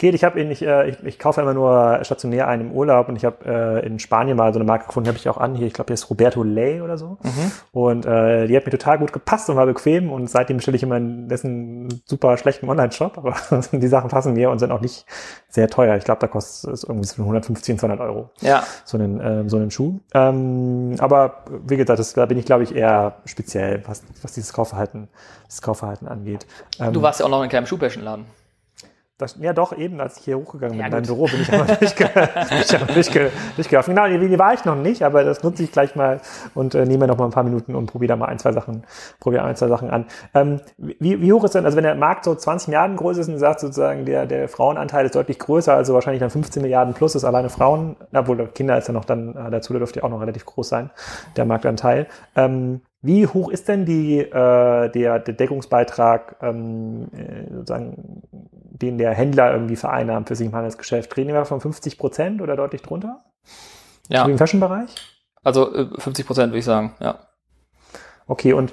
geht. 0.00 0.14
Ich 0.14 0.24
habe 0.24 0.40
ihn, 0.40 0.50
ich, 0.50 0.62
äh, 0.62 0.88
ich, 0.88 1.04
ich 1.04 1.18
kaufe 1.18 1.40
immer 1.40 1.54
nur 1.54 2.00
stationär 2.02 2.48
einen 2.48 2.70
im 2.70 2.72
Urlaub 2.72 3.08
und 3.08 3.16
ich 3.16 3.24
habe 3.24 3.36
äh, 3.44 3.86
in 3.86 4.00
Spanien 4.00 4.36
mal 4.36 4.52
so 4.52 4.58
eine 4.58 4.66
Marke 4.66 4.86
gefunden, 4.86 5.08
habe 5.08 5.18
ich 5.18 5.28
auch 5.28 5.38
an 5.38 5.54
hier. 5.54 5.68
Ich 5.68 5.74
glaube, 5.74 5.88
hier 5.88 5.94
ist 5.94 6.10
Roberto 6.10 6.42
Ley 6.42 6.80
oder 6.80 6.98
so. 6.98 7.18
Mhm. 7.22 7.52
Und 7.70 8.06
äh, 8.06 8.48
die 8.48 8.56
hat 8.56 8.64
mir 8.64 8.72
total 8.72 8.98
gut 8.98 9.12
gepasst 9.12 9.48
und 9.48 9.56
war 9.56 9.66
bequem 9.66 10.10
und 10.10 10.28
seitdem 10.28 10.56
bestelle 10.56 10.76
ich 10.76 10.82
immer 10.82 10.96
in 10.96 11.28
dessen 11.28 12.02
super 12.06 12.36
schlechten 12.36 12.68
Online-Shop. 12.68 13.18
Aber 13.18 13.36
die 13.72 13.88
Sachen 13.88 14.10
passen 14.10 14.32
mir 14.32 14.50
und 14.50 14.58
sind 14.58 14.72
auch 14.72 14.80
nicht 14.80 15.06
sehr 15.48 15.68
teuer. 15.68 15.96
Ich 15.96 16.04
glaube, 16.04 16.20
da 16.20 16.26
kostet 16.26 16.72
es 16.72 16.82
irgendwie 16.82 17.06
zwischen 17.06 17.22
150 17.22 17.74
und 17.74 17.78
200 17.78 18.00
Euro. 18.00 18.30
Ja. 18.40 18.64
So 18.84 18.98
einen, 18.98 19.20
äh, 19.20 19.48
so 19.48 19.58
einen 19.58 19.70
Schuh. 19.70 20.00
Ähm, 20.14 20.96
aber 20.98 21.44
wie 21.66 21.76
gesagt, 21.76 21.98
das, 21.98 22.14
da 22.14 22.26
bin 22.26 22.38
ich, 22.38 22.46
glaube 22.46 22.64
ich, 22.64 22.74
eher 22.74 23.16
speziell, 23.26 23.82
was, 23.86 24.02
was 24.22 24.32
dieses 24.32 24.52
Kaufverhalten, 24.52 25.08
das 25.46 25.62
Kaufverhalten 25.62 26.08
angeht. 26.08 26.46
Ähm, 26.80 26.92
du 26.92 27.02
warst 27.02 27.20
ja 27.20 27.26
auch 27.26 27.30
noch 27.30 27.42
in 27.42 27.50
keinem 27.50 27.66
Schuhbäschenladen. 27.66 28.24
Das, 29.20 29.36
ja, 29.40 29.52
doch, 29.52 29.76
eben, 29.76 30.00
als 30.00 30.18
ich 30.18 30.24
hier 30.24 30.38
hochgegangen 30.38 30.72
bin 30.72 30.80
ja, 30.80 30.86
in 30.86 30.92
mein 30.92 31.02
Büro, 31.02 31.26
bin 31.26 31.42
ich 31.42 31.52
aber 31.52 31.64
durchgelaufen. 33.54 33.94
Genau, 33.94 34.06
die 34.06 34.38
war 34.38 34.54
ich 34.54 34.64
noch 34.64 34.76
nicht, 34.76 35.02
aber 35.02 35.24
das 35.24 35.42
nutze 35.42 35.62
ich 35.62 35.72
gleich 35.72 35.96
mal 35.96 36.20
und 36.54 36.74
äh, 36.74 36.86
nehme 36.86 37.06
noch 37.06 37.18
mal 37.18 37.26
ein 37.26 37.30
paar 37.30 37.42
Minuten 37.42 37.74
und 37.74 37.86
probiere 37.86 38.10
da 38.10 38.16
mal 38.16 38.26
ein, 38.26 38.38
zwei 38.38 38.52
Sachen, 38.52 38.84
probiere 39.18 39.44
ein, 39.44 39.56
zwei 39.56 39.68
Sachen 39.68 39.90
an. 39.90 40.06
Ähm, 40.34 40.60
wie, 40.78 41.20
wie 41.20 41.32
hoch 41.32 41.44
ist 41.44 41.54
denn, 41.54 41.64
also 41.64 41.76
wenn 41.76 41.84
der 41.84 41.94
Markt 41.94 42.24
so 42.24 42.34
20 42.34 42.68
Milliarden 42.68 42.96
groß 42.96 43.18
ist 43.18 43.28
und 43.28 43.38
sagt 43.38 43.60
sozusagen, 43.60 44.04
der, 44.04 44.26
der 44.26 44.48
Frauenanteil 44.48 45.06
ist 45.06 45.14
deutlich 45.14 45.38
größer, 45.38 45.74
also 45.74 45.94
wahrscheinlich 45.94 46.20
dann 46.20 46.30
15 46.30 46.62
Milliarden 46.62 46.94
plus 46.94 47.14
ist 47.14 47.24
alleine 47.24 47.50
Frauen, 47.50 47.96
obwohl 48.12 48.46
Kinder 48.48 48.78
ist 48.78 48.88
ja 48.88 48.94
noch 48.94 49.04
dann 49.04 49.36
äh, 49.36 49.50
dazu, 49.50 49.72
der 49.72 49.80
dürfte 49.80 50.00
ja 50.00 50.04
auch 50.04 50.10
noch 50.10 50.20
relativ 50.20 50.46
groß 50.46 50.68
sein, 50.68 50.90
der 51.36 51.44
Marktanteil. 51.44 52.06
Ähm, 52.36 52.80
wie 53.02 53.26
hoch 53.26 53.50
ist 53.50 53.68
denn 53.68 53.86
die, 53.86 54.18
äh, 54.18 54.90
der, 54.90 55.18
der 55.18 55.34
Deckungsbeitrag, 55.34 56.36
ähm, 56.42 57.08
äh, 57.12 57.52
sozusagen, 57.52 58.22
den 58.30 58.98
der 58.98 59.12
Händler 59.14 59.52
irgendwie 59.52 59.76
vereinnahmt 59.76 60.28
für 60.28 60.36
sich 60.36 60.46
im 60.46 60.54
Handelsgeschäft? 60.54 61.16
Reden 61.16 61.32
wir 61.32 61.44
von 61.44 61.60
50 61.60 61.98
Prozent 61.98 62.42
oder 62.42 62.56
deutlich 62.56 62.82
drunter? 62.82 63.24
Ja. 64.08 64.26
Im 64.26 64.36
Fashion-Bereich? 64.36 64.94
Also 65.42 65.70
50 65.98 66.24
äh, 66.24 66.26
Prozent 66.26 66.50
würde 66.50 66.58
ich 66.58 66.64
sagen, 66.64 66.94
ja. 67.00 67.18
Okay, 68.26 68.52
und 68.52 68.72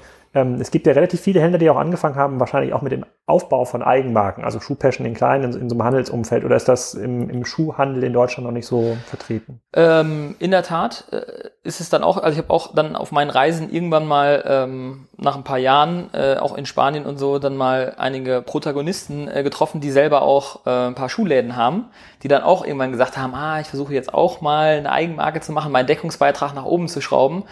es 0.60 0.72
gibt 0.72 0.88
ja 0.88 0.94
relativ 0.94 1.22
viele 1.22 1.42
Händler, 1.42 1.60
die 1.60 1.70
auch 1.70 1.78
angefangen 1.78 2.16
haben, 2.16 2.40
wahrscheinlich 2.40 2.74
auch 2.74 2.82
mit 2.82 2.92
dem 2.92 3.06
Aufbau 3.26 3.66
von 3.66 3.84
Eigenmarken, 3.84 4.44
also 4.46 4.60
Schuhpassion 4.60 5.06
in 5.06 5.14
kleinen, 5.14 5.52
in, 5.52 5.62
in, 5.62 5.70
so 5.70 5.76
einem 5.76 5.84
Handelsumfeld. 5.84 6.46
Oder 6.46 6.56
ist 6.56 6.68
das 6.68 6.94
im, 6.94 7.30
im 7.30 7.46
Schuhhandel 7.46 8.04
in 8.04 8.14
Deutschland 8.14 8.46
noch 8.46 8.54
nicht 8.54 8.66
so 8.66 8.98
vertreten? 9.06 9.62
Ähm, 9.74 10.36
in 10.40 10.52
der 10.52 10.64
Tat 10.64 11.06
äh, 11.12 11.50
ist 11.64 11.82
es 11.82 11.90
dann 11.90 12.04
auch, 12.04 12.18
also 12.18 12.32
ich 12.32 12.38
habe 12.38 12.54
auch 12.54 12.74
dann 12.74 12.96
auf 12.96 13.12
meinen 13.12 13.30
Reisen 13.30 13.70
irgendwann 13.70 14.06
mal 14.06 14.44
ähm, 14.48 15.08
nach 15.18 15.36
ein 15.36 15.44
paar 15.44 15.58
Jahren, 15.58 16.10
äh, 16.14 16.38
auch 16.38 16.58
in 16.58 16.66
Spanien 16.66 17.06
und 17.06 17.18
so, 17.18 17.38
dann 17.38 17.58
mal 17.58 17.96
einige 17.98 18.42
Protagonisten 18.42 19.28
äh, 19.28 19.44
getroffen, 19.44 19.82
die 19.82 19.92
selber 19.92 20.22
auch 20.22 20.66
äh, 20.66 20.88
ein 20.88 20.96
paar 20.96 21.10
Schuhläden 21.10 21.58
haben, 21.58 21.86
die 22.24 22.30
dann 22.30 22.44
auch 22.44 22.64
irgendwann 22.64 22.92
gesagt 22.92 23.18
haben, 23.18 23.36
ah, 23.36 23.60
ich 23.60 23.68
versuche 23.68 23.94
jetzt 23.94 24.14
auch 24.14 24.40
mal 24.40 24.78
eine 24.78 24.92
Eigenmarke 24.92 25.42
zu 25.42 25.52
machen, 25.52 25.72
meinen 25.72 25.88
Deckungsbeitrag 25.88 26.56
nach 26.56 26.66
oben 26.66 26.88
zu 26.88 27.02
schrauben. 27.02 27.44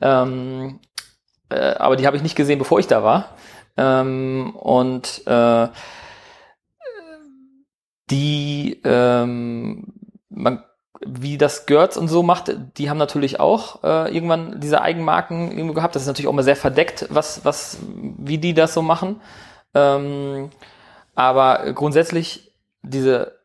Ähm, 0.00 0.80
äh, 1.50 1.74
aber 1.78 1.96
die 1.96 2.06
habe 2.06 2.16
ich 2.16 2.22
nicht 2.22 2.36
gesehen, 2.36 2.58
bevor 2.58 2.78
ich 2.78 2.86
da 2.86 3.02
war. 3.02 3.30
Ähm, 3.76 4.54
und 4.56 5.26
äh, 5.26 5.68
die, 8.10 8.80
ähm, 8.84 9.92
man, 10.28 10.64
wie 11.00 11.38
das 11.38 11.66
Görz 11.66 11.96
und 11.96 12.08
so 12.08 12.22
macht, 12.22 12.54
die 12.76 12.90
haben 12.90 12.98
natürlich 12.98 13.40
auch 13.40 13.82
äh, 13.84 14.14
irgendwann 14.14 14.60
diese 14.60 14.82
Eigenmarken 14.82 15.52
irgendwo 15.52 15.74
gehabt. 15.74 15.94
Das 15.94 16.02
ist 16.02 16.08
natürlich 16.08 16.28
auch 16.28 16.34
mal 16.34 16.42
sehr 16.42 16.56
verdeckt, 16.56 17.06
was, 17.10 17.44
was, 17.44 17.78
wie 18.18 18.38
die 18.38 18.54
das 18.54 18.74
so 18.74 18.82
machen. 18.82 19.20
Ähm, 19.74 20.50
aber 21.14 21.72
grundsätzlich 21.72 22.52
diese, 22.82 23.38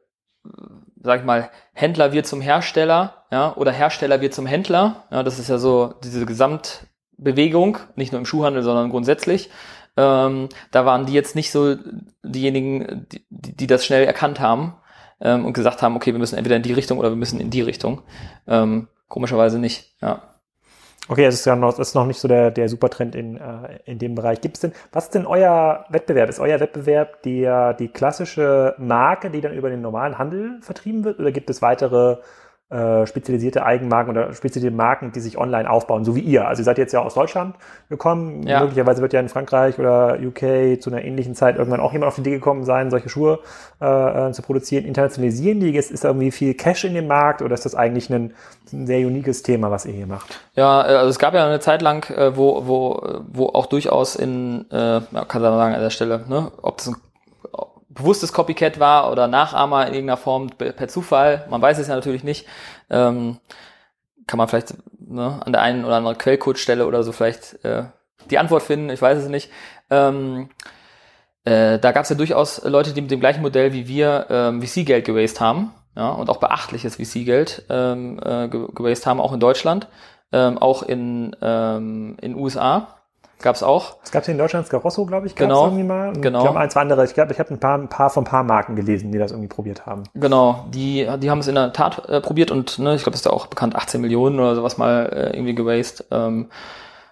sag 1.02 1.20
ich 1.20 1.26
mal, 1.26 1.50
Händler 1.74 2.12
wird 2.12 2.28
zum 2.28 2.42
Hersteller, 2.42 3.26
ja, 3.32 3.54
oder 3.56 3.72
Hersteller 3.72 4.22
wird 4.22 4.34
zum 4.34 4.46
Händler. 4.46 5.04
Ja, 5.12 5.24
das 5.24 5.40
ist 5.40 5.50
ja 5.50 5.58
so 5.58 5.94
diese 6.04 6.26
Gesamt 6.26 6.88
Bewegung, 7.18 7.78
nicht 7.96 8.12
nur 8.12 8.20
im 8.20 8.26
Schuhhandel, 8.26 8.64
sondern 8.64 8.90
grundsätzlich. 8.90 9.50
Ähm, 9.98 10.50
da 10.72 10.86
waren 10.86 11.06
die 11.06 11.14
jetzt 11.14 11.36
nicht 11.36 11.52
so 11.52 11.76
diejenigen, 12.24 13.08
die, 13.10 13.56
die 13.56 13.68
das 13.68 13.86
schnell 13.86 14.06
erkannt 14.06 14.40
haben 14.40 14.76
ähm, 15.22 15.46
und 15.46 15.54
gesagt 15.54 15.82
haben, 15.82 15.96
okay, 15.96 16.12
wir 16.12 16.20
müssen 16.20 16.38
entweder 16.38 16.58
in 16.58 16.64
die 16.64 16.74
Richtung 16.74 16.98
oder 16.98 17.10
wir 17.10 17.16
müssen 17.16 17.40
in 17.40 17.50
die 17.50 17.62
Richtung. 17.62 18.02
Ähm, 18.48 18.88
komischerweise 19.08 19.60
nicht, 19.60 19.96
ja. 20.02 20.22
Okay, 21.08 21.26
es 21.26 21.36
ist 21.36 21.46
ja 21.46 21.56
noch, 21.56 21.78
ist 21.78 21.94
noch 21.94 22.08
nicht 22.08 22.20
so 22.20 22.28
der, 22.28 22.50
der 22.50 22.68
Supertrend 22.68 23.14
in, 23.14 23.38
äh, 23.38 23.80
in 23.86 24.00
dem 24.00 24.16
Bereich. 24.16 24.42
Gibt 24.42 24.58
es 24.58 24.62
denn, 24.62 24.74
was 24.92 25.06
ist 25.06 25.14
denn 25.14 25.28
euer 25.28 25.86
Wettbewerb? 25.90 26.30
Ist 26.30 26.40
euer 26.40 26.60
Wettbewerb 26.60 27.22
die, 27.22 27.48
die 27.80 27.88
klassische 27.90 28.74
Marke, 28.80 29.30
die 29.30 29.40
dann 29.40 29.54
über 29.54 29.70
den 29.70 29.82
normalen 29.82 30.18
Handel 30.18 30.60
vertrieben 30.62 31.04
wird? 31.04 31.20
Oder 31.20 31.32
gibt 31.32 31.52
es 31.52 31.62
weitere 31.62 32.18
äh, 32.70 33.06
spezialisierte 33.06 33.64
Eigenmarken 33.64 34.10
oder 34.10 34.34
spezialisierte 34.34 34.76
Marken, 34.76 35.12
die 35.12 35.20
sich 35.20 35.38
online 35.38 35.70
aufbauen, 35.70 36.04
so 36.04 36.16
wie 36.16 36.22
ihr. 36.22 36.48
Also 36.48 36.62
ihr 36.62 36.64
seid 36.64 36.80
jetzt 36.80 36.94
ja 36.94 37.00
aus 37.00 37.14
Deutschland 37.14 37.56
gekommen. 37.90 38.42
Ja. 38.48 38.62
Möglicherweise 38.62 39.04
wird 39.04 39.14
ja 39.14 39.20
in 39.20 39.30
Frankreich 39.30 39.78
oder 39.78 40.18
UK 40.20 40.82
zu 40.82 40.90
einer 40.90 41.04
ähnlichen 41.04 41.36
Zeit 41.36 41.58
irgendwann 41.58 41.80
auch 41.80 41.94
jemand 41.94 42.08
auf 42.08 42.16
die 42.16 42.22
Idee 42.22 42.32
gekommen 42.32 42.64
sein, 42.64 42.90
solche 42.90 43.08
Schuhe 43.08 43.40
äh, 43.80 44.30
äh 44.30 44.32
zu 44.32 44.42
produzieren. 44.42 44.86
Internationalisieren 44.86 45.60
die? 45.60 45.76
Ist, 45.76 45.92
ist 45.92 46.04
da 46.04 46.10
irgendwie 46.10 46.32
viel 46.32 46.56
Cash 46.56 46.86
in 46.86 46.96
dem 46.96 47.06
Markt 47.06 47.44
oder 47.44 47.54
ist 47.54 47.66
das 47.66 47.76
eigentlich 47.76 48.10
ein, 48.10 48.34
ein 48.74 48.88
sehr 48.88 49.06
uniques 49.06 49.44
Thema, 49.44 49.70
was 49.70 49.86
ihr 49.86 49.94
hier 49.94 50.08
macht? 50.08 50.40
Ja, 50.56 50.82
äh, 50.82 50.96
also 50.96 51.10
es 51.12 51.20
gab 51.20 51.36
ja 51.36 51.46
eine 51.46 51.60
Zeit 51.60 51.84
lang, 51.84 52.10
äh, 52.10 52.36
wo, 52.36 52.66
wo, 52.66 53.22
wo 53.32 53.46
auch 53.50 53.68
durchaus 53.68 54.16
in, 54.16 54.66
äh, 54.72 55.02
kann 55.28 55.42
man 55.42 55.56
sagen 55.56 55.76
an 55.76 55.82
der 55.82 55.92
Stelle, 55.92 56.26
ne, 56.28 56.52
ob 56.64 56.78
das 56.78 56.88
ein 56.88 56.96
bewusstes 57.96 58.34
Copycat 58.34 58.80
war 58.80 59.12
oder 59.12 59.28
Nachahmer 59.28 59.88
in 59.88 59.94
irgendeiner 59.94 60.18
Form 60.18 60.50
per 60.50 60.88
Zufall, 60.88 61.46
man 61.50 61.62
weiß 61.62 61.80
es 61.80 61.88
ja 61.88 61.96
natürlich 61.96 62.24
nicht, 62.24 62.46
ähm, 62.90 63.40
kann 64.28 64.38
man 64.38 64.48
vielleicht 64.48 64.76
ne, 65.00 65.40
an 65.44 65.52
der 65.52 65.62
einen 65.62 65.86
oder 65.86 65.96
anderen 65.96 66.18
Quellcode-Stelle 66.18 66.86
oder 66.86 67.04
so 67.04 67.12
vielleicht 67.12 67.64
äh, 67.66 67.86
die 68.30 68.38
Antwort 68.38 68.64
finden, 68.64 68.90
ich 68.90 69.02
weiß 69.02 69.20
es 69.20 69.30
nicht. 69.30 69.50
Ähm, 69.90 70.50
äh, 71.46 71.80
da 71.80 71.92
gab 71.92 72.04
es 72.04 72.10
ja 72.10 72.16
durchaus 72.16 72.64
Leute, 72.64 72.94
die 72.94 73.02
mit 73.02 73.12
dem 73.12 73.20
gleichen 73.20 73.42
Modell 73.42 73.72
wie 73.72 73.88
wir 73.88 74.28
ähm, 74.30 74.62
VC-Geld 74.62 75.06
geraced 75.06 75.40
haben, 75.40 75.74
ja, 75.96 76.10
und 76.10 76.30
auch 76.30 76.38
beachtliches 76.38 76.96
VC-Geld 76.96 77.66
ähm, 77.70 78.20
äh, 78.24 78.50
geraced 78.50 79.06
haben, 79.06 79.22
auch 79.22 79.32
in 79.32 79.40
Deutschland, 79.40 79.88
ähm, 80.32 80.58
auch 80.58 80.84
in 80.84 81.36
ähm, 81.42 82.18
USA. 82.36 82.96
Gab's 83.46 83.62
auch. 83.62 83.98
Es 84.04 84.10
gab 84.10 84.26
hier 84.26 84.32
in 84.32 84.40
Deutschland 84.40 84.66
Scarosso, 84.66 85.06
glaube 85.06 85.28
ich, 85.28 85.36
gab's 85.36 85.48
genau, 85.48 85.66
irgendwie 85.66 85.84
mal. 85.84 86.08
Und 86.08 86.22
genau. 86.24 86.40
Ich 86.40 86.46
glaube, 86.46 86.58
ein, 86.58 86.72
zwei 86.72 86.82
andere. 86.82 87.06
Ich 87.06 87.14
glaube, 87.14 87.32
ich 87.32 87.38
habe 87.38 87.54
ein 87.54 87.60
paar, 87.60 87.78
ein 87.78 87.90
paar 87.90 88.10
von 88.10 88.24
ein 88.24 88.28
paar 88.28 88.44
Marken 88.44 88.76
gelesen, 88.76 89.12
die 89.12 89.20
das 89.20 89.30
irgendwie 89.30 89.50
probiert 89.50 89.86
haben. 89.86 90.02
Genau, 90.16 90.66
die, 90.74 91.08
die 91.20 91.30
haben 91.30 91.38
es 91.38 91.48
in 91.48 91.54
der 91.54 91.72
Tat 91.72 92.10
äh, 92.10 92.22
probiert 92.22 92.50
und 92.50 92.80
ne, 92.80 92.96
ich 92.96 93.04
glaube, 93.04 93.12
das 93.12 93.20
ist 93.20 93.26
ja 93.26 93.32
auch 93.32 93.46
bekannt, 93.46 93.76
18 93.76 94.02
Millionen 94.02 94.40
oder 94.40 94.56
sowas 94.56 94.80
mal 94.80 95.12
äh, 95.14 95.38
irgendwie 95.38 95.54
gewastet. 95.54 96.08
Ähm, 96.10 96.48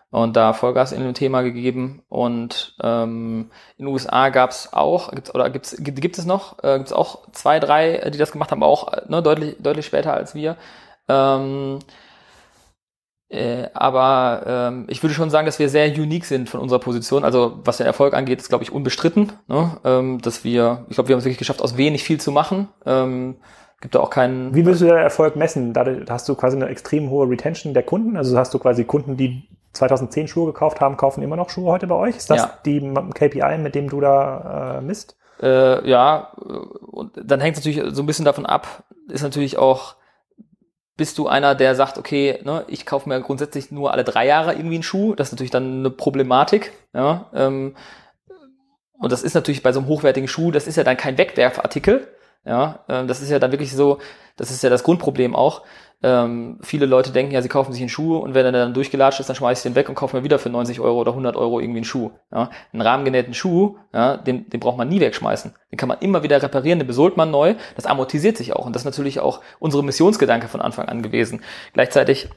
und 0.10 0.36
da 0.36 0.54
Vollgas 0.54 0.91
in 0.91 1.04
dem 1.04 1.13
Thema 1.13 1.43
gegeben. 1.43 2.02
Und 2.10 2.78
ähm, 2.82 3.52
in 3.78 3.86
den 3.86 3.93
USA 3.93 4.30
gab's 4.30 4.74
auch, 4.74 5.12
gibt's, 5.12 5.36
oder 5.36 5.52
gibt's, 5.52 5.76
gibt, 5.78 6.02
gibt 6.02 6.17
es 6.17 6.26
noch, 6.26 6.63
äh, 6.63 6.80
gibt's 6.80 6.93
auch 6.93 7.19
zwei, 7.34 7.60
drei, 7.60 8.10
die 8.12 8.17
das 8.17 8.32
gemacht 8.32 8.50
haben, 8.50 8.63
aber 8.63 8.72
auch 8.72 8.91
äh, 8.91 9.02
ne, 9.08 9.22
deutlich, 9.22 9.58
deutlich 9.60 9.86
später 9.86 10.15
als 10.15 10.34
wir. 10.34 10.58
Ähm, 11.08 11.78
äh, 13.34 13.69
aber 13.74 14.43
ähm, 14.46 14.86
ich 14.89 15.02
würde 15.02 15.15
schon 15.15 15.32
sagen, 15.32 15.48
dass 15.48 15.58
wir 15.58 15.67
sehr 15.67 15.88
unique 15.88 16.26
sind 16.26 16.50
von 16.50 16.60
unserer 16.60 16.80
Position. 16.80 17.24
Also 17.26 17.60
was 17.65 17.78
den 17.78 17.88
Erfolg 17.88 18.13
angeht, 18.13 18.39
ist, 18.39 18.50
glaube 18.50 18.63
ich, 18.63 18.72
unbestritten. 18.72 19.32
Ne? 19.48 19.78
Ähm, 19.84 20.22
dass 20.22 20.43
wir, 20.43 20.86
ich 20.89 20.96
glaube, 20.96 21.10
wir 21.10 21.15
haben 21.15 21.19
es 21.19 21.26
wirklich 21.26 21.39
geschafft, 21.39 21.63
aus 21.63 21.76
wenig 21.76 22.04
viel 22.04 22.19
zu 22.19 22.32
machen. 22.32 22.67
Ähm, 22.86 23.38
gibt 23.82 23.96
da 23.96 24.02
auch 24.02 24.12
keinen. 24.12 24.54
Wie 24.54 24.65
würdest 24.65 24.84
du 24.84 24.86
den 24.86 24.98
Erfolg 24.98 25.36
messen? 25.36 25.74
Da 25.74 25.84
hast 26.10 26.30
du 26.30 26.36
quasi 26.36 26.58
eine 26.58 26.67
extrem 26.67 27.10
hohe 27.10 27.28
Retention 27.28 27.74
der 27.74 27.84
Kunden. 27.84 28.17
Also 28.17 28.38
hast 28.38 28.54
du 28.54 28.60
quasi 28.60 28.84
Kunden, 28.84 29.17
die 29.17 29.48
2010 29.74 30.28
Schuhe 30.28 30.46
gekauft 30.46 30.80
haben, 30.80 30.96
kaufen 30.96 31.24
immer 31.24 31.36
noch 31.36 31.50
Schuhe 31.50 31.72
heute 31.72 31.88
bei 31.88 31.96
euch. 31.96 32.15
Ist 32.15 32.30
das 32.30 32.43
ja. 32.43 32.52
die 32.67 32.93
KPI, 33.15 33.58
mit 33.58 33.74
dem 33.74 33.89
du 33.89 34.00
da 34.00 34.78
äh, 34.78 34.82
misst? 34.82 35.17
Äh, 35.41 35.89
ja, 35.89 36.34
und 36.91 37.13
dann 37.15 37.41
hängt 37.41 37.58
es 37.58 37.65
natürlich 37.65 37.96
so 37.96 38.04
ein 38.04 38.06
bisschen 38.06 38.26
davon 38.26 38.46
ab, 38.46 38.84
ist 39.10 39.24
natürlich 39.24 39.58
auch 39.58 39.96
bist 40.95 41.17
du 41.17 41.27
einer, 41.27 41.56
der 41.56 41.75
sagt, 41.75 41.97
okay, 41.97 42.39
ne, 42.43 42.65
ich 42.67 42.86
kaufe 42.86 43.10
mir 43.10 43.19
grundsätzlich 43.21 43.71
nur 43.71 43.91
alle 43.91 44.03
drei 44.03 44.27
Jahre 44.27 44.53
irgendwie 44.53 44.75
einen 44.75 44.84
Schuh. 44.84 45.15
Das 45.15 45.29
ist 45.29 45.34
natürlich 45.34 45.51
dann 45.51 45.79
eine 45.79 45.89
Problematik. 45.89 46.71
Ja, 46.93 47.29
ähm, 47.34 47.75
und 48.99 49.12
das 49.12 49.23
ist 49.23 49.34
natürlich 49.34 49.63
bei 49.63 49.73
so 49.73 49.79
einem 49.79 49.89
hochwertigen 49.89 50.29
Schuh, 50.29 50.51
das 50.51 50.67
ist 50.67 50.77
ja 50.77 50.84
dann 50.84 50.95
kein 50.95 51.17
Wegwerfartikel. 51.17 52.08
Ja, 52.45 52.79
ähm, 52.89 53.08
das 53.08 53.21
ist 53.21 53.29
ja 53.29 53.39
dann 53.39 53.51
wirklich 53.51 53.73
so, 53.73 53.99
das 54.36 54.51
ist 54.51 54.63
ja 54.63 54.69
das 54.69 54.84
Grundproblem 54.84 55.36
auch. 55.36 55.63
Ähm, 56.06 56.60
viele 56.62 56.86
Leute 56.86 57.12
denken 57.12 57.32
ja, 57.32 57.41
sie 57.41 57.47
kaufen 57.47 57.71
sich 57.71 57.82
einen 57.82 57.88
Schuh 57.88 58.17
und 58.17 58.34
wenn 58.34 58.45
er 58.45 58.51
dann 58.51 58.73
durchgelatscht 58.73 59.21
ist, 59.21 59.29
dann 59.29 59.38
schmeiße 59.38 59.60
ich 59.60 59.71
den 59.71 59.75
weg 59.75 59.88
und 59.88 59.95
kaufe 59.95 60.17
mir 60.17 60.25
wieder 60.25 60.38
für 60.38 60.49
90 60.49 60.82
Euro 60.82 60.99
oder 60.99 61.12
100 61.12 61.38
Euro 61.38 61.62
irgendwie 61.62 61.77
einen 61.77 61.86
Schuh. 61.86 62.12
Ja? 62.29 62.49
Einen 62.73 62.82
rahmengenähten 62.82 63.34
Schuh, 63.34 63.77
ja, 63.93 64.17
den, 64.17 64.49
den 64.49 64.60
braucht 64.60 64.77
man 64.77 64.89
nie 64.89 64.99
wegschmeißen. 64.99 65.53
Den 65.71 65.77
kann 65.77 65.88
man 65.88 65.99
immer 65.99 66.21
wieder 66.21 66.41
reparieren, 66.43 66.79
den 66.79 66.88
besohlt 66.88 67.15
man 67.15 67.32
neu. 67.32 67.56
Das 67.77 67.86
amortisiert 67.86 68.36
sich 68.36 68.53
auch 68.53 68.65
und 68.65 68.75
das 68.75 68.82
ist 68.82 68.86
natürlich 68.86 69.21
auch 69.21 69.39
unsere 69.60 69.82
Missionsgedanke 69.82 70.49
von 70.49 70.60
Anfang 70.60 70.89
an 70.89 71.03
gewesen. 71.03 71.41
Gleichzeitig 71.71 72.27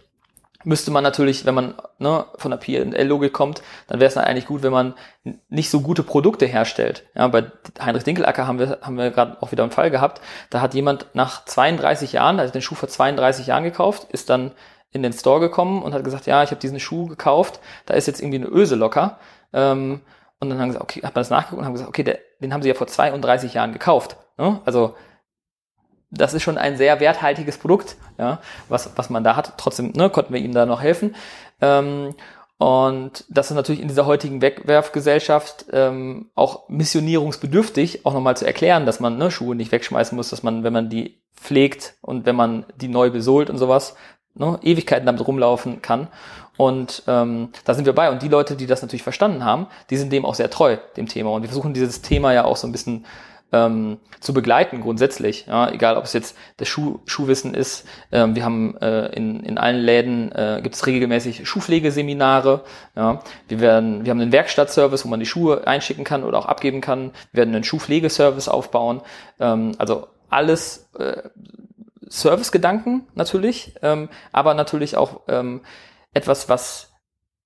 müsste 0.67 0.91
man 0.91 1.05
natürlich, 1.05 1.47
wenn 1.47 1.55
man 1.55 1.75
ne, 1.99 2.27
von 2.39 2.51
der 2.51 2.59
P&L-Logik 2.59 3.33
kommt, 3.33 3.63
dann 3.87 4.01
wäre 4.01 4.09
es 4.09 4.17
eigentlich 4.17 4.47
gut, 4.47 4.65
wenn 4.65 4.73
man 4.73 4.95
nicht 5.49 5.71
so 5.71 5.81
gute 5.81 6.03
Produkte 6.03 6.45
herstellt. 6.45 7.05
Ja, 7.15 7.29
bei 7.29 7.45
Heinrich 7.81 8.03
Dinkelacker 8.03 8.49
haben 8.49 8.59
wir, 8.59 8.79
haben 8.83 8.99
wir 8.99 9.13
gerade 9.13 9.41
auch 9.41 9.53
wieder 9.53 9.63
einen 9.63 9.71
Fall 9.71 9.93
gehabt. 9.93 10.21
Da 10.51 10.61
hat 10.61 10.75
jemand 10.75 11.07
nach 11.15 11.45
32 11.45 12.13
Jahren, 12.13 12.41
also 12.41 12.53
den 12.53 12.63
Schuh 12.63 12.75
vor 12.75 12.89
32 12.89 13.47
Jahren 13.47 13.63
gekauft, 13.63 14.09
ist 14.11 14.29
dann 14.29 14.51
in 14.91 15.05
den 15.05 15.13
Store 15.13 15.39
gekommen 15.39 15.83
und 15.83 15.95
hat 15.95 16.03
gesagt, 16.03 16.27
ja, 16.27 16.43
ich 16.43 16.51
habe 16.51 16.61
diesen 16.61 16.81
Schuh 16.81 17.07
gekauft, 17.07 17.61
da 17.87 17.95
ist 17.95 18.09
jetzt 18.09 18.21
irgendwie 18.21 18.39
eine 18.39 18.49
Öse 18.49 18.75
locker. 18.75 19.21
Ähm, 19.53 20.01
und 20.41 20.51
dann 20.51 20.59
haben 20.59 20.69
gesagt, 20.69 20.83
okay, 20.83 21.03
hat 21.03 21.15
man 21.15 21.21
das 21.21 21.31
nachgeguckt 21.31 21.61
und 21.61 21.65
haben 21.65 21.75
gesagt, 21.75 21.89
okay, 21.89 22.03
der, 22.03 22.19
den 22.43 22.53
haben 22.53 22.63
sie 22.63 22.69
ja 22.69 22.75
vor 22.75 22.89
32 22.89 23.55
Jahren 23.55 23.73
gekauft. 23.73 24.17
Ne? 24.37 24.61
Also 24.65 24.97
das 26.11 26.35
ist 26.35 26.43
schon 26.43 26.59
ein 26.59 26.77
sehr 26.77 27.01
werthaltiges 27.01 27.59
Produkt, 27.59 27.97
ja, 28.19 28.41
was, 28.69 28.91
was 28.97 29.11
man 29.11 29.25
da 29.25 29.37
hat. 29.37 29.55
Trotzdem 29.57 29.93
ne, 29.95 30.11
konnten 30.11 30.33
wir 30.33 30.41
ihm 30.41 30.53
da 30.53 30.67
noch 30.67 30.81
helfen. 30.81 31.15
Ähm, 31.61 32.15
und 32.59 33.25
das 33.29 33.51
ist 33.51 33.57
natürlich 33.57 33.83
in 33.83 33.89
dieser 33.89 34.07
heutigen 34.07 34.41
Wegwerfgesellschaft 34.41 35.67
ähm, 35.73 36.31
auch 36.35 36.69
missionierungsbedürftig, 36.69 38.07
auch 38.07 38.15
nochmal 38.15 38.37
zu 38.37 38.47
erklären, 38.47 38.87
dass 38.87 39.01
man 39.01 39.19
ne, 39.19 39.31
Schuhe 39.31 39.55
nicht 39.55 39.73
wegschmeißen 39.73 40.17
muss, 40.17 40.31
dass 40.31 40.43
man, 40.43 40.65
wenn 40.65 40.73
man 40.73 40.89
die 40.89 41.21
pflegt 41.35 41.97
und 42.01 42.25
wenn 42.25 42.37
man 42.37 42.65
die 42.77 42.89
neu 42.89 43.11
besohlt 43.11 43.51
und 43.51 43.59
sowas, 43.59 43.95
ne, 44.35 44.59
Ewigkeiten 44.63 45.05
damit 45.05 45.27
rumlaufen 45.27 45.83
kann. 45.83 46.09
Und 46.57 47.03
ähm, 47.07 47.51
da 47.65 47.75
sind 47.75 47.85
wir 47.85 47.95
bei. 47.95 48.11
Und 48.11 48.23
die 48.23 48.29
Leute, 48.29 48.57
die 48.57 48.67
das 48.67 48.81
natürlich 48.81 49.03
verstanden 49.03 49.45
haben, 49.45 49.67
die 49.91 49.99
sind 49.99 50.11
dem 50.11 50.25
auch 50.25 50.35
sehr 50.35 50.49
treu, 50.49 50.79
dem 50.97 51.09
Thema. 51.09 51.33
Und 51.33 51.43
wir 51.43 51.49
versuchen 51.49 51.75
dieses 51.75 52.01
Thema 52.01 52.33
ja 52.33 52.45
auch 52.45 52.57
so 52.57 52.67
ein 52.67 52.73
bisschen 52.73 53.05
ähm, 53.53 53.99
zu 54.21 54.35
begleiten 54.35 54.81
grundsätzlich. 54.81 55.47
Ja, 55.47 55.71
egal, 55.71 55.97
ob 55.97 56.05
es 56.05 56.13
jetzt 56.13 56.37
das 56.57 56.69
Schuh, 56.69 57.01
Schuhwissen 57.07 57.55
ist. 57.55 57.87
Ähm, 58.11 58.35
wir 58.35 58.45
haben 58.45 58.77
äh, 58.79 59.07
in, 59.09 59.41
in 59.41 59.59
allen 59.59 59.81
Läden 59.81 60.33
äh, 60.33 60.61
gibt 60.63 60.75
es 60.75 60.87
regelmäßig 60.87 61.49
Schuhpflegeseminare. 61.49 62.65
Ja, 62.97 63.23
wir 63.49 63.61
werden, 63.61 64.05
wir 64.05 64.11
haben 64.11 64.21
einen 64.21 64.33
Werkstattservice, 64.33 65.05
wo 65.05 65.09
man 65.09 65.21
die 65.21 65.27
Schuhe 65.27 65.67
einschicken 65.67 66.05
kann 66.05 66.25
oder 66.25 66.39
auch 66.39 66.47
abgeben 66.47 66.81
kann. 66.81 67.13
Wir 67.33 67.39
werden 67.41 67.55
einen 67.55 67.65
Schuhpflegeservice 67.65 68.49
aufbauen. 68.49 69.01
Ähm, 69.39 69.73
also 69.79 70.09
alles 70.29 70.89
äh, 70.99 71.23
Servicegedanken 72.09 73.07
natürlich, 73.15 73.75
ähm, 73.83 74.09
aber 74.33 74.55
natürlich 74.55 74.97
auch 74.97 75.23
ähm, 75.29 75.63
etwas, 76.15 76.49
was 76.49 76.93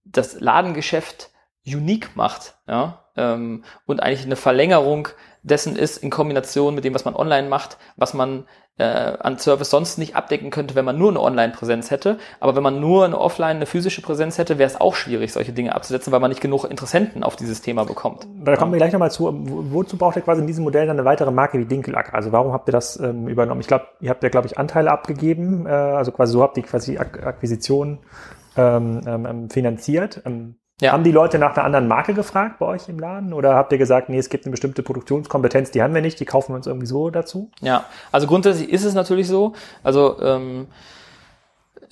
das 0.05 0.41
Ladengeschäft 0.41 1.31
unique 1.67 2.17
macht, 2.17 2.57
ja, 2.67 3.05
ähm, 3.17 3.65
und 3.87 4.03
eigentlich 4.03 4.25
eine 4.25 4.37
Verlängerung 4.37 5.09
dessen 5.43 5.77
ist 5.77 5.99
in 5.99 6.11
Kombination 6.11 6.75
mit 6.75 6.85
dem, 6.85 6.95
was 6.95 7.05
man 7.05 7.15
online 7.15 7.49
macht, 7.49 7.79
was 7.97 8.15
man 8.15 8.45
äh, 8.81 8.85
an 8.85 9.39
Service 9.39 9.71
sonst 9.71 9.99
nicht 9.99 10.17
abdecken 10.17 10.51
könnte, 10.51 10.75
wenn 10.75 10.85
man 10.85 10.99
nur 10.99 11.11
eine 11.11 11.21
Online-Präsenz 11.21 11.91
hätte. 11.91 12.19
Aber 12.41 12.57
wenn 12.57 12.63
man 12.63 12.81
nur 12.81 13.05
eine 13.05 13.19
Offline, 13.19 13.57
eine 13.57 13.67
physische 13.67 14.01
Präsenz 14.01 14.39
hätte, 14.39 14.59
wäre 14.59 14.69
es 14.69 14.81
auch 14.81 14.95
schwierig, 14.95 15.33
solche 15.33 15.53
Dinge 15.53 15.75
abzusetzen, 15.75 16.13
weil 16.13 16.21
man 16.21 16.31
nicht 16.31 16.41
genug 16.41 16.65
Interessenten 16.65 17.23
auf 17.23 17.37
dieses 17.37 17.61
Thema 17.61 17.85
bekommt. 17.85 18.27
Da 18.43 18.57
kommen 18.57 18.73
wir 18.73 18.79
gleich 18.79 18.93
nochmal 18.93 19.11
zu. 19.11 19.31
Wozu 19.33 19.99
braucht 19.99 20.17
ihr 20.17 20.23
quasi 20.23 20.41
in 20.41 20.47
diesem 20.47 20.65
Modell 20.65 20.87
dann 20.87 20.99
eine 20.99 21.05
weitere 21.05 21.31
Marke 21.31 21.59
wie 21.59 21.67
Dinkelack? 21.67 22.15
Also 22.15 22.33
warum 22.33 22.53
habt 22.53 22.69
ihr 22.69 22.73
das 22.73 22.99
ähm, 22.99 23.29
übernommen? 23.29 23.61
Ich 23.61 23.67
glaube, 23.67 23.87
ihr 24.01 24.09
habt 24.09 24.23
ja, 24.23 24.31
glaube 24.31 24.47
ich, 24.47 24.59
Anteile 24.59 24.91
abgegeben. 24.91 25.67
Äh, 25.67 25.71
also 25.71 26.11
quasi 26.13 26.33
so 26.33 26.43
habt 26.43 26.57
ihr 26.57 26.63
quasi 26.63 26.97
Ak 26.97 27.23
Akquisition 27.27 27.99
ähm, 28.57 29.03
ähm, 29.07 29.51
finanziert. 29.51 30.23
Ähm, 30.25 30.57
ja. 30.81 30.93
Haben 30.93 31.05
die 31.05 31.13
Leute 31.13 31.39
nach 31.39 31.57
einer 31.57 31.65
anderen 31.65 31.89
Marke 31.89 32.15
gefragt 32.15 32.59
bei 32.59 32.67
euch 32.67 32.89
im 32.89 32.99
Laden 32.99 33.33
oder 33.35 33.55
habt 33.55 33.71
ihr 33.73 33.79
gesagt, 33.79 34.09
nee, 34.09 34.19
es 34.19 34.31
gibt 34.31 34.47
eine 34.47 34.51
bestimmte 34.51 34.83
Produktionskompetenz, 34.83 35.71
die 35.71 35.83
haben 35.83 35.95
wir 35.95 36.01
nicht, 36.01 36.19
die 36.21 36.25
kaufen 36.25 36.53
wir 36.53 36.57
uns 36.57 36.67
irgendwie 36.67 36.87
so 36.87 37.11
dazu? 37.11 37.51
Ja, 37.61 37.85
also 38.11 38.27
grundsätzlich 38.27 38.71
ist 38.71 38.85
es 38.85 38.95
natürlich 38.95 39.29
so. 39.29 39.53
Also 39.83 40.21
ähm, 40.23 40.69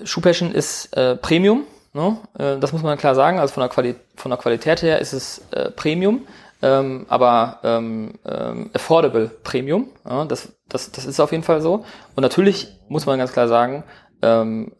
Shoe 0.04 0.22
Passion 0.22 0.52
ist 0.52 0.96
äh, 0.96 1.16
Premium, 1.16 1.64
ne? 1.92 2.16
äh, 2.38 2.58
das 2.58 2.72
muss 2.72 2.82
man 2.82 2.96
klar 2.96 3.14
sagen. 3.14 3.38
Also 3.38 3.52
von 3.52 3.60
der, 3.60 3.68
Quali 3.68 3.94
von 4.16 4.30
der 4.30 4.38
Qualität 4.38 4.82
her 4.82 5.00
ist 5.00 5.12
es 5.12 5.46
äh, 5.50 5.70
Premium, 5.70 6.26
ähm, 6.62 7.04
aber 7.08 7.58
ähm, 7.64 8.14
ähm, 8.24 8.70
affordable 8.72 9.28
Premium. 9.44 9.88
Ja? 10.08 10.24
Das, 10.24 10.52
das, 10.68 10.92
das 10.92 11.04
ist 11.04 11.20
auf 11.20 11.32
jeden 11.32 11.44
Fall 11.44 11.60
so. 11.60 11.84
Und 12.16 12.22
natürlich 12.22 12.68
muss 12.88 13.04
man 13.04 13.18
ganz 13.18 13.32
klar 13.32 13.48
sagen, 13.48 13.84
ähm, 14.22 14.72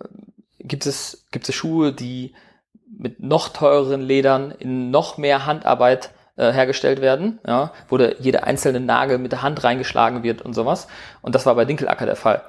gibt 0.60 0.86
es 0.86 1.26
gibt 1.30 1.48
es 1.48 1.54
Schuhe, 1.54 1.92
die 1.92 2.32
mit 2.96 3.20
noch 3.20 3.48
teureren 3.48 4.02
Ledern 4.02 4.50
in 4.50 4.90
noch 4.90 5.18
mehr 5.18 5.46
Handarbeit 5.46 6.10
äh, 6.36 6.52
hergestellt 6.52 7.00
werden, 7.00 7.40
ja, 7.46 7.72
wo 7.88 7.96
der, 7.96 8.20
jeder 8.20 8.44
einzelne 8.44 8.80
Nagel 8.80 9.18
mit 9.18 9.32
der 9.32 9.42
Hand 9.42 9.62
reingeschlagen 9.64 10.22
wird 10.22 10.42
und 10.42 10.54
sowas. 10.54 10.88
Und 11.20 11.34
das 11.34 11.46
war 11.46 11.54
bei 11.54 11.64
Dinkelacker 11.64 12.06
der 12.06 12.16
Fall. 12.16 12.42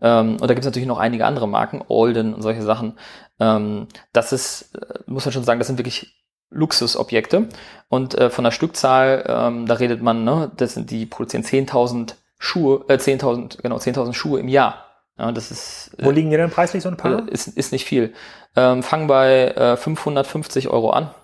Ähm, 0.00 0.32
und 0.32 0.42
da 0.42 0.48
gibt 0.48 0.60
es 0.60 0.66
natürlich 0.66 0.88
noch 0.88 0.98
einige 0.98 1.26
andere 1.26 1.48
Marken, 1.48 1.82
Olden 1.88 2.34
und 2.34 2.42
solche 2.42 2.62
Sachen. 2.62 2.98
Ähm, 3.40 3.88
das 4.12 4.32
ist, 4.32 4.74
äh, 4.74 4.98
muss 5.06 5.24
man 5.24 5.32
schon 5.32 5.44
sagen, 5.44 5.60
das 5.60 5.68
sind 5.68 5.78
wirklich 5.78 6.24
Luxusobjekte. 6.50 7.48
Und 7.88 8.14
äh, 8.14 8.30
von 8.30 8.44
der 8.44 8.50
Stückzahl, 8.50 9.24
ähm, 9.26 9.66
da 9.66 9.74
redet 9.74 10.02
man, 10.02 10.24
ne, 10.24 10.50
das 10.56 10.74
sind 10.74 10.90
die 10.90 11.06
produzieren 11.06 11.44
10.000 11.44 12.14
Schuhe, 12.38 12.84
äh, 12.88 12.94
10.000, 12.94 13.62
genau, 13.62 13.76
10.000 13.76 14.14
Schuhe 14.14 14.40
im 14.40 14.48
Jahr. 14.48 14.83
Ja, 15.18 15.30
das 15.32 15.50
ist. 15.50 15.96
Wo 16.00 16.10
liegen 16.10 16.30
die 16.30 16.36
denn 16.36 16.50
preislich 16.50 16.82
so 16.82 16.88
ein 16.88 16.96
paar? 16.96 17.28
Äh, 17.28 17.30
ist, 17.30 17.46
ist 17.46 17.72
nicht 17.72 17.84
viel. 17.84 18.14
Ähm, 18.56 18.82
fangen 18.82 19.06
bei 19.06 19.48
äh, 19.48 19.76
550 19.76 20.68
Euro 20.68 20.90
an. 20.90 21.14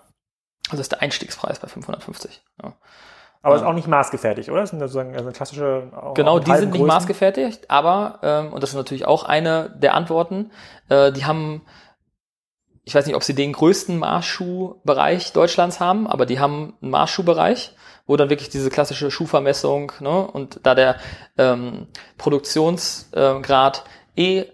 Also 0.69 0.81
ist 0.81 0.91
der 0.91 1.01
Einstiegspreis 1.01 1.59
bei 1.59 1.67
550. 1.67 2.43
Ja. 2.63 2.73
Aber 3.43 3.55
ist 3.55 3.63
auch 3.63 3.73
nicht 3.73 3.87
maßgefertigt, 3.87 4.49
oder? 4.49 4.61
Das 4.61 4.69
sind 4.69 4.79
sozusagen 4.79 5.15
also 5.15 5.31
klassische. 5.31 5.91
Genau, 6.13 6.39
die 6.39 6.55
sind 6.55 6.73
nicht 6.73 6.85
maßgefertigt, 6.85 7.71
aber, 7.71 8.19
ähm, 8.21 8.53
und 8.53 8.61
das 8.61 8.69
ist 8.69 8.75
natürlich 8.75 9.05
auch 9.07 9.23
eine 9.23 9.71
der 9.75 9.95
Antworten, 9.95 10.51
äh, 10.89 11.11
die 11.11 11.25
haben, 11.25 11.63
ich 12.83 12.95
weiß 12.95 13.05
nicht, 13.05 13.15
ob 13.15 13.23
sie 13.23 13.35
den 13.35 13.53
größten 13.53 13.97
Marschschuhbereich 13.97 15.33
Deutschlands 15.33 15.79
haben, 15.79 16.07
aber 16.07 16.25
die 16.25 16.39
haben 16.39 16.73
einen 16.81 16.91
Marschschuhbereich, 16.91 17.73
wo 18.07 18.17
dann 18.17 18.29
wirklich 18.29 18.49
diese 18.49 18.69
klassische 18.69 19.11
Schuhvermessung, 19.11 19.91
ne, 19.99 20.27
und 20.27 20.59
da 20.63 20.75
der 20.75 20.97
ähm, 21.37 21.87
Produktionsgrad 22.17 23.83
äh, 24.15 24.39
eh 24.39 24.45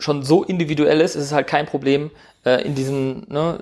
schon 0.00 0.22
so 0.22 0.44
individuell 0.44 1.00
ist, 1.00 1.16
ist 1.16 1.24
es 1.24 1.32
halt 1.32 1.46
kein 1.46 1.66
Problem, 1.66 2.10
äh, 2.44 2.62
in 2.62 2.74
diesen 2.74 3.26
ne, 3.28 3.58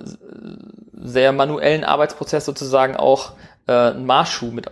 sehr 0.92 1.32
manuellen 1.32 1.84
Arbeitsprozess 1.84 2.44
sozusagen 2.44 2.96
auch 2.96 3.32
äh, 3.66 3.72
einen 3.72 4.06
Marschschuh 4.06 4.50
mit 4.50 4.66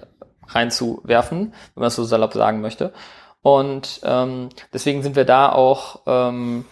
reinzuwerfen, 0.49 1.53
wenn 1.75 1.81
man 1.81 1.89
es 1.89 1.97
so 1.97 2.05
salopp 2.05 2.33
sagen 2.35 2.61
möchte. 2.61 2.93
Und 3.43 4.01
ähm, 4.05 4.49
deswegen 4.73 5.03
sind 5.03 5.17
wir 5.17 5.25
da 5.25 5.51
auch 5.51 6.01
ähm, 6.07 6.65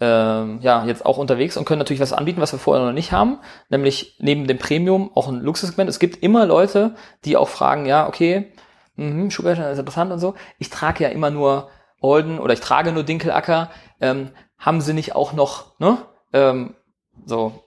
ähm, 0.00 0.60
ja 0.62 0.84
jetzt 0.86 1.04
auch 1.04 1.18
unterwegs 1.18 1.56
und 1.56 1.64
können 1.64 1.78
natürlich 1.78 2.00
was 2.00 2.12
anbieten, 2.12 2.40
was 2.40 2.52
wir 2.52 2.58
vorher 2.58 2.84
noch 2.84 2.92
nicht 2.92 3.12
haben, 3.12 3.38
nämlich 3.68 4.16
neben 4.18 4.46
dem 4.46 4.58
Premium 4.58 5.10
auch 5.14 5.28
ein 5.28 5.40
Luxussegment. 5.40 5.90
Es 5.90 5.98
gibt 5.98 6.22
immer 6.22 6.46
Leute, 6.46 6.94
die 7.24 7.36
auch 7.36 7.48
fragen, 7.48 7.86
ja, 7.86 8.08
okay, 8.08 8.52
mh, 8.96 9.30
Schuhhersteller 9.30 9.72
ist 9.72 9.78
interessant 9.78 10.10
und 10.12 10.18
so. 10.18 10.34
Ich 10.58 10.70
trage 10.70 11.04
ja 11.04 11.10
immer 11.10 11.30
nur 11.30 11.68
Olden 12.00 12.38
oder 12.38 12.54
ich 12.54 12.60
trage 12.60 12.92
nur 12.92 13.02
Dinkelacker. 13.02 13.70
Ähm, 14.00 14.30
haben 14.58 14.80
sie 14.80 14.94
nicht 14.94 15.14
auch 15.14 15.32
noch, 15.32 15.78
ne? 15.78 15.98
Ähm, 16.32 16.74
so 17.26 17.64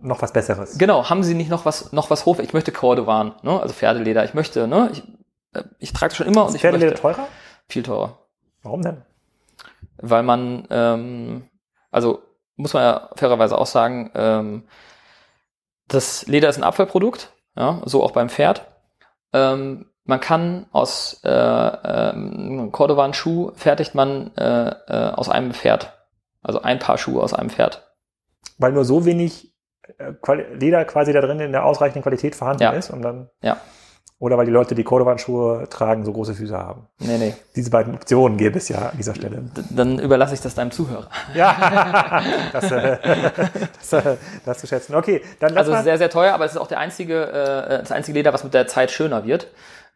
noch 0.00 0.22
was 0.22 0.32
Besseres. 0.32 0.78
Genau, 0.78 1.08
haben 1.10 1.22
Sie 1.22 1.34
nicht 1.34 1.50
noch 1.50 1.64
was, 1.64 1.92
noch 1.92 2.10
was 2.10 2.24
hoch? 2.26 2.38
Ich 2.38 2.52
möchte 2.52 2.72
Cordovan, 2.72 3.34
ne? 3.42 3.60
also 3.60 3.74
Pferdeleder. 3.74 4.24
Ich 4.24 4.34
möchte, 4.34 4.68
ne? 4.68 4.90
Ich, 4.92 5.02
äh, 5.54 5.64
ich 5.78 5.92
trage 5.92 6.14
schon 6.14 6.26
immer. 6.26 6.46
Ist 6.46 6.52
und 6.52 6.60
Pferdeleder 6.60 6.92
möchte, 6.92 7.02
teurer? 7.02 7.28
Viel 7.68 7.82
teurer. 7.82 8.18
Warum 8.62 8.82
denn? 8.82 9.02
Weil 10.00 10.22
man, 10.22 10.66
ähm, 10.70 11.48
also 11.90 12.22
muss 12.56 12.74
man 12.74 12.82
ja 12.82 13.10
fairerweise 13.16 13.56
auch 13.56 13.66
sagen, 13.66 14.10
ähm, 14.14 14.64
das 15.86 16.26
Leder 16.26 16.48
ist 16.48 16.58
ein 16.58 16.64
Abfallprodukt, 16.64 17.32
ja, 17.56 17.80
so 17.84 18.02
auch 18.02 18.10
beim 18.12 18.28
Pferd. 18.28 18.66
Ähm, 19.32 19.86
man 20.04 20.20
kann 20.20 20.66
aus 20.72 21.20
äh, 21.22 21.28
äh, 21.30 22.70
Cordovan-Schuh 22.70 23.52
fertigt 23.54 23.94
man 23.94 24.34
äh, 24.36 24.70
äh, 24.70 25.12
aus 25.12 25.28
einem 25.28 25.52
Pferd. 25.52 25.92
Also 26.42 26.62
ein 26.62 26.78
Paar 26.78 26.96
Schuhe 26.96 27.22
aus 27.22 27.34
einem 27.34 27.50
Pferd. 27.50 27.94
Weil 28.56 28.72
nur 28.72 28.86
so 28.86 29.04
wenig 29.04 29.54
äh, 29.98 30.12
Leder 30.54 30.84
quasi 30.86 31.12
da 31.12 31.20
drin 31.20 31.40
in 31.40 31.52
der 31.52 31.64
ausreichenden 31.64 32.02
Qualität 32.02 32.34
vorhanden 32.34 32.62
ja. 32.62 32.70
ist 32.70 32.90
und 32.90 33.02
dann. 33.02 33.28
Ja. 33.42 33.58
Oder 34.20 34.36
weil 34.36 34.46
die 34.46 34.52
Leute, 34.52 34.74
die 34.74 34.82
Cordovan-Schuhe 34.82 35.68
tragen, 35.70 36.04
so 36.04 36.12
große 36.12 36.34
Füße 36.34 36.56
haben. 36.56 36.88
Nee, 36.98 37.18
nee. 37.18 37.34
Diese 37.54 37.70
beiden 37.70 37.94
Optionen 37.94 38.36
gäbe 38.36 38.58
es 38.58 38.68
ja 38.68 38.88
an 38.88 38.96
dieser 38.98 39.14
Stelle. 39.14 39.42
Dann 39.70 40.00
überlasse 40.00 40.34
ich 40.34 40.40
das 40.40 40.56
deinem 40.56 40.72
Zuhörer. 40.72 41.06
Ja, 41.34 42.20
das, 42.52 42.70
äh, 42.72 42.98
das, 43.78 43.92
äh, 43.92 44.16
das 44.44 44.58
zu 44.58 44.66
schätzen. 44.66 44.96
Okay, 44.96 45.22
dann 45.38 45.50
lass 45.50 45.60
Also 45.60 45.70
mal. 45.72 45.84
sehr, 45.84 45.98
sehr 45.98 46.10
teuer, 46.10 46.34
aber 46.34 46.44
es 46.46 46.52
ist 46.52 46.58
auch 46.58 46.66
der 46.66 46.80
einzige, 46.80 47.26
äh, 47.26 47.78
das 47.78 47.92
einzige 47.92 48.18
Leder, 48.18 48.32
was 48.32 48.42
mit 48.42 48.54
der 48.54 48.66
Zeit 48.66 48.90
schöner 48.90 49.24
wird. 49.24 49.46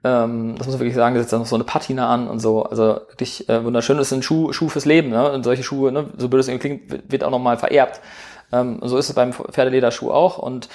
Ähm, 0.05 0.55
das 0.57 0.67
muss 0.69 0.75
man 0.77 0.81
wirklich 0.81 0.95
sagen, 0.97 1.17
da 1.17 1.21
sitzt 1.21 1.33
dann 1.33 1.41
noch 1.41 1.47
so 1.47 1.57
eine 1.57 1.65
Patina 1.65 2.09
an 2.13 2.29
und 2.29 2.39
so. 2.39 2.63
Also 2.65 3.01
wirklich 3.09 3.49
äh, 3.49 3.65
wunderschön. 3.65 3.97
Das 3.99 4.07
ist 4.07 4.13
ein 4.13 4.23
Schuh, 4.23 4.53
Schuh 4.53 4.69
fürs 4.69 4.85
Leben. 4.85 5.11
Ne? 5.11 5.33
Und 5.33 5.43
solche 5.43 5.65
Schuhe, 5.65 5.91
ne? 5.91 6.11
so 6.17 6.29
blöd 6.29 6.41
es 6.43 6.49
irgendwie 6.49 6.79
klingt, 6.79 7.11
wird 7.11 7.25
auch 7.25 7.31
nochmal 7.31 7.57
vererbt. 7.57 8.01
Ähm, 8.53 8.79
so 8.83 8.99
ist 8.99 9.09
es 9.09 9.15
beim 9.15 9.33
Pferdelederschuh 9.33 10.11
auch. 10.11 10.39
Und 10.39 10.69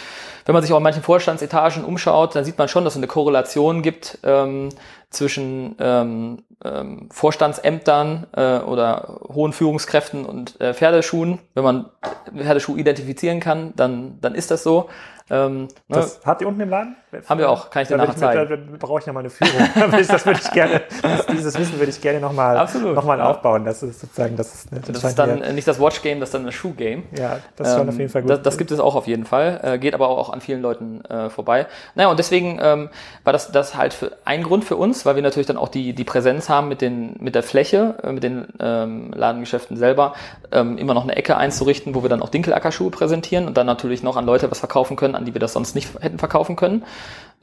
wenn 0.45 0.53
man 0.53 0.61
sich 0.61 0.73
auch 0.73 0.77
in 0.77 0.83
manchen 0.83 1.03
Vorstandsetagen 1.03 1.85
umschaut, 1.85 2.35
dann 2.35 2.45
sieht 2.45 2.57
man 2.57 2.67
schon, 2.67 2.83
dass 2.83 2.93
es 2.93 2.97
eine 2.97 3.07
Korrelation 3.07 3.81
gibt 3.81 4.19
ähm, 4.23 4.69
zwischen 5.09 5.75
ähm, 5.79 6.43
ähm, 6.63 7.09
Vorstandsämtern 7.11 8.27
äh, 8.35 8.59
oder 8.59 9.19
hohen 9.33 9.53
Führungskräften 9.53 10.25
und 10.25 10.59
äh, 10.59 10.73
Pferdeschuhen. 10.73 11.39
Wenn 11.53 11.63
man 11.63 11.89
Pferdeschuh 12.35 12.77
identifizieren 12.77 13.39
kann, 13.39 13.73
dann, 13.75 14.19
dann 14.21 14.35
ist 14.35 14.51
das 14.51 14.63
so. 14.63 14.89
Ähm, 15.29 15.63
ne? 15.63 15.67
das 15.89 16.21
habt 16.25 16.41
ihr 16.41 16.47
unten 16.47 16.61
im 16.61 16.69
Laden? 16.69 16.95
Haben 17.27 17.39
wir 17.39 17.49
auch, 17.49 17.69
kann 17.69 17.83
ich 17.83 17.87
dir 17.87 17.97
nachher 17.97 18.15
zeigen. 18.15 18.49
Da, 18.49 18.55
da 18.57 18.77
brauche 18.77 18.99
ich 18.99 19.05
ja 19.05 19.13
mal 19.13 19.21
eine 19.21 19.29
Führung. 19.29 19.51
das 19.91 20.25
würde 20.25 20.39
ich 20.43 20.51
gerne, 20.51 20.81
das, 21.01 21.25
dieses 21.27 21.57
Wissen 21.57 21.79
würde 21.79 21.89
ich 21.89 22.01
gerne 22.01 22.19
nochmal 22.19 22.67
noch 22.93 23.05
mal 23.05 23.17
ja. 23.17 23.29
aufbauen. 23.29 23.65
Das 23.65 23.81
ist 23.81 24.01
sozusagen, 24.01 24.35
das 24.35 24.53
ist, 24.53 24.67
das, 24.71 24.81
das 24.81 25.03
ist 25.03 25.19
dann 25.19 25.43
hier. 25.43 25.53
nicht 25.53 25.67
das 25.67 25.79
Watch-Game, 25.79 26.19
das 26.19 26.29
ist 26.29 26.33
dann 26.33 26.45
das 26.45 26.53
Schuh-Game. 26.53 27.03
Ja, 27.17 27.39
das 27.55 27.67
ist 27.67 27.73
ähm, 27.73 27.79
schon 27.79 27.89
auf 27.89 27.97
jeden 27.97 28.09
Fall 28.09 28.21
gut. 28.21 28.31
Das, 28.31 28.41
das, 28.41 28.57
gibt 28.57 28.71
es 28.71 28.79
auch 28.79 28.95
auf 28.95 29.07
jeden 29.07 29.25
Fall, 29.25 29.59
äh, 29.63 29.77
geht 29.79 29.93
aber 29.93 30.09
auch 30.09 30.31
an 30.31 30.41
vielen 30.41 30.61
Leuten 30.61 31.03
äh, 31.05 31.29
vorbei. 31.29 31.67
Naja, 31.95 32.09
und 32.09 32.19
deswegen 32.19 32.59
ähm, 32.61 32.89
war 33.23 33.33
das, 33.33 33.51
das 33.51 33.75
halt 33.75 33.93
für, 33.93 34.11
ein 34.25 34.43
Grund 34.43 34.65
für 34.65 34.75
uns, 34.75 35.05
weil 35.05 35.15
wir 35.15 35.23
natürlich 35.23 35.47
dann 35.47 35.57
auch 35.57 35.69
die, 35.69 35.93
die 35.93 36.03
Präsenz 36.03 36.49
haben 36.49 36.67
mit, 36.67 36.81
den, 36.81 37.15
mit 37.19 37.35
der 37.35 37.43
Fläche, 37.43 37.95
äh, 38.03 38.11
mit 38.11 38.23
den 38.23 38.47
ähm, 38.59 39.11
Ladengeschäften 39.13 39.77
selber, 39.77 40.13
ähm, 40.51 40.77
immer 40.77 40.93
noch 40.93 41.03
eine 41.03 41.15
Ecke 41.15 41.37
einzurichten, 41.37 41.95
wo 41.95 42.03
wir 42.03 42.09
dann 42.09 42.21
auch 42.21 42.29
Dinkelackerschuhe 42.29 42.91
präsentieren 42.91 43.47
und 43.47 43.57
dann 43.57 43.65
natürlich 43.65 44.03
noch 44.03 44.17
an 44.17 44.25
Leute 44.25 44.51
was 44.51 44.59
verkaufen 44.59 44.97
können, 44.97 45.15
an 45.17 45.25
die 45.25 45.33
wir 45.33 45.39
das 45.39 45.53
sonst 45.53 45.75
nicht 45.75 45.93
hätten 46.01 46.19
verkaufen 46.19 46.55
können. 46.55 46.85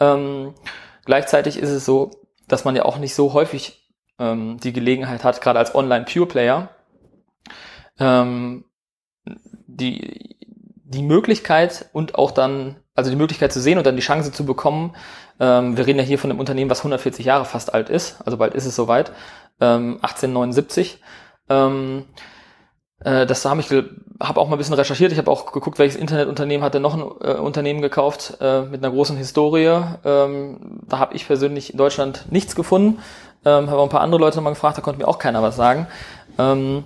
Ähm, 0.01 0.55
gleichzeitig 1.05 1.59
ist 1.59 1.70
es 1.70 1.85
so, 1.85 2.11
dass 2.49 2.64
man 2.64 2.77
ja 2.77 2.85
auch 2.85 2.99
nicht 2.99 3.14
so 3.14 3.33
häufig 3.33 3.85
ähm, 4.18 4.59
die 4.61 4.72
Gelegenheit 4.72 5.25
hat, 5.25 5.41
gerade 5.41 5.59
als 5.59 5.75
Online-Pure-Player, 5.75 6.68
ähm, 7.99 8.64
die, 9.66 10.37
die 10.85 11.03
Möglichkeit 11.03 11.89
und 11.93 12.14
auch 12.16 12.31
dann, 12.31 12.77
also 12.95 13.11
die 13.11 13.16
Möglichkeit 13.16 13.53
zu 13.53 13.61
sehen 13.61 13.79
und 13.79 13.87
dann 13.87 13.97
die 13.97 14.03
Chance 14.03 14.33
zu 14.33 14.45
bekommen, 14.45 14.95
ähm, 15.41 15.77
wir 15.77 15.87
reden 15.87 15.99
ja 15.99 16.05
hier 16.05 16.18
von 16.18 16.31
einem 16.31 16.41
Unternehmen, 16.41 16.70
was 16.70 16.81
140 16.81 17.27
Jahre 17.27 17.45
fast 17.45 17.75
alt 17.75 17.89
ist, 17.89 18.20
also 18.25 18.37
bald 18.37 18.55
ist 18.55 18.66
es 18.66 18.77
soweit, 18.77 19.12
ähm, 19.61 19.99
1879, 20.03 21.01
ähm, 21.49 22.05
äh, 23.01 23.26
das 23.26 23.45
habe 23.45 23.61
ich 23.61 23.70
habe 24.20 24.40
auch 24.40 24.49
mal 24.49 24.57
ein 24.57 24.59
bisschen 24.59 24.74
recherchiert. 24.74 25.12
Ich 25.12 25.18
habe 25.18 25.30
auch 25.30 25.53
geguckt, 25.53 25.78
welches 25.78 25.97
Internetunternehmen 25.97 26.64
hat 26.64 26.74
denn 26.74 26.82
noch 26.82 26.95
ein 26.95 27.01
äh, 27.01 27.34
Unternehmen 27.38 27.82
gekauft 27.82 28.38
äh, 28.40 28.62
mit 28.62 28.84
einer 28.84 28.92
großen 28.92 29.16
Historie. 29.16 29.82
Ähm, 30.05 30.80
da 30.88 30.99
habe 30.99 31.14
ich 31.14 31.26
persönlich 31.26 31.72
in 31.72 31.78
Deutschland 31.78 32.26
nichts 32.30 32.55
gefunden. 32.55 33.01
Ähm, 33.45 33.68
habe 33.68 33.78
auch 33.78 33.84
ein 33.84 33.90
paar 33.90 34.01
andere 34.01 34.20
Leute 34.20 34.36
nochmal 34.36 34.55
gefragt, 34.55 34.78
da 34.78 34.82
konnte 34.82 35.01
mir 35.01 35.09
auch 35.09 35.18
keiner 35.18 35.42
was 35.42 35.57
sagen. 35.57 35.86
Ähm, 36.38 36.84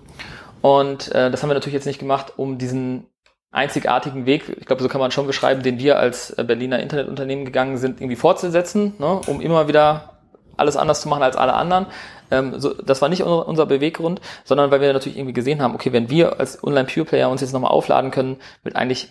und 0.60 1.12
äh, 1.14 1.30
das 1.30 1.42
haben 1.42 1.50
wir 1.50 1.54
natürlich 1.54 1.74
jetzt 1.74 1.86
nicht 1.86 2.00
gemacht, 2.00 2.32
um 2.36 2.58
diesen 2.58 3.06
einzigartigen 3.50 4.26
Weg, 4.26 4.56
ich 4.58 4.66
glaube, 4.66 4.82
so 4.82 4.88
kann 4.88 5.00
man 5.00 5.10
schon 5.10 5.26
beschreiben, 5.26 5.62
den 5.62 5.78
wir 5.78 5.98
als 5.98 6.30
äh, 6.30 6.44
Berliner 6.44 6.80
Internetunternehmen 6.80 7.44
gegangen 7.44 7.78
sind, 7.78 8.00
irgendwie 8.00 8.16
fortzusetzen, 8.16 8.94
ne, 8.98 9.20
um 9.26 9.40
immer 9.40 9.68
wieder 9.68 10.17
alles 10.58 10.76
anders 10.76 11.00
zu 11.00 11.08
machen 11.08 11.22
als 11.22 11.36
alle 11.36 11.54
anderen. 11.54 11.86
Ähm, 12.30 12.60
so, 12.60 12.74
das 12.74 13.00
war 13.02 13.08
nicht 13.08 13.22
unser, 13.22 13.48
unser 13.48 13.66
Beweggrund, 13.66 14.20
sondern 14.44 14.70
weil 14.70 14.80
wir 14.80 14.92
natürlich 14.92 15.18
irgendwie 15.18 15.34
gesehen 15.34 15.62
haben, 15.62 15.74
okay, 15.74 15.92
wenn 15.92 16.10
wir 16.10 16.38
als 16.40 16.62
Online-Pure-Player 16.62 17.28
uns 17.28 17.40
jetzt 17.40 17.52
nochmal 17.52 17.70
aufladen 17.70 18.10
können 18.10 18.36
mit 18.62 18.76
eigentlich, 18.76 19.08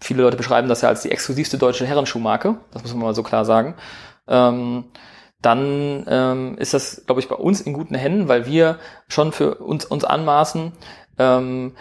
viele 0.00 0.22
Leute 0.22 0.36
beschreiben 0.36 0.68
das 0.68 0.82
ja 0.82 0.88
als 0.88 1.02
die 1.02 1.10
exklusivste 1.10 1.58
deutsche 1.58 1.86
Herrenschuhmarke, 1.86 2.56
das 2.72 2.82
muss 2.82 2.92
man 2.92 3.02
mal 3.02 3.14
so 3.14 3.22
klar 3.22 3.44
sagen, 3.44 3.74
ähm, 4.28 4.84
dann 5.42 6.04
ähm, 6.08 6.58
ist 6.58 6.74
das, 6.74 7.04
glaube 7.06 7.20
ich, 7.20 7.28
bei 7.28 7.36
uns 7.36 7.60
in 7.60 7.72
guten 7.72 7.94
Händen, 7.94 8.28
weil 8.28 8.46
wir 8.46 8.78
schon 9.08 9.32
für 9.32 9.56
uns, 9.56 9.84
uns 9.84 10.04
anmaßen, 10.04 10.72
ähm, 11.18 11.76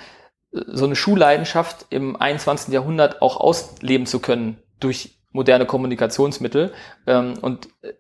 so 0.52 0.86
eine 0.86 0.96
Schuhleidenschaft 0.96 1.88
im 1.90 2.16
21. 2.16 2.74
Jahrhundert 2.74 3.22
auch 3.22 3.38
ausleben 3.38 4.06
zu 4.06 4.20
können 4.20 4.58
durch 4.80 5.20
moderne 5.32 5.66
Kommunikationsmittel. 5.66 6.74
Ähm, 7.08 7.34
und 7.42 7.68
äh, 7.82 7.94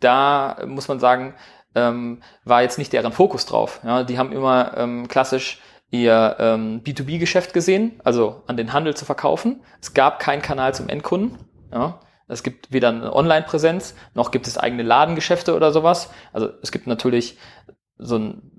da 0.00 0.58
muss 0.66 0.88
man 0.88 1.00
sagen, 1.00 1.34
ähm, 1.74 2.22
war 2.44 2.62
jetzt 2.62 2.78
nicht 2.78 2.92
deren 2.92 3.12
Fokus 3.12 3.46
drauf. 3.46 3.80
Ja, 3.84 4.04
die 4.04 4.18
haben 4.18 4.32
immer 4.32 4.76
ähm, 4.76 5.08
klassisch 5.08 5.60
ihr 5.90 6.36
ähm, 6.38 6.82
B2B-Geschäft 6.82 7.52
gesehen, 7.52 8.00
also 8.02 8.42
an 8.46 8.56
den 8.56 8.72
Handel 8.72 8.94
zu 8.96 9.04
verkaufen. 9.04 9.62
Es 9.80 9.94
gab 9.94 10.18
keinen 10.18 10.42
Kanal 10.42 10.74
zum 10.74 10.88
Endkunden. 10.88 11.38
Ja. 11.72 12.00
Es 12.26 12.42
gibt 12.42 12.72
weder 12.72 12.88
eine 12.88 13.14
Online-Präsenz, 13.14 13.94
noch 14.14 14.30
gibt 14.30 14.46
es 14.46 14.56
eigene 14.56 14.82
Ladengeschäfte 14.82 15.54
oder 15.54 15.72
sowas. 15.72 16.10
Also 16.32 16.48
es 16.62 16.72
gibt 16.72 16.86
natürlich 16.86 17.36
so 17.98 18.16
einen 18.16 18.50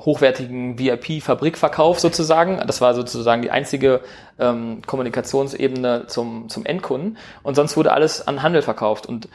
hochwertigen 0.00 0.78
VIP-Fabrikverkauf 0.78 2.00
sozusagen. 2.00 2.60
Das 2.66 2.80
war 2.80 2.94
sozusagen 2.94 3.42
die 3.42 3.50
einzige 3.50 4.00
ähm, 4.38 4.82
Kommunikationsebene 4.84 6.06
zum, 6.08 6.48
zum 6.48 6.66
Endkunden. 6.66 7.16
Und 7.42 7.54
sonst 7.54 7.76
wurde 7.76 7.92
alles 7.92 8.26
an 8.26 8.42
Handel 8.42 8.62
verkauft. 8.62 9.06
Und 9.06 9.28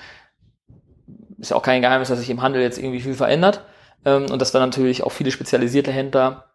ist 1.39 1.51
ja 1.51 1.57
auch 1.57 1.63
kein 1.63 1.81
Geheimnis, 1.81 2.09
dass 2.09 2.19
sich 2.19 2.29
im 2.29 2.41
Handel 2.41 2.61
jetzt 2.61 2.77
irgendwie 2.77 3.01
viel 3.01 3.13
verändert 3.13 3.63
ähm, 4.05 4.27
und 4.31 4.41
dass 4.41 4.51
dann 4.51 4.61
natürlich 4.61 5.03
auch 5.03 5.11
viele 5.11 5.31
spezialisierte 5.31 5.91
Händler 5.91 6.45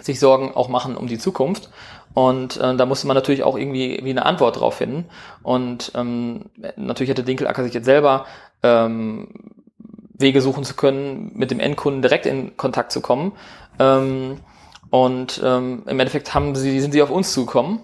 sich 0.00 0.20
Sorgen 0.20 0.54
auch 0.54 0.68
machen 0.68 0.96
um 0.96 1.06
die 1.06 1.18
Zukunft. 1.18 1.70
Und 2.14 2.56
äh, 2.56 2.74
da 2.76 2.86
musste 2.86 3.06
man 3.06 3.14
natürlich 3.14 3.42
auch 3.42 3.56
irgendwie 3.56 4.00
wie 4.02 4.10
eine 4.10 4.24
Antwort 4.24 4.60
drauf 4.60 4.76
finden. 4.76 5.06
Und 5.42 5.92
ähm, 5.94 6.46
natürlich 6.76 7.10
hätte 7.10 7.24
Dinkelacker 7.24 7.62
sich 7.62 7.74
jetzt 7.74 7.84
selber 7.84 8.26
ähm, 8.62 9.28
Wege 10.14 10.40
suchen 10.40 10.64
zu 10.64 10.74
können, 10.74 11.32
mit 11.34 11.50
dem 11.50 11.60
Endkunden 11.60 12.02
direkt 12.02 12.26
in 12.26 12.56
Kontakt 12.56 12.92
zu 12.92 13.00
kommen. 13.00 13.32
Ähm, 13.78 14.38
und 14.90 15.40
ähm, 15.44 15.82
im 15.86 16.00
Endeffekt 16.00 16.34
haben 16.34 16.54
sie, 16.54 16.80
sind 16.80 16.92
sie 16.92 17.02
auf 17.02 17.10
uns 17.10 17.32
zugekommen 17.32 17.80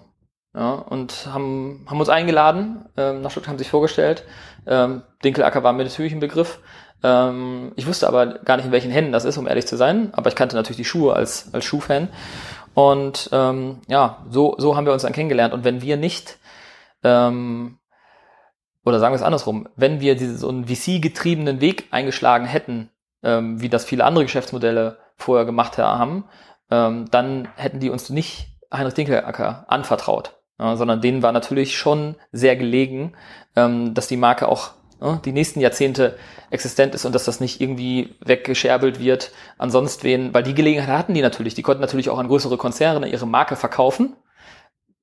ja, 0.54 0.74
und 0.74 1.28
haben, 1.32 1.84
haben 1.88 2.00
uns 2.00 2.08
eingeladen, 2.08 2.86
ähm, 2.96 3.22
nach 3.22 3.30
Stuttgart 3.30 3.50
haben 3.50 3.58
sich 3.58 3.70
vorgestellt. 3.70 4.24
Ähm, 4.66 5.02
Dinkelacker 5.24 5.62
war 5.62 5.72
mir 5.72 5.84
natürlich 5.84 6.12
ein 6.12 6.20
Begriff. 6.20 6.60
Ähm, 7.02 7.72
ich 7.76 7.86
wusste 7.86 8.06
aber 8.06 8.38
gar 8.38 8.56
nicht, 8.56 8.66
in 8.66 8.72
welchen 8.72 8.90
Händen 8.90 9.12
das 9.12 9.24
ist, 9.24 9.38
um 9.38 9.48
ehrlich 9.48 9.66
zu 9.66 9.76
sein. 9.76 10.10
Aber 10.14 10.28
ich 10.28 10.36
kannte 10.36 10.56
natürlich 10.56 10.76
die 10.76 10.84
Schuhe 10.84 11.14
als, 11.14 11.52
als 11.52 11.64
Schuhfan. 11.64 12.08
Und 12.74 13.28
ähm, 13.32 13.80
ja, 13.88 14.24
so, 14.30 14.54
so 14.58 14.76
haben 14.76 14.86
wir 14.86 14.92
uns 14.92 15.02
dann 15.02 15.12
kennengelernt. 15.12 15.52
Und 15.52 15.64
wenn 15.64 15.82
wir 15.82 15.96
nicht, 15.96 16.38
ähm, 17.02 17.78
oder 18.84 18.98
sagen 18.98 19.12
wir 19.12 19.16
es 19.16 19.22
andersrum, 19.22 19.68
wenn 19.76 20.00
wir 20.00 20.16
diesen 20.16 20.38
so 20.38 20.48
einen 20.48 20.66
VC-getriebenen 20.66 21.60
Weg 21.60 21.88
eingeschlagen 21.90 22.46
hätten, 22.46 22.90
ähm, 23.22 23.60
wie 23.60 23.68
das 23.68 23.84
viele 23.84 24.04
andere 24.04 24.24
Geschäftsmodelle 24.24 24.98
vorher 25.16 25.44
gemacht 25.44 25.78
haben, 25.78 26.24
ähm, 26.70 27.06
dann 27.10 27.48
hätten 27.56 27.80
die 27.80 27.90
uns 27.90 28.10
nicht 28.10 28.48
Heinrich 28.72 28.94
Dinkelacker 28.94 29.66
anvertraut. 29.68 30.36
Ja, 30.58 30.76
sondern 30.76 31.00
denen 31.00 31.22
war 31.22 31.32
natürlich 31.32 31.76
schon 31.76 32.14
sehr 32.30 32.56
gelegen, 32.56 33.14
ähm, 33.56 33.94
dass 33.94 34.08
die 34.08 34.16
Marke 34.16 34.48
auch 34.48 34.70
ja, 35.00 35.20
die 35.24 35.32
nächsten 35.32 35.60
Jahrzehnte 35.60 36.16
existent 36.50 36.94
ist 36.94 37.04
und 37.04 37.14
dass 37.14 37.24
das 37.24 37.40
nicht 37.40 37.60
irgendwie 37.60 38.14
weggescherbelt 38.24 39.00
wird 39.00 39.32
ansonsten 39.58 40.04
wen, 40.04 40.34
weil 40.34 40.42
die 40.42 40.54
Gelegenheit 40.54 40.96
hatten 40.96 41.14
die 41.14 41.22
natürlich. 41.22 41.54
Die 41.54 41.62
konnten 41.62 41.80
natürlich 41.80 42.10
auch 42.10 42.18
an 42.18 42.28
größere 42.28 42.56
Konzerne 42.56 43.08
ihre 43.08 43.26
Marke 43.26 43.56
verkaufen. 43.56 44.16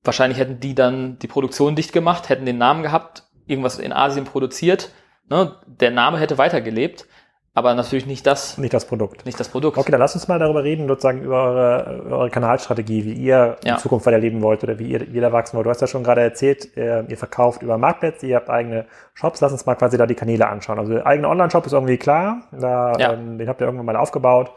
Wahrscheinlich 0.03 0.39
hätten 0.39 0.59
die 0.59 0.75
dann 0.75 1.19
die 1.19 1.27
Produktion 1.27 1.75
dicht 1.75 1.91
gemacht, 1.91 2.29
hätten 2.29 2.45
den 2.45 2.57
Namen 2.57 2.83
gehabt, 2.83 3.23
irgendwas 3.45 3.77
in 3.77 3.91
Asien 3.91 4.25
produziert. 4.25 4.91
Ne? 5.29 5.55
Der 5.65 5.91
Name 5.91 6.17
hätte 6.19 6.37
weitergelebt 6.37 7.05
aber 7.60 7.74
natürlich 7.74 8.05
nicht 8.05 8.26
das. 8.26 8.57
Nicht 8.57 8.74
das 8.74 8.86
Produkt. 8.86 9.26
Nicht 9.26 9.39
das 9.39 9.49
Produkt. 9.49 9.78
Okay, 9.78 9.91
dann 9.91 9.99
lass 9.99 10.16
uns 10.16 10.28
mal 10.28 10.39
darüber 10.39 10.64
reden, 10.64 10.88
sozusagen 10.88 11.22
über 11.22 11.43
eure, 11.43 12.03
eure 12.10 12.30
Kanalstrategie, 12.30 13.03
wie 13.03 13.14
ihr 13.14 13.57
ja. 13.64 13.74
in 13.74 13.78
Zukunft 13.80 14.05
weiterleben 14.05 14.41
wollt 14.41 14.64
oder 14.64 14.80
wie 14.80 14.88
ihr, 14.88 15.01
wie 15.01 15.16
ihr 15.18 15.22
da 15.22 15.34
wachsen 15.34 15.57
wollt. 15.57 15.66
Du 15.66 15.70
hast 15.70 15.82
ja 15.82 15.88
schon 15.88 16.03
gerade 16.03 16.22
erzählt, 16.22 16.76
ihr 16.76 17.18
verkauft 17.18 17.62
über 17.62 17.78
Marktplätze, 17.78 18.28
ihr 18.28 18.38
habt 18.38 18.49
eigene 18.49 18.86
Shops. 19.14 19.41
Lass 19.41 19.51
uns 19.51 19.66
mal 19.66 19.76
quasi 19.76 19.97
da 19.97 20.07
die 20.07 20.16
Kanäle 20.16 20.47
anschauen. 20.47 20.80
Also 20.80 21.03
eigene 21.03 21.28
Online-Shop 21.28 21.66
ist 21.66 21.74
irgendwie 21.74 21.97
klar. 21.97 22.43
Da, 22.51 22.93
ja. 22.97 23.14
ähm, 23.14 23.38
den 23.38 23.49
habt 23.49 23.62
ihr 23.62 23.66
irgendwann 23.66 23.86
mal 23.86 23.97
aufgebaut. 23.97 24.51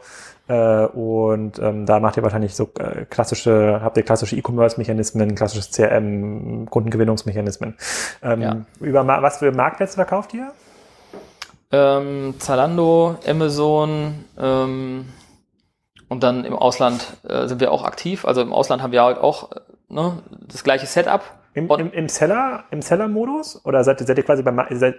Äh, 0.47 0.85
und 0.87 1.59
ähm, 1.59 1.85
da 1.85 1.99
macht 1.99 2.17
ihr 2.17 2.23
wahrscheinlich 2.23 2.55
so 2.55 2.69
äh, 2.79 3.05
klassische, 3.09 3.79
habt 3.83 3.97
ihr 3.97 4.03
klassische 4.03 4.35
E-Commerce-Mechanismen, 4.35 5.35
klassisches 5.35 5.71
CRM, 5.71 6.67
Kundengewinnungsmechanismen. 6.69 7.75
Ähm, 8.21 8.41
ja. 8.41 8.57
Über 8.79 9.05
was 9.05 9.37
für 9.37 9.51
Marktplätze 9.51 9.95
verkauft 9.95 10.33
ihr? 10.33 10.51
Ähm, 11.73 12.35
Zalando, 12.37 13.17
Amazon 13.27 14.25
ähm, 14.39 15.05
und 16.07 16.23
dann 16.23 16.45
im 16.45 16.53
Ausland 16.53 17.17
äh, 17.27 17.47
sind 17.47 17.59
wir 17.59 17.71
auch 17.71 17.83
aktiv. 17.83 18.25
Also 18.25 18.41
im 18.41 18.53
Ausland 18.53 18.83
haben 18.83 18.91
wir 18.91 19.03
halt 19.03 19.17
auch 19.17 19.51
äh, 19.51 19.59
ne, 19.89 20.19
das 20.47 20.63
gleiche 20.63 20.85
Setup. 20.85 21.21
Im, 21.55 21.69
im, 21.69 21.91
im 21.91 22.07
Seller, 22.09 22.65
im 22.71 22.81
Seller-Modus? 22.81 23.65
Oder 23.65 23.83
seid, 23.83 23.99
seid 23.99 24.17
ihr 24.17 24.23
quasi 24.23 24.43
bei, 24.43 24.67
seid, 24.75 24.95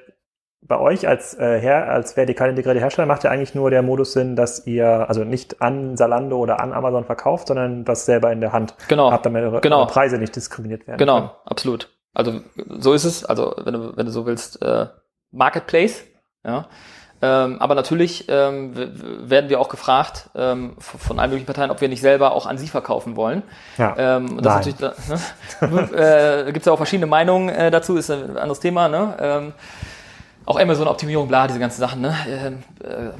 bei 0.62 0.79
euch 0.79 1.07
als, 1.07 1.35
äh, 1.35 1.61
Her, 1.61 1.89
als 1.91 2.16
vertikal 2.16 2.51
integrierter 2.51 2.81
Hersteller 2.81 3.07
macht 3.07 3.22
ja 3.22 3.31
eigentlich 3.31 3.55
nur 3.55 3.70
der 3.70 3.83
Modus 3.83 4.12
Sinn, 4.12 4.35
dass 4.35 4.66
ihr 4.66 5.09
also 5.09 5.22
nicht 5.22 5.62
an 5.62 5.97
Zalando 5.97 6.39
oder 6.39 6.61
an 6.61 6.72
Amazon 6.72 7.05
verkauft, 7.05 7.49
sondern 7.49 7.85
das 7.85 8.05
selber 8.07 8.33
in 8.33 8.41
der 8.41 8.53
Hand 8.53 8.75
genau. 8.89 9.12
habt, 9.12 9.27
damit 9.27 9.45
eure, 9.45 9.61
genau. 9.61 9.87
Preise 9.87 10.18
nicht 10.18 10.35
diskriminiert 10.35 10.89
werden. 10.89 10.99
Genau, 10.99 11.18
können. 11.18 11.31
absolut. 11.45 11.91
Also 12.14 12.41
so 12.79 12.93
ist 12.93 13.05
es. 13.05 13.25
Also 13.25 13.55
wenn 13.62 13.75
du, 13.75 13.97
wenn 13.97 14.07
du 14.07 14.12
so 14.12 14.27
willst, 14.27 14.61
äh, 14.62 14.87
Marketplace, 15.31 16.05
ja? 16.45 16.66
Ähm, 17.22 17.57
aber 17.59 17.74
natürlich 17.74 18.26
ähm, 18.28 18.72
werden 18.74 19.49
wir 19.49 19.59
auch 19.59 19.70
gefragt 19.70 20.28
ähm, 20.34 20.74
von 20.78 21.18
allen 21.18 21.30
möglichen 21.30 21.47
Parteien, 21.47 21.70
ob 21.70 21.80
wir 21.80 21.88
nicht 21.88 22.03
selber 22.03 22.32
auch 22.32 22.45
an 22.45 22.59
sie 22.59 22.68
verkaufen 22.68 23.16
wollen. 23.16 23.42
Ja. 23.78 23.95
Ähm, 23.97 24.42
das 24.42 24.66
Nein. 24.66 24.68
ist 24.68 24.80
natürlich, 24.80 25.92
ne? 25.95 26.45
äh, 26.47 26.53
gibt 26.53 26.59
es 26.59 26.66
ja 26.66 26.72
auch 26.72 26.76
verschiedene 26.76 27.07
Meinungen 27.07 27.49
äh, 27.49 27.70
dazu, 27.70 27.97
ist 27.97 28.11
ein 28.11 28.36
anderes 28.36 28.61
Thema. 28.61 28.88
Ne? 28.88 29.16
Ähm, 29.18 29.53
auch 30.45 30.61
Amazon-Optimierung, 30.61 31.26
bla, 31.28 31.47
diese 31.47 31.59
ganzen 31.59 31.80
Sachen. 31.80 32.03
Ne? 32.03 32.14
Ähm, 32.28 32.62
äh, 32.82 33.11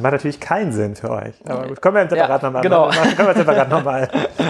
das 0.00 0.02
macht 0.02 0.12
natürlich 0.12 0.40
keinen 0.40 0.72
Sinn 0.72 0.96
für 0.96 1.10
euch. 1.10 1.34
Aber 1.46 1.68
gut, 1.68 1.82
können 1.82 1.94
wir 1.94 2.08
separat 2.08 2.42
ja, 2.42 2.48
nochmal 2.48 2.62
genau. 2.62 2.88
können 2.88 3.28
wir 3.28 3.34
separat 3.36 3.68
nochmal 3.68 4.08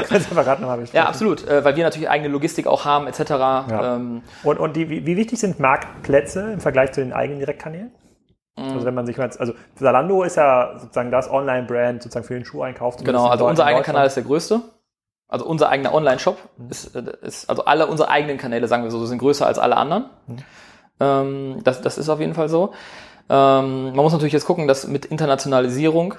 separat 0.09 0.61
noch 0.61 0.69
besprechen. 0.69 0.97
Ja, 0.97 1.07
absolut, 1.07 1.47
äh, 1.49 1.65
weil 1.65 1.75
wir 1.75 1.83
natürlich 1.83 2.09
eigene 2.09 2.29
Logistik 2.29 2.69
auch 2.69 2.85
haben, 2.85 3.09
etc. 3.09 3.31
Ja. 3.31 3.97
Ähm, 3.97 4.23
und 4.45 4.59
und 4.61 4.77
die, 4.77 4.89
wie, 4.89 5.07
wie 5.07 5.17
wichtig 5.17 5.41
sind 5.41 5.59
Marktplätze 5.59 6.53
im 6.53 6.61
Vergleich 6.61 6.93
zu 6.93 7.01
den 7.01 7.13
eigenen 7.13 7.41
Direktkanälen? 7.41 7.91
Mhm. 8.57 8.75
Also 8.75 8.87
wenn 8.87 8.95
man 8.95 9.07
sich 9.07 9.19
mal, 9.19 9.29
also 9.39 9.55
Zalando 9.75 10.23
ist 10.23 10.37
ja 10.37 10.79
sozusagen 10.79 11.11
das 11.11 11.29
Online-Brand 11.29 12.03
sozusagen 12.03 12.27
für 12.27 12.35
den 12.35 12.45
Schuheinkauf. 12.45 12.97
Genau, 12.99 13.27
also 13.27 13.49
unser 13.49 13.65
eigener 13.65 13.83
Kanal 13.83 14.07
ist 14.07 14.15
der 14.15 14.25
größte. 14.25 14.61
Also 15.27 15.47
unser 15.47 15.69
eigener 15.69 15.93
Online-Shop 15.93 16.39
mhm. 16.59 16.71
ist, 16.71 16.95
äh, 16.95 17.03
ist, 17.23 17.51
also 17.51 17.65
alle 17.65 17.89
unsere 17.89 18.09
eigenen 18.09 18.39
Kanäle, 18.39 18.69
sagen 18.69 18.85
wir 18.85 18.91
so, 18.93 19.05
sind 19.05 19.19
größer 19.19 19.47
als 19.47 19.59
alle 19.59 19.77
anderen. 19.77 20.05
Mhm. 20.29 20.37
Ähm, 21.01 21.61
das, 21.65 21.81
das 21.81 21.99
ist 21.99 22.09
auf 22.09 22.21
jeden 22.21 22.35
Fall 22.35 22.49
so. 22.49 22.73
Ähm, 23.31 23.85
man 23.85 23.95
muss 23.95 24.13
natürlich 24.13 24.33
jetzt 24.33 24.45
gucken, 24.45 24.67
dass 24.67 24.89
mit 24.89 25.07
Internationalisierung, 25.07 26.15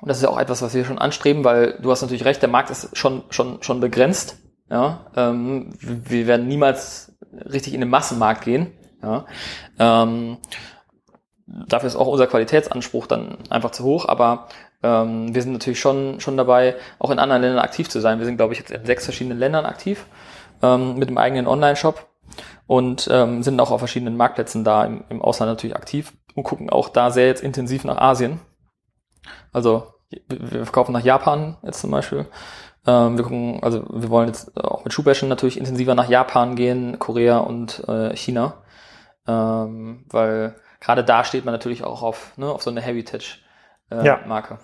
und 0.00 0.08
das 0.08 0.16
ist 0.16 0.22
ja 0.22 0.30
auch 0.30 0.40
etwas, 0.40 0.62
was 0.62 0.72
wir 0.72 0.86
schon 0.86 0.98
anstreben, 0.98 1.44
weil 1.44 1.78
du 1.82 1.90
hast 1.90 2.00
natürlich 2.00 2.24
recht, 2.24 2.40
der 2.40 2.48
Markt 2.48 2.70
ist 2.70 2.96
schon, 2.96 3.24
schon, 3.28 3.62
schon 3.62 3.80
begrenzt. 3.80 4.38
Ja, 4.70 5.06
ähm, 5.16 5.74
wir 5.80 6.26
werden 6.26 6.48
niemals 6.48 7.12
richtig 7.32 7.74
in 7.74 7.80
den 7.80 7.90
Massenmarkt 7.90 8.42
gehen. 8.42 8.72
Ja, 9.02 9.26
ähm, 9.78 10.38
dafür 11.46 11.88
ist 11.88 11.96
auch 11.96 12.06
unser 12.06 12.26
Qualitätsanspruch 12.26 13.06
dann 13.06 13.38
einfach 13.50 13.72
zu 13.72 13.84
hoch, 13.84 14.08
aber 14.08 14.48
ähm, 14.82 15.34
wir 15.34 15.42
sind 15.42 15.52
natürlich 15.52 15.80
schon, 15.80 16.20
schon 16.20 16.38
dabei, 16.38 16.76
auch 16.98 17.10
in 17.10 17.18
anderen 17.18 17.42
Ländern 17.42 17.62
aktiv 17.62 17.90
zu 17.90 18.00
sein. 18.00 18.18
Wir 18.18 18.24
sind, 18.24 18.38
glaube 18.38 18.54
ich, 18.54 18.60
jetzt 18.60 18.70
in 18.70 18.86
sechs 18.86 19.04
verschiedenen 19.04 19.38
Ländern 19.38 19.66
aktiv 19.66 20.06
ähm, 20.62 20.96
mit 20.96 21.10
dem 21.10 21.18
eigenen 21.18 21.46
Online-Shop 21.46 22.06
und 22.66 23.08
ähm, 23.10 23.42
sind 23.42 23.60
auch 23.60 23.72
auf 23.72 23.80
verschiedenen 23.80 24.16
Marktplätzen 24.16 24.64
da 24.64 24.84
im, 24.84 25.04
im 25.10 25.20
Ausland 25.20 25.50
natürlich 25.50 25.76
aktiv 25.76 26.12
und 26.40 26.44
gucken 26.44 26.70
auch 26.70 26.88
da 26.88 27.10
sehr 27.10 27.26
jetzt 27.26 27.42
intensiv 27.42 27.84
nach 27.84 27.98
Asien. 27.98 28.40
Also 29.52 29.92
wir 30.08 30.64
verkaufen 30.64 30.92
nach 30.92 31.04
Japan 31.04 31.58
jetzt 31.62 31.80
zum 31.80 31.90
Beispiel. 31.90 32.26
Ähm, 32.86 33.18
wir 33.18 33.24
gucken, 33.24 33.62
also 33.62 33.84
wir 33.90 34.08
wollen 34.08 34.28
jetzt 34.28 34.56
auch 34.56 34.84
mit 34.84 34.92
Schuhbäschen 34.92 35.28
natürlich 35.28 35.58
intensiver 35.58 35.94
nach 35.94 36.08
Japan 36.08 36.56
gehen, 36.56 36.98
Korea 36.98 37.38
und 37.38 37.86
äh, 37.88 38.16
China, 38.16 38.62
ähm, 39.28 40.06
weil 40.08 40.56
gerade 40.80 41.04
da 41.04 41.24
steht 41.24 41.44
man 41.44 41.52
natürlich 41.52 41.84
auch 41.84 42.02
auf, 42.02 42.36
ne, 42.38 42.50
auf 42.50 42.62
so 42.62 42.70
eine 42.70 42.80
Heritage-Marke. 42.80 44.54
Äh, 44.54 44.56
ja. 44.56 44.58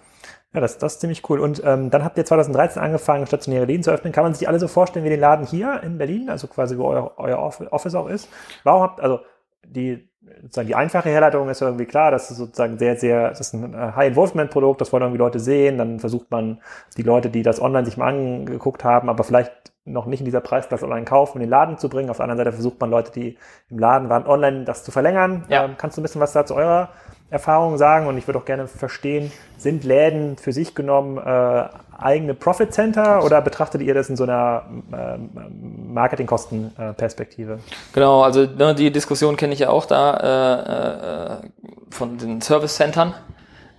Ja, 0.55 0.61
das, 0.61 0.79
das 0.79 0.95
ist 0.95 1.01
ziemlich 1.03 1.29
cool. 1.29 1.41
Und 1.41 1.63
ähm, 1.63 1.91
dann 1.91 2.03
habt 2.03 2.17
ihr 2.17 2.25
2013 2.25 2.81
angefangen, 2.81 3.27
stationäre 3.27 3.67
Läden 3.67 3.83
zu 3.83 3.91
öffnen. 3.91 4.15
Kann 4.15 4.25
man 4.25 4.33
sich 4.33 4.49
alle 4.49 4.59
so 4.59 4.69
vorstellen 4.69 5.05
wie 5.05 5.11
den 5.11 5.21
Laden 5.21 5.47
hier 5.47 5.83
in 5.83 5.99
Berlin, 5.99 6.31
also 6.31 6.47
quasi 6.47 6.79
wo 6.79 6.87
euer, 6.87 7.13
euer 7.19 7.39
Office 7.39 7.95
auch 7.95 8.09
ist? 8.09 8.31
Warum 8.65 8.81
habt, 8.81 9.01
also 9.03 9.21
die, 9.67 10.09
sozusagen 10.43 10.69
die 10.69 10.75
einfache 10.75 11.09
Herleitung 11.09 11.49
ist 11.49 11.63
irgendwie 11.63 11.87
klar, 11.87 12.11
das 12.11 12.31
ist 12.31 12.39
sozusagen 12.39 12.79
sehr, 12.79 12.97
sehr, 12.97 13.31
das 13.31 13.41
ist 13.41 13.55
ein 13.55 13.75
äh, 13.75 13.93
High-Involvement-Produkt, 13.97 14.81
das 14.81 14.93
wollen 14.93 15.03
irgendwie 15.03 15.19
Leute 15.19 15.41
sehen, 15.41 15.79
dann 15.79 16.01
versucht 16.01 16.31
man 16.31 16.61
die 16.97 17.03
Leute, 17.03 17.31
die 17.31 17.43
das 17.43 17.61
online 17.61 17.85
sich 17.85 17.97
mal 17.97 18.09
angeguckt 18.09 18.85
haben, 18.85 19.09
aber 19.09 19.25
vielleicht 19.25 19.53
noch 19.85 20.07
nicht 20.07 20.21
in 20.21 20.25
dieser 20.25 20.41
Preisklasse 20.41 20.85
online 20.85 21.05
kaufen, 21.05 21.39
in 21.39 21.43
den 21.43 21.51
Laden 21.51 21.79
zu 21.79 21.89
bringen. 21.89 22.11
Auf 22.11 22.17
der 22.17 22.25
anderen 22.25 22.39
Seite 22.39 22.53
versucht 22.53 22.81
man 22.81 22.91
Leute, 22.91 23.13
die 23.13 23.39
im 23.71 23.79
Laden 23.79 24.09
waren, 24.09 24.27
online 24.27 24.65
das 24.65 24.83
zu 24.83 24.91
verlängern. 24.91 25.45
Ja. 25.49 25.65
Ähm, 25.65 25.75
kannst 25.79 25.97
du 25.97 26.01
ein 26.01 26.03
bisschen 26.03 26.21
was 26.21 26.33
da 26.33 26.45
zu 26.45 26.57
eurer 26.57 26.91
Erfahrung 27.31 27.77
sagen 27.77 28.07
und 28.07 28.19
ich 28.19 28.27
würde 28.27 28.39
auch 28.39 28.45
gerne 28.45 28.67
verstehen, 28.67 29.33
sind 29.59 29.85
Läden 29.85 30.37
für 30.37 30.53
sich 30.53 30.75
genommen 30.75 31.19
äh, 31.19 31.69
eigene 31.99 32.35
Profit 32.35 32.73
Center 32.73 33.25
oder 33.25 33.41
betrachtet 33.41 33.83
ihr 33.83 33.95
das 33.95 34.09
in 34.09 34.17
so 34.17 34.25
einer 34.25 34.65
äh, 34.93 35.19
Marketingkostenperspektive? 35.19 37.61
Genau, 37.93 38.23
also 38.23 38.47
ne, 38.47 38.75
die 38.75 38.91
Diskussion 38.91 39.37
kenne 39.37 39.55
ich 39.55 39.61
ja 39.61 39.71
auch 39.71 39.87
da 39.87 41.41
äh, 41.41 41.45
äh, 41.45 41.49
von 41.91 42.19
den 42.19 42.41
Service 42.41 42.77
Centern, 42.77 43.15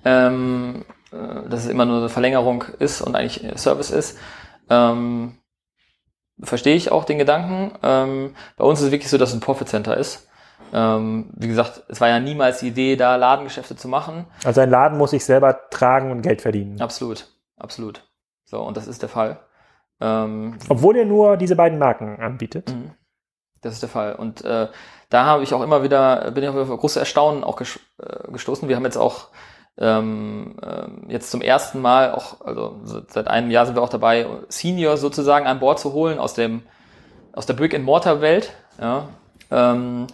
ähm, 0.05 0.85
äh, 1.11 1.49
dass 1.49 1.65
es 1.65 1.69
immer 1.69 1.85
nur 1.85 1.97
eine 1.97 2.09
Verlängerung 2.09 2.63
ist 2.79 3.01
und 3.01 3.15
eigentlich 3.15 3.59
Service 3.59 3.91
ist. 3.91 4.17
Ähm, 4.69 5.37
verstehe 6.41 6.75
ich 6.75 6.91
auch 6.91 7.05
den 7.05 7.17
Gedanken. 7.17 7.71
Ähm, 7.83 8.35
bei 8.57 8.65
uns 8.65 8.79
ist 8.79 8.87
es 8.87 8.91
wirklich 8.91 9.09
so, 9.09 9.17
dass 9.17 9.29
es 9.29 9.35
ein 9.35 9.41
Profit 9.41 9.69
Center 9.69 9.97
ist. 9.97 10.27
Ähm, 10.73 11.29
wie 11.35 11.47
gesagt, 11.47 11.83
es 11.87 12.01
war 12.01 12.09
ja 12.09 12.19
niemals 12.19 12.59
die 12.59 12.67
Idee, 12.67 12.95
da 12.95 13.15
Ladengeschäfte 13.15 13.75
zu 13.75 13.87
machen. 13.87 14.25
Also 14.43 14.61
ein 14.61 14.69
Laden 14.69 14.97
muss 14.97 15.11
sich 15.11 15.23
selber 15.23 15.69
tragen 15.69 16.11
und 16.11 16.21
Geld 16.21 16.41
verdienen. 16.41 16.81
Absolut, 16.81 17.27
absolut. 17.57 18.06
So, 18.47 18.61
und 18.61 18.77
das 18.77 18.87
ist 18.87 19.01
der 19.01 19.09
Fall. 19.09 19.39
Ähm, 19.99 20.57
Obwohl 20.69 20.95
er 20.95 21.05
nur 21.05 21.37
diese 21.37 21.55
beiden 21.55 21.77
Marken 21.77 22.19
anbietet. 22.19 22.69
Mhm. 22.69 22.91
Das 23.61 23.73
ist 23.73 23.81
der 23.81 23.89
Fall. 23.89 24.15
Und 24.15 24.43
äh, 24.45 24.69
da 25.09 25.25
habe 25.25 25.43
ich 25.43 25.53
auch 25.53 25.61
immer 25.61 25.83
wieder, 25.83 26.31
bin 26.31 26.43
ich 26.43 26.49
auf 26.49 26.69
große 26.69 26.99
Erstaunen 26.99 27.43
auch 27.43 27.59
äh, 27.59 27.65
gestoßen. 28.31 28.69
Wir 28.69 28.77
haben 28.77 28.85
jetzt 28.85 28.97
auch 28.97 29.27
ähm, 29.77 30.55
äh, 30.61 31.11
jetzt 31.11 31.29
zum 31.29 31.41
ersten 31.41 31.81
Mal 31.81 32.13
auch, 32.13 32.41
also 32.41 32.79
seit 32.83 33.27
einem 33.27 33.51
Jahr 33.51 33.65
sind 33.65 33.75
wir 33.75 33.81
auch 33.81 33.89
dabei, 33.89 34.25
Senior 34.47 34.97
sozusagen 34.97 35.45
an 35.45 35.59
Bord 35.59 35.79
zu 35.79 35.93
holen 35.93 36.17
aus 36.19 36.33
dem 36.33 36.63
aus 37.33 37.45
der 37.45 37.53
Brick 37.53 37.75
and 37.75 37.85
Mortar 37.85 38.21
Welt. 38.21 38.53
Ja, 38.79 39.09
ähm, 39.51 40.07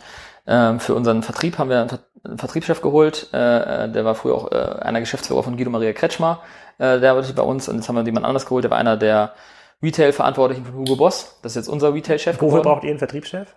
Ähm, 0.46 0.80
für 0.80 0.94
unseren 0.96 1.24
Vertrieb 1.24 1.58
haben 1.58 1.70
wir 1.70 1.80
einen, 1.80 1.90
Ver 1.90 2.00
einen 2.26 2.38
Vertriebschef 2.38 2.82
geholt, 2.82 3.30
äh, 3.34 3.90
der 3.90 4.06
war 4.06 4.16
früher 4.16 4.36
auch 4.36 4.52
äh, 4.52 4.56
einer 4.56 5.02
Geschäftsführer 5.02 5.44
von 5.44 5.58
Guido 5.58 5.70
Maria 5.70 5.92
Kretschmer, 5.94 6.42
äh, 6.78 7.00
der 7.00 7.12
arbeitet 7.12 7.36
bei 7.36 7.44
uns 7.44 7.68
und 7.68 7.76
jetzt 7.76 7.90
haben 7.90 7.96
wir 7.96 8.04
jemand 8.04 8.26
anders 8.26 8.46
geholt, 8.46 8.64
der 8.64 8.72
war 8.72 8.78
einer 8.78 8.96
der 8.98 9.34
Retail-Verantwortlichen 9.82 10.66
von 10.66 10.76
Hugo 10.76 10.96
Boss. 10.96 11.40
Das 11.42 11.52
ist 11.52 11.56
jetzt 11.58 11.68
unser 11.68 11.94
Retail-Chef. 11.94 12.42
Wofür 12.42 12.62
braucht 12.62 12.84
ihr 12.84 12.90
einen 12.90 13.00
Vertriebschef? 13.00 13.54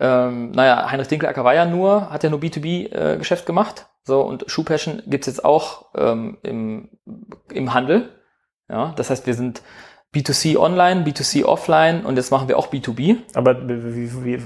Ähm, 0.00 0.52
naja, 0.52 0.90
Heinrich 0.90 1.08
Dinkelacker 1.08 1.44
war 1.44 1.54
ja 1.54 1.64
nur, 1.64 2.10
hat 2.10 2.24
ja 2.24 2.30
nur 2.30 2.38
B2B-Geschäft 2.40 3.42
äh, 3.42 3.46
gemacht. 3.46 3.86
So, 4.04 4.22
und 4.22 4.44
Shoe 4.46 4.64
Passion 4.64 5.02
gibt's 5.06 5.26
jetzt 5.26 5.44
auch 5.44 5.86
ähm, 5.94 6.38
im, 6.42 6.88
im 7.52 7.74
Handel. 7.74 8.08
Ja, 8.70 8.92
das 8.96 9.10
heißt, 9.10 9.26
wir 9.26 9.34
sind 9.34 9.62
B2C 10.18 10.56
online, 10.56 11.04
B2C 11.04 11.44
offline 11.44 12.04
und 12.04 12.16
jetzt 12.16 12.30
machen 12.30 12.48
wir 12.48 12.58
auch 12.58 12.68
B2B. 12.68 13.18
Aber 13.34 13.68
wie, 13.68 14.24
wie, 14.24 14.42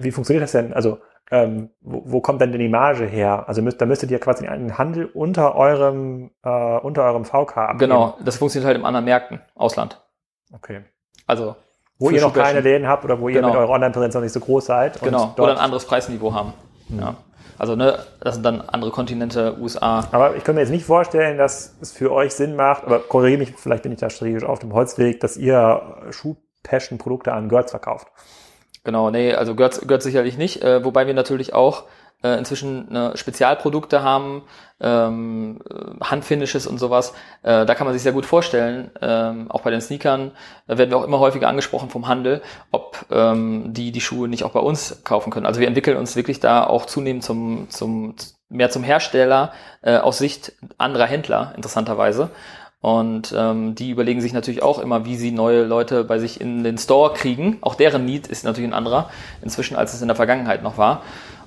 wie 0.00 0.10
funktioniert 0.10 0.42
das 0.42 0.52
denn? 0.52 0.72
Also 0.72 0.98
ähm, 1.30 1.70
wo, 1.80 2.02
wo 2.06 2.20
kommt 2.20 2.40
denn 2.40 2.52
die 2.52 2.68
Marge 2.68 3.04
her? 3.04 3.44
Also 3.48 3.62
müsst, 3.62 3.80
da 3.80 3.86
müsstet 3.86 4.10
ihr 4.10 4.18
quasi 4.18 4.46
einen 4.46 4.78
Handel 4.78 5.06
unter 5.06 5.54
eurem 5.56 6.30
äh, 6.42 6.78
unter 6.78 7.04
eurem 7.04 7.24
VK 7.24 7.56
abgeben. 7.56 7.78
Genau, 7.78 8.16
das 8.24 8.36
funktioniert 8.38 8.66
halt 8.66 8.78
im 8.78 8.84
anderen 8.84 9.04
Märkten, 9.04 9.40
Ausland. 9.54 10.00
Okay. 10.52 10.80
Also 11.26 11.56
wo 11.98 12.10
ihr 12.10 12.20
noch 12.20 12.32
keine 12.32 12.60
Läden 12.60 12.86
habt 12.86 13.04
oder 13.04 13.20
wo 13.20 13.28
ihr 13.28 13.36
Genau. 13.36 13.48
mit 13.48 13.56
eurer 13.56 13.70
Online-Präsenz 13.70 14.14
noch 14.14 14.22
nicht 14.22 14.32
so 14.32 14.40
groß 14.40 14.66
seid. 14.66 15.02
genau, 15.02 15.34
oder 15.36 15.52
ein 15.52 15.58
anderes 15.58 15.84
Preisniveau 15.84 16.32
haben. 16.32 16.54
Ja. 16.88 17.16
Also 17.58 17.74
ne, 17.74 17.98
das 18.20 18.34
sind 18.34 18.44
dann 18.44 18.60
andere 18.60 18.92
Kontinente, 18.92 19.56
USA. 19.60 20.06
aber 20.12 20.36
ich 20.36 20.44
kann 20.44 20.54
mir 20.54 20.60
jetzt 20.60 20.70
nicht 20.70 20.84
vorstellen, 20.84 21.38
dass 21.38 21.76
es 21.80 21.92
für 21.92 22.12
euch 22.12 22.32
Sinn 22.32 22.54
macht, 22.54 22.84
aber 22.84 23.00
korrigiere 23.00 23.38
mich, 23.38 23.54
vielleicht 23.56 23.82
bin 23.82 23.92
ich 23.92 23.98
da 23.98 24.08
strategisch 24.10 24.44
auf 24.44 24.60
dem 24.60 24.72
Holzweg, 24.72 25.20
dass 25.20 25.36
ihr 25.36 25.82
Schuh-Passion-Produkte 26.10 27.32
an 27.32 27.48
Girls 27.48 27.72
verkauft. 27.72 28.06
Genau, 28.84 29.10
nee, 29.10 29.34
also 29.34 29.56
gehört, 29.56 29.82
gehört 29.82 30.02
sicherlich 30.02 30.38
nicht, 30.38 30.62
äh, 30.62 30.84
wobei 30.84 31.06
wir 31.06 31.14
natürlich 31.14 31.52
auch 31.52 31.84
äh, 32.22 32.36
inzwischen 32.38 32.92
ne, 32.92 33.12
Spezialprodukte 33.14 34.02
haben, 34.02 34.42
ähm, 34.80 35.60
äh, 35.68 36.04
Handfinishes 36.04 36.66
und 36.66 36.78
sowas. 36.78 37.12
Äh, 37.42 37.66
da 37.66 37.74
kann 37.74 37.86
man 37.86 37.94
sich 37.94 38.02
sehr 38.02 38.12
gut 38.12 38.26
vorstellen, 38.26 38.90
ähm, 39.00 39.50
auch 39.50 39.62
bei 39.62 39.70
den 39.70 39.80
Sneakern 39.80 40.32
äh, 40.66 40.78
werden 40.78 40.90
wir 40.90 40.96
auch 40.98 41.04
immer 41.04 41.20
häufiger 41.20 41.48
angesprochen 41.48 41.90
vom 41.90 42.08
Handel, 42.08 42.42
ob 42.70 43.06
ähm, 43.10 43.72
die 43.72 43.92
die 43.92 44.00
Schuhe 44.00 44.28
nicht 44.28 44.44
auch 44.44 44.52
bei 44.52 44.60
uns 44.60 45.02
kaufen 45.04 45.30
können. 45.30 45.46
Also 45.46 45.60
wir 45.60 45.68
entwickeln 45.68 45.96
uns 45.96 46.16
wirklich 46.16 46.40
da 46.40 46.64
auch 46.64 46.86
zunehmend 46.86 47.24
zum, 47.24 47.70
zum 47.70 48.14
mehr 48.48 48.70
zum 48.70 48.82
Hersteller 48.82 49.52
äh, 49.82 49.96
aus 49.96 50.18
Sicht 50.18 50.52
anderer 50.78 51.06
Händler, 51.06 51.52
interessanterweise. 51.56 52.30
Und 52.80 53.34
ähm, 53.36 53.74
die 53.74 53.90
überlegen 53.90 54.20
sich 54.20 54.32
natürlich 54.32 54.62
auch 54.62 54.78
immer, 54.78 55.04
wie 55.04 55.16
sie 55.16 55.32
neue 55.32 55.64
Leute 55.64 56.04
bei 56.04 56.20
sich 56.20 56.40
in 56.40 56.62
den 56.62 56.78
Store 56.78 57.12
kriegen. 57.12 57.58
Auch 57.60 57.74
deren 57.74 58.04
Need 58.04 58.28
ist 58.28 58.44
natürlich 58.44 58.70
ein 58.70 58.74
anderer 58.74 59.10
inzwischen, 59.42 59.76
als 59.76 59.94
es 59.94 60.02
in 60.02 60.06
der 60.06 60.16
Vergangenheit 60.16 60.62
noch 60.62 60.78
war. 60.78 61.02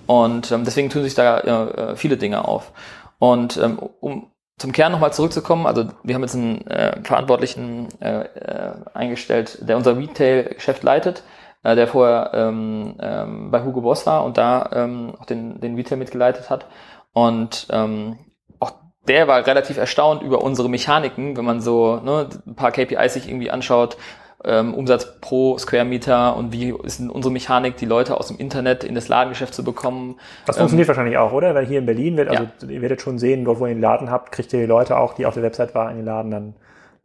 Und 0.08 0.52
ähm, 0.52 0.66
deswegen 0.66 0.90
tun 0.90 1.04
sich 1.04 1.16
da 1.16 1.40
äh, 1.40 1.96
viele 1.96 2.18
Dinge 2.18 2.48
auf. 2.48 2.72
Und 3.20 3.58
ähm, 3.58 3.80
um 4.00 4.32
zum 4.58 4.72
Kern 4.72 4.92
nochmal 4.92 5.12
zurückzukommen, 5.12 5.66
also 5.66 5.86
wir 6.04 6.14
haben 6.14 6.22
jetzt 6.22 6.36
einen 6.36 6.66
äh, 6.68 7.02
Verantwortlichen 7.04 7.88
äh, 8.00 8.22
äh, 8.22 8.74
eingestellt, 8.94 9.58
der 9.62 9.76
unser 9.76 9.98
Retail-Geschäft 9.98 10.84
leitet, 10.84 11.24
äh, 11.64 11.76
der 11.76 11.88
vorher 11.88 12.32
ähm, 12.34 12.96
ähm, 13.02 13.52
bei 13.52 13.64
Hugo 13.64 13.82
Boss 13.82 14.06
war 14.06 14.24
und 14.24 14.38
da 14.38 14.70
ähm, 14.74 15.14
auch 15.20 15.26
den, 15.26 15.60
den 15.60 15.76
Retail 15.76 15.98
mitgeleitet 15.98 16.52
hat. 16.52 16.68
Und 17.12 17.68
ähm, 17.72 18.20
auch 18.60 18.74
der 19.08 19.28
war 19.28 19.46
relativ 19.48 19.78
erstaunt 19.78 20.22
über 20.22 20.42
unsere 20.44 20.70
Mechaniken, 20.70 21.36
wenn 21.38 21.46
man 21.46 21.60
so 21.60 21.96
ne, 21.96 22.30
ein 22.46 22.56
paar 22.56 22.72
KPIs 22.72 23.16
sich 23.16 23.28
irgendwie 23.28 23.50
anschaut, 23.50 23.98
ähm, 24.44 24.74
Umsatz 24.74 25.20
pro 25.22 25.58
Square 25.58 25.86
Meter 25.86 26.36
und 26.36 26.52
wie 26.52 26.74
ist 26.84 27.00
denn 27.00 27.10
unsere 27.10 27.32
Mechanik, 27.32 27.78
die 27.78 27.86
Leute 27.86 28.18
aus 28.18 28.28
dem 28.28 28.38
Internet 28.38 28.84
in 28.84 28.96
das 28.96 29.08
Ladengeschäft 29.08 29.54
zu 29.54 29.64
bekommen. 29.64 30.16
Das 30.46 30.58
funktioniert 30.58 30.88
wahrscheinlich 30.88 31.18
auch, 31.18 31.32
oder? 31.32 31.54
Weil 31.54 31.66
hier 31.66 31.80
in 31.80 31.86
Berlin 31.86 32.18
wird, 32.18 32.30
also 32.30 32.44
Ja. 32.62 32.70
ihr 32.70 32.82
werdet 32.82 33.02
schon 33.02 33.20
sehen, 33.20 33.46
dort 33.46 33.60
wo 33.60 33.68
ihr 33.68 33.74
den 33.74 33.82
Laden 33.82 34.10
habt, 34.10 34.32
kriegt 34.32 34.52
ihr 34.54 34.60
die 34.62 34.66
Leute 34.66 34.98
auch, 34.98 35.14
die 35.14 35.26
auf 35.26 35.34
der 35.36 35.44
Website 35.44 35.76
waren, 35.76 35.92
in 35.92 35.98
den 35.98 36.06
Laden 36.06 36.32
dann, 36.32 36.54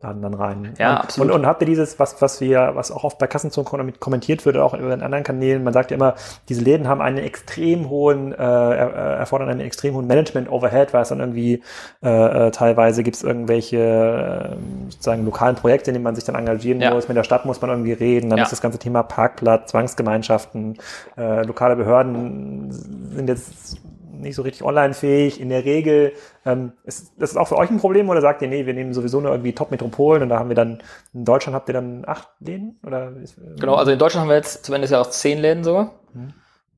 Laden 0.03 0.21
dann 0.21 0.35
rein. 0.35 0.75
Ja, 0.79 0.91
und, 0.91 0.97
absolut. 0.99 1.31
Und, 1.33 1.41
und 1.41 1.47
habt 1.47 1.63
ihr 1.63 1.67
dieses, 1.67 1.99
was, 1.99 2.21
was 2.21 2.43
wir, 2.43 2.73
was 2.75 2.91
auch 2.91 3.03
oft 3.03 3.19
bei 3.19 3.27
Kassenzone 3.27 3.93
kommentiert 3.99 4.45
wird, 4.45 4.59
auch 4.59 4.75
über 4.75 4.91
den 4.91 5.03
anderen 5.03 5.25
Kanälen, 5.25 5.65
man 5.65 5.73
sagt 5.73 5.91
ja 5.91 5.97
immer, 5.97 6.17
diese 6.51 6.63
Läden 6.63 6.87
haben 6.87 7.01
einen 7.01 7.17
extrem 7.17 7.89
hohen, 7.89 8.33
äh, 8.33 8.37
äh, 8.37 9.17
erfordern 9.19 9.49
einen 9.49 9.61
extrem 9.61 9.95
hohen 9.95 10.07
Management-Overhead, 10.07 10.93
weil 10.93 11.01
es 11.01 11.09
dann 11.09 11.21
irgendwie 11.21 11.63
äh, 12.05 12.47
äh, 12.49 12.51
teilweise 12.51 13.03
gibt 13.03 13.17
es 13.17 13.23
irgendwelche 13.23 13.79
äh, 13.79 14.91
sozusagen 14.91 15.25
lokalen 15.25 15.57
Projekte, 15.57 15.91
in 15.91 15.95
denen 15.95 16.05
man 16.05 16.15
sich 16.15 16.25
dann 16.25 16.35
engagieren 16.35 16.79
Ja. 16.83 16.93
muss, 16.93 17.09
mit 17.09 17.17
der 17.17 17.25
Stadt 17.25 17.47
muss 17.47 17.63
man 17.63 17.71
irgendwie 17.71 17.93
reden, 17.95 18.29
dann 18.29 18.39
Ja. 18.39 18.45
ist 18.45 18.53
das 18.53 18.61
ganze 18.61 18.79
Thema 18.79 19.03
Parkplatz, 19.03 19.71
Zwangsgemeinschaften, 19.71 20.77
äh, 21.17 21.43
lokale 21.47 21.75
Behörden 21.75 22.71
sind 22.71 23.29
jetzt 23.31 23.79
nicht 24.21 24.35
so 24.35 24.43
richtig 24.43 24.65
online-fähig. 24.65 25.41
In 25.41 25.49
der 25.49 25.65
Regel, 25.65 26.13
ähm, 26.45 26.73
ist 26.85 27.13
das 27.19 27.31
ist 27.31 27.37
auch 27.37 27.49
für 27.49 27.57
euch 27.57 27.71
ein 27.71 27.79
Problem 27.79 28.09
oder 28.09 28.21
sagt 28.21 28.43
ihr, 28.43 28.49
nee, 28.49 28.67
wir 28.67 28.75
nehmen 28.75 28.93
sowieso 28.93 29.21
nur 29.21 29.31
irgendwie 29.31 29.55
Top-Metropolen 29.55 30.23
und 30.23 30.29
da 30.29 30.39
haben 30.39 30.49
wir 30.49 30.57
dann, 30.57 30.83
in 31.15 31.25
Deutschland 31.25 31.55
habt 31.55 31.69
ihr 31.69 31.75
dann 31.75 32.05
acht 32.07 32.29
Läden? 32.41 32.79
Oder 32.85 33.09
äh, 33.09 33.61
Genau, 33.61 33.75
also 33.75 33.91
in 33.91 33.99
Deutschland 33.99 34.23
haben 34.23 34.29
wir 34.29 34.37
jetzt 34.37 34.65
zum 34.65 34.75
Ende 34.75 34.85
des 34.85 34.91
Jahres 34.93 35.11
zehn 35.21 35.39
Läden 35.39 35.65
sogar. 35.65 35.93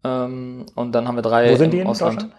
Ähm, 0.04 0.66
und 0.74 0.92
dann 0.92 1.08
haben 1.08 1.16
wir 1.16 1.22
drei 1.22 1.50
Wo 1.52 1.56
sind 1.56 1.72
die 1.72 1.80
in 1.80 1.86
Ausland. 1.86 2.22
Deutschland? 2.22 2.34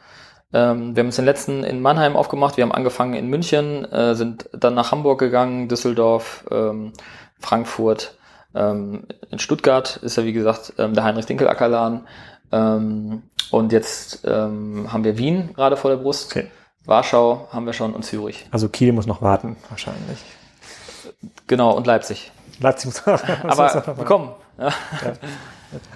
Ähm, 0.51 0.95
wir 0.95 1.01
haben 1.01 1.07
uns 1.07 1.15
den 1.15 1.25
letzten 1.25 1.63
in 1.63 1.81
Mannheim 1.81 2.15
aufgemacht. 2.15 2.57
Wir 2.57 2.63
haben 2.63 2.71
angefangen 2.71 3.13
in 3.13 3.27
München, 3.27 3.85
äh, 3.85 4.15
sind 4.15 4.49
dann 4.53 4.73
nach 4.73 4.91
Hamburg 4.91 5.19
gegangen, 5.19 5.67
Düsseldorf, 5.67 6.45
ähm, 6.51 6.93
Frankfurt. 7.39 8.17
Ähm, 8.55 9.03
in 9.29 9.37
Stuttgart 9.37 9.97
ist 9.97 10.17
ja 10.17 10.23
wie 10.25 10.33
gesagt 10.33 10.73
ähm, 10.79 10.95
der 10.95 11.03
Heinrich 11.03 11.27
Dinkelacker 11.27 11.67
Laden. 11.67 12.07
Ähm, 12.51 13.23
und 13.51 13.71
jetzt 13.71 14.23
ähm, 14.25 14.91
haben 14.91 15.03
wir 15.03 15.17
Wien 15.17 15.53
gerade 15.53 15.77
vor 15.77 15.91
der 15.91 15.97
Brust. 15.97 16.31
Okay. 16.35 16.47
Warschau 16.85 17.47
haben 17.51 17.65
wir 17.65 17.73
schon 17.73 17.93
und 17.93 18.03
Zürich. 18.03 18.47
Also 18.51 18.69
Kiel 18.69 18.91
muss 18.93 19.05
noch 19.07 19.21
warten, 19.21 19.57
wahrscheinlich. 19.69 20.19
Genau, 21.47 21.75
und 21.75 21.85
Leipzig. 21.87 22.31
Leipzig 22.59 22.85
muss 22.87 23.07
Aber 23.43 23.97
wir 23.97 24.05
kommen. 24.05 24.31
Ja. 24.57 24.71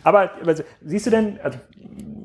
Aber 0.04 0.30
also, 0.46 0.64
siehst 0.84 1.06
du 1.08 1.10
denn, 1.10 1.40
also 1.44 1.58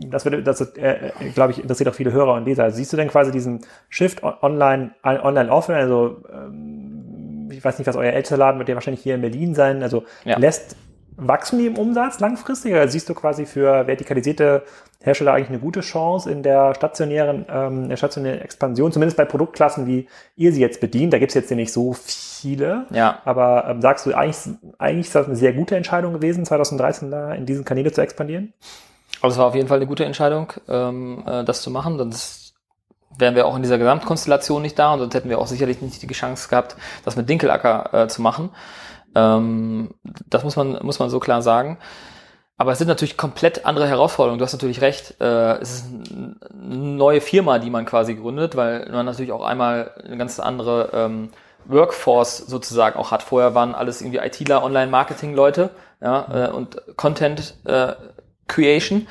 das 0.06 0.24
würde, 0.24 0.42
das 0.42 0.60
äh, 0.76 1.12
glaube 1.34 1.52
ich 1.52 1.60
interessiert 1.60 1.88
auch 1.88 1.94
viele 1.94 2.12
Hörer 2.12 2.34
und 2.34 2.44
Leser. 2.44 2.64
Also, 2.64 2.76
siehst 2.76 2.92
du 2.92 2.96
denn 2.96 3.08
quasi 3.08 3.32
diesen 3.32 3.64
Shift 3.88 4.22
on- 4.22 4.34
online, 4.42 4.90
online 5.02 5.50
offline? 5.50 5.78
Also 5.78 6.22
ähm, 6.32 7.48
ich 7.50 7.64
weiß 7.64 7.78
nicht, 7.78 7.86
was 7.86 7.96
euer 7.96 8.12
ältester 8.12 8.36
Laden 8.36 8.58
wird 8.58 8.68
ja 8.68 8.74
wahrscheinlich 8.74 9.02
hier 9.02 9.14
in 9.14 9.22
Berlin 9.22 9.54
sein. 9.54 9.82
Also 9.82 10.04
Ja. 10.24 10.38
lässt 10.38 10.76
wachsen 11.18 11.58
die 11.58 11.66
im 11.66 11.76
Umsatz 11.76 12.20
langfristig? 12.20 12.72
Oder 12.72 12.88
siehst 12.88 13.08
du 13.08 13.14
quasi 13.14 13.44
für 13.44 13.86
vertikalisierte 13.86 14.62
Hersteller 15.02 15.34
eigentlich 15.34 15.50
eine 15.50 15.58
gute 15.58 15.80
Chance 15.80 16.30
in 16.30 16.42
der 16.42 16.74
stationären, 16.74 17.44
ähm, 17.50 17.88
der 17.88 17.96
stationären 17.96 18.40
Expansion, 18.40 18.92
zumindest 18.92 19.16
bei 19.16 19.24
Produktklassen, 19.24 19.86
wie 19.86 20.08
ihr 20.36 20.52
sie 20.52 20.60
jetzt 20.60 20.80
bedient? 20.80 21.12
Da 21.12 21.18
gibt 21.18 21.30
es 21.30 21.34
jetzt 21.34 21.50
ja 21.50 21.56
nicht 21.56 21.72
so 21.72 21.92
viele. 21.92 22.86
ja. 22.90 23.20
Aber 23.24 23.66
ähm, 23.68 23.82
sagst 23.82 24.06
du, 24.06 24.14
eigentlich, 24.14 24.38
eigentlich 24.78 25.06
ist 25.06 25.14
das 25.14 25.26
eine 25.26 25.36
sehr 25.36 25.52
gute 25.52 25.76
Entscheidung 25.76 26.14
gewesen, 26.14 26.46
2013 26.46 27.10
da 27.10 27.34
in 27.34 27.46
diesen 27.46 27.64
Kanäle 27.64 27.92
zu 27.92 28.00
expandieren? 28.00 28.52
Also 29.20 29.34
es 29.34 29.38
war 29.38 29.46
auf 29.46 29.54
jeden 29.54 29.68
Fall 29.68 29.78
eine 29.78 29.86
gute 29.86 30.04
Entscheidung, 30.04 30.52
ähm, 30.68 31.24
äh, 31.26 31.44
das 31.44 31.62
zu 31.62 31.70
machen. 31.70 31.98
Sonst 31.98 32.54
wären 33.16 33.34
wir 33.34 33.46
auch 33.46 33.56
in 33.56 33.62
dieser 33.62 33.78
Gesamtkonstellation 33.78 34.62
nicht 34.62 34.78
da 34.78 34.92
und 34.92 35.00
sonst 35.00 35.14
hätten 35.14 35.28
wir 35.28 35.38
auch 35.38 35.46
sicherlich 35.46 35.82
nicht 35.82 36.00
die 36.00 36.06
Chance 36.08 36.48
gehabt, 36.48 36.76
das 37.04 37.16
mit 37.16 37.28
Dinkelacker 37.28 38.04
äh, 38.04 38.08
zu 38.08 38.22
machen. 38.22 38.50
Ähm, 39.14 39.94
das 40.26 40.44
muss 40.44 40.56
man, 40.56 40.78
muss 40.82 40.98
man 40.98 41.10
so 41.10 41.20
klar 41.20 41.42
sagen. 41.42 41.78
Aber 42.60 42.72
es 42.72 42.78
sind 42.78 42.88
natürlich 42.88 43.16
komplett 43.16 43.66
andere 43.66 43.86
Herausforderungen. 43.86 44.40
Du 44.40 44.44
hast 44.44 44.52
natürlich 44.52 44.80
recht. 44.80 45.20
Äh, 45.20 45.58
es 45.58 45.76
ist 45.76 45.86
eine 45.86 46.76
neue 46.76 47.20
Firma, 47.20 47.60
die 47.60 47.70
man 47.70 47.86
quasi 47.86 48.14
gründet, 48.14 48.56
weil 48.56 48.88
man 48.90 49.06
natürlich 49.06 49.30
auch 49.30 49.44
einmal 49.44 49.92
eine 50.04 50.16
ganz 50.16 50.40
andere 50.40 50.90
ähm, 50.92 51.30
Workforce 51.66 52.38
sozusagen 52.38 52.98
auch 52.98 53.12
hat. 53.12 53.22
Vorher 53.22 53.54
waren 53.54 53.76
alles 53.76 54.00
irgendwie 54.00 54.18
ITler, 54.18 54.64
Online-Marketing-Leute 54.64 55.70
ja, 56.00 56.46
äh, 56.46 56.50
und 56.50 56.82
Content 56.96 57.54
äh, 57.64 57.92
Creation. 58.48 59.06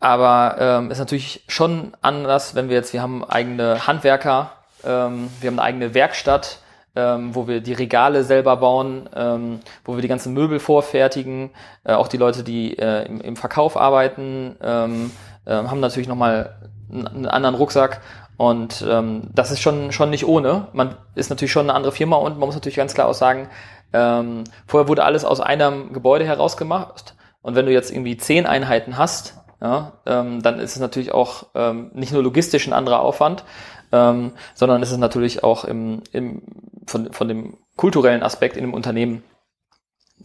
Aber 0.00 0.56
ähm, 0.58 0.90
ist 0.90 0.98
natürlich 0.98 1.44
schon 1.48 1.92
anders, 2.00 2.54
wenn 2.54 2.68
wir 2.68 2.76
jetzt, 2.76 2.92
wir 2.92 3.02
haben 3.02 3.24
eigene 3.24 3.86
Handwerker, 3.86 4.52
ähm, 4.84 5.28
wir 5.40 5.50
haben 5.50 5.58
eine 5.58 5.68
eigene 5.68 5.94
Werkstatt, 5.94 6.60
ähm, 6.98 7.32
wo 7.32 7.46
wir 7.46 7.60
die 7.60 7.74
Regale 7.74 8.24
selber 8.24 8.56
bauen, 8.56 9.08
ähm, 9.14 9.60
wo 9.84 9.94
wir 9.94 10.02
die 10.02 10.08
ganzen 10.08 10.34
Möbel 10.34 10.58
vorfertigen, 10.58 11.50
äh, 11.84 11.92
auch 11.92 12.08
die 12.08 12.16
Leute, 12.16 12.42
die 12.42 12.76
äh, 12.76 13.06
im, 13.06 13.20
im 13.20 13.36
Verkauf 13.36 13.76
arbeiten, 13.76 14.56
ähm, 14.60 15.12
äh, 15.46 15.52
haben 15.52 15.78
natürlich 15.78 16.08
nochmal 16.08 16.56
einen, 16.92 17.26
anderen 17.26 17.54
Rucksack 17.54 18.00
und 18.36 18.84
ähm, 18.88 19.28
das 19.32 19.52
ist 19.52 19.60
schon, 19.60 19.92
schon 19.92 20.10
nicht 20.10 20.26
ohne. 20.26 20.66
Man 20.72 20.96
ist 21.14 21.30
natürlich 21.30 21.52
schon 21.52 21.66
eine 21.66 21.74
andere 21.74 21.92
Firma 21.92 22.16
und 22.16 22.36
man 22.36 22.48
muss 22.48 22.56
natürlich 22.56 22.76
ganz 22.76 22.94
klar 22.94 23.06
auch 23.06 23.14
sagen, 23.14 23.48
ähm, 23.92 24.42
vorher 24.66 24.88
wurde 24.88 25.04
alles 25.04 25.24
aus 25.24 25.40
einem 25.40 25.92
Gebäude 25.92 26.24
heraus 26.24 26.56
gemacht 26.56 27.14
und 27.42 27.54
wenn 27.54 27.66
du 27.66 27.72
jetzt 27.72 27.92
irgendwie 27.92 28.16
zehn 28.16 28.44
Einheiten 28.44 28.98
hast, 28.98 29.36
ja, 29.60 29.92
ähm, 30.04 30.42
dann 30.42 30.58
ist 30.58 30.74
es 30.74 30.80
natürlich 30.80 31.14
auch 31.14 31.46
nicht 31.92 32.12
nur 32.12 32.22
logistisch 32.22 32.66
ein 32.66 32.72
anderer 32.72 33.00
Aufwand, 33.00 33.44
ähm, 33.92 34.32
sondern 34.54 34.82
ist 34.82 34.90
es 34.90 34.98
natürlich 34.98 35.44
auch 35.44 35.64
im, 35.64 36.02
im, 36.12 36.42
von, 36.86 37.12
von 37.12 37.28
dem 37.28 37.56
kulturellen 37.76 38.22
Aspekt 38.22 38.56
in 38.56 38.64
dem 38.64 38.74
Unternehmen 38.74 39.22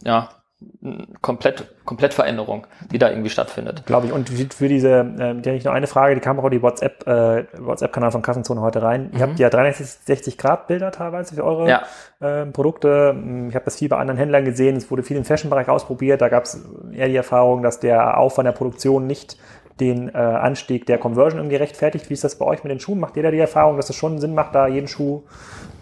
ja, 0.02 0.30
komplett, 1.20 1.66
komplett 1.84 2.14
Veränderung, 2.14 2.66
die 2.90 2.98
da 2.98 3.10
irgendwie 3.10 3.30
stattfindet. 3.30 3.86
Glaube 3.86 4.06
ich. 4.06 4.12
Und 4.12 4.28
für 4.28 4.68
diese, 4.68 5.00
äh, 5.18 5.34
die 5.40 5.50
nicht 5.50 5.66
noch 5.66 5.72
eine 5.72 5.86
Frage, 5.86 6.14
die 6.14 6.20
kam 6.20 6.38
auch 6.38 6.48
die 6.48 6.62
WhatsApp, 6.62 7.06
äh, 7.06 7.44
WhatsApp-Kanal 7.58 8.10
von 8.10 8.22
Kassenzone 8.22 8.60
heute 8.60 8.82
rein. 8.82 9.10
Mhm. 9.12 9.18
Ihr 9.18 9.22
habt 9.22 9.38
ja 9.38 9.50
360 9.50 10.38
Grad 10.38 10.66
Bilder 10.66 10.92
teilweise 10.92 11.34
für 11.34 11.44
eure 11.44 11.68
ja. 11.68 11.82
äh, 12.20 12.46
Produkte. 12.46 13.14
Ich 13.48 13.54
habe 13.54 13.64
das 13.64 13.76
viel 13.76 13.88
bei 13.88 13.96
anderen 13.96 14.18
Händlern 14.18 14.44
gesehen. 14.44 14.76
Es 14.76 14.90
wurde 14.90 15.02
viel 15.02 15.16
im 15.16 15.24
Fashion-Bereich 15.24 15.68
ausprobiert. 15.68 16.20
Da 16.20 16.28
gab 16.28 16.44
es 16.44 16.60
eher 16.92 17.08
die 17.08 17.16
Erfahrung, 17.16 17.62
dass 17.62 17.80
der 17.80 18.18
Aufwand 18.18 18.46
der 18.46 18.52
Produktion 18.52 19.06
nicht 19.06 19.36
den 19.80 20.08
äh, 20.08 20.18
Anstieg 20.18 20.86
der 20.86 20.98
Conversion 20.98 21.40
irgendwie 21.40 21.56
rechtfertigt. 21.56 22.08
Wie 22.08 22.14
ist 22.14 22.22
das 22.22 22.38
bei 22.38 22.44
euch 22.44 22.62
mit 22.62 22.70
den 22.70 22.78
Schuhen? 22.78 23.00
Macht 23.00 23.16
ihr 23.16 23.24
da 23.24 23.30
die 23.32 23.38
Erfahrung, 23.38 23.76
dass 23.76 23.90
es 23.90 23.96
schon 23.96 24.20
Sinn 24.20 24.34
macht, 24.34 24.54
da 24.54 24.68
jeden 24.68 24.86
Schuh 24.86 25.22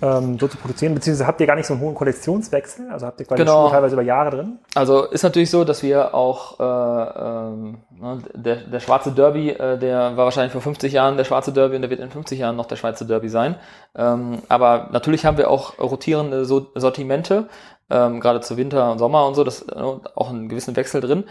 ähm, 0.01 0.39
so 0.39 0.49
zu 0.49 0.57
produzieren? 0.57 0.95
Beziehungsweise 0.95 1.27
habt 1.27 1.41
ihr 1.43 1.47
gar 1.47 1.57
nicht 1.57 1.67
so 1.67 1.75
einen 1.75 1.83
hohen 1.83 1.95
Kollektionswechsel? 1.95 2.89
Also 2.91 3.07
habt 3.07 3.21
ihr 3.21 3.27
quasi 3.27 3.43
genau. 3.43 3.65
Schuhe 3.65 3.73
teilweise 3.73 3.95
über 3.95 4.03
Jahre 4.03 4.31
drin? 4.31 4.59
Also 4.75 5.05
ist 5.05 5.23
natürlich 5.23 5.51
so, 5.51 5.65
dass 5.65 5.83
wir 5.83 6.15
auch 6.15 6.59
äh, 6.59 6.63
ähm, 6.63 7.79
ne, 8.01 8.23
der, 8.35 8.57
der 8.57 8.81
schwarze 8.81 9.13
Derby, 9.13 9.51
äh, 9.51 9.79
der 9.79 10.17
war 10.17 10.25
wahrscheinlich 10.25 10.53
vor 10.53 10.63
50 10.63 10.91
Jahren 10.95 11.19
der 11.19 11.25
schwarze 11.25 11.53
Derby 11.53 11.77
und 11.77 11.83
der 11.83 11.91
wird 11.91 12.01
in 12.01 12.11
50 12.11 12.39
Jahren 12.39 12.57
noch 12.57 12.67
der 12.67 12.77
Schweizer 12.77 13.05
Derby 13.05 13.29
sein. 13.29 13.57
Ähm, 13.95 14.39
aber 14.49 14.89
natürlich 14.93 15.27
haben 15.27 15.37
wir 15.37 15.51
auch 15.51 15.79
rotierende 15.79 16.47
so 16.47 16.69
Sortimente, 16.75 17.49
ähm, 17.91 18.21
gerade 18.21 18.41
zu 18.41 18.57
Winter 18.57 18.91
und 18.91 18.99
Sommer 18.99 19.27
und 19.27 19.35
so, 19.35 19.45
das 19.45 19.69
äh, 19.69 19.75
auch 19.75 20.31
einen 20.31 20.49
gewissen 20.49 20.77
Wechsel 20.77 21.03
drin. 21.03 21.25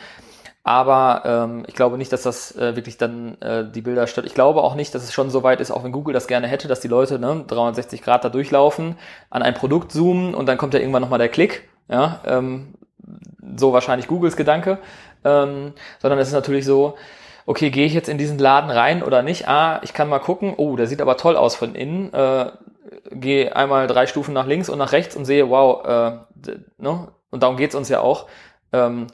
Aber 0.63 1.23
ähm, 1.25 1.63
ich 1.67 1.73
glaube 1.73 1.97
nicht, 1.97 2.13
dass 2.13 2.21
das 2.21 2.55
äh, 2.55 2.75
wirklich 2.75 2.97
dann 2.97 3.39
äh, 3.41 3.65
die 3.69 3.81
Bilder 3.81 4.05
stört. 4.05 4.27
Ich 4.27 4.35
glaube 4.35 4.61
auch 4.61 4.75
nicht, 4.75 4.93
dass 4.93 5.03
es 5.03 5.11
schon 5.11 5.31
so 5.31 5.41
weit 5.41 5.59
ist, 5.59 5.71
auch 5.71 5.83
wenn 5.83 5.91
Google 5.91 6.13
das 6.13 6.27
gerne 6.27 6.47
hätte, 6.47 6.67
dass 6.67 6.81
die 6.81 6.87
Leute 6.87 7.17
ne, 7.17 7.43
360 7.47 8.03
Grad 8.03 8.23
da 8.23 8.29
durchlaufen, 8.29 8.95
an 9.31 9.41
ein 9.41 9.55
Produkt 9.55 9.91
zoomen 9.91 10.35
und 10.35 10.45
dann 10.45 10.57
kommt 10.57 10.75
ja 10.75 10.79
irgendwann 10.79 11.01
nochmal 11.01 11.19
der 11.19 11.29
Klick. 11.29 11.67
Ja, 11.89 12.21
ähm, 12.25 12.75
so 13.57 13.73
wahrscheinlich 13.73 14.07
Googles 14.07 14.35
Gedanke. 14.35 14.77
Ähm, 15.23 15.73
sondern 15.99 16.19
es 16.19 16.27
ist 16.27 16.33
natürlich 16.33 16.65
so, 16.65 16.95
okay, 17.45 17.69
gehe 17.71 17.85
ich 17.85 17.93
jetzt 17.93 18.09
in 18.09 18.17
diesen 18.17 18.37
Laden 18.37 18.69
rein 18.69 19.03
oder 19.03 19.23
nicht? 19.23 19.47
Ah, 19.47 19.79
ich 19.83 19.93
kann 19.93 20.09
mal 20.09 20.19
gucken, 20.19 20.53
oh, 20.57 20.75
der 20.75 20.87
sieht 20.87 21.01
aber 21.01 21.17
toll 21.17 21.35
aus 21.37 21.55
von 21.55 21.75
innen. 21.75 22.13
Äh, 22.13 22.51
gehe 23.11 23.55
einmal 23.55 23.87
drei 23.87 24.05
Stufen 24.05 24.33
nach 24.33 24.47
links 24.47 24.69
und 24.69 24.77
nach 24.77 24.91
rechts 24.91 25.15
und 25.15 25.25
sehe, 25.25 25.49
wow, 25.49 25.85
äh, 25.85 26.51
ne? 26.77 27.07
und 27.29 27.43
darum 27.43 27.57
geht's 27.57 27.75
uns 27.75 27.89
ja 27.89 27.99
auch. 28.01 28.27
Ähm, 28.73 29.07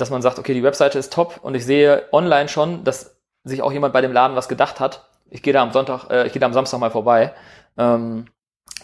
dass 0.00 0.10
man 0.10 0.22
sagt, 0.22 0.38
okay, 0.38 0.54
die 0.54 0.62
Webseite 0.62 0.98
ist 0.98 1.12
top 1.12 1.38
und 1.42 1.54
ich 1.54 1.64
sehe 1.64 2.04
online 2.12 2.48
schon, 2.48 2.84
dass 2.84 3.16
sich 3.44 3.62
auch 3.62 3.72
jemand 3.72 3.92
bei 3.92 4.00
dem 4.00 4.12
Laden 4.12 4.36
was 4.36 4.48
gedacht 4.48 4.80
hat. 4.80 5.08
Ich 5.30 5.42
gehe 5.42 5.52
da 5.52 5.62
am 5.62 5.72
Sonntag, 5.72 6.10
äh, 6.10 6.26
ich 6.26 6.32
gehe 6.32 6.40
da 6.40 6.46
am 6.46 6.52
Samstag 6.52 6.78
mal 6.78 6.90
vorbei. 6.90 7.34
Ähm, 7.78 8.26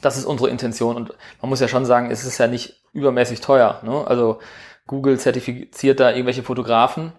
das 0.03 0.17
ist 0.17 0.25
unsere 0.25 0.51
Intention 0.51 0.97
und 0.97 1.15
man 1.41 1.49
muss 1.49 1.61
ja 1.61 1.69
schon 1.69 1.85
sagen, 1.85 2.11
es 2.11 2.25
ist 2.25 2.39
ja 2.39 2.47
nicht 2.47 2.83
übermäßig 2.93 3.41
teuer. 3.41 3.81
Ne? 3.83 4.05
Also 4.07 4.41
Google 4.87 5.19
zertifiziert 5.19 6.01
da 6.01 6.11
irgendwelche 6.11 6.43
Fotografen, 6.43 7.13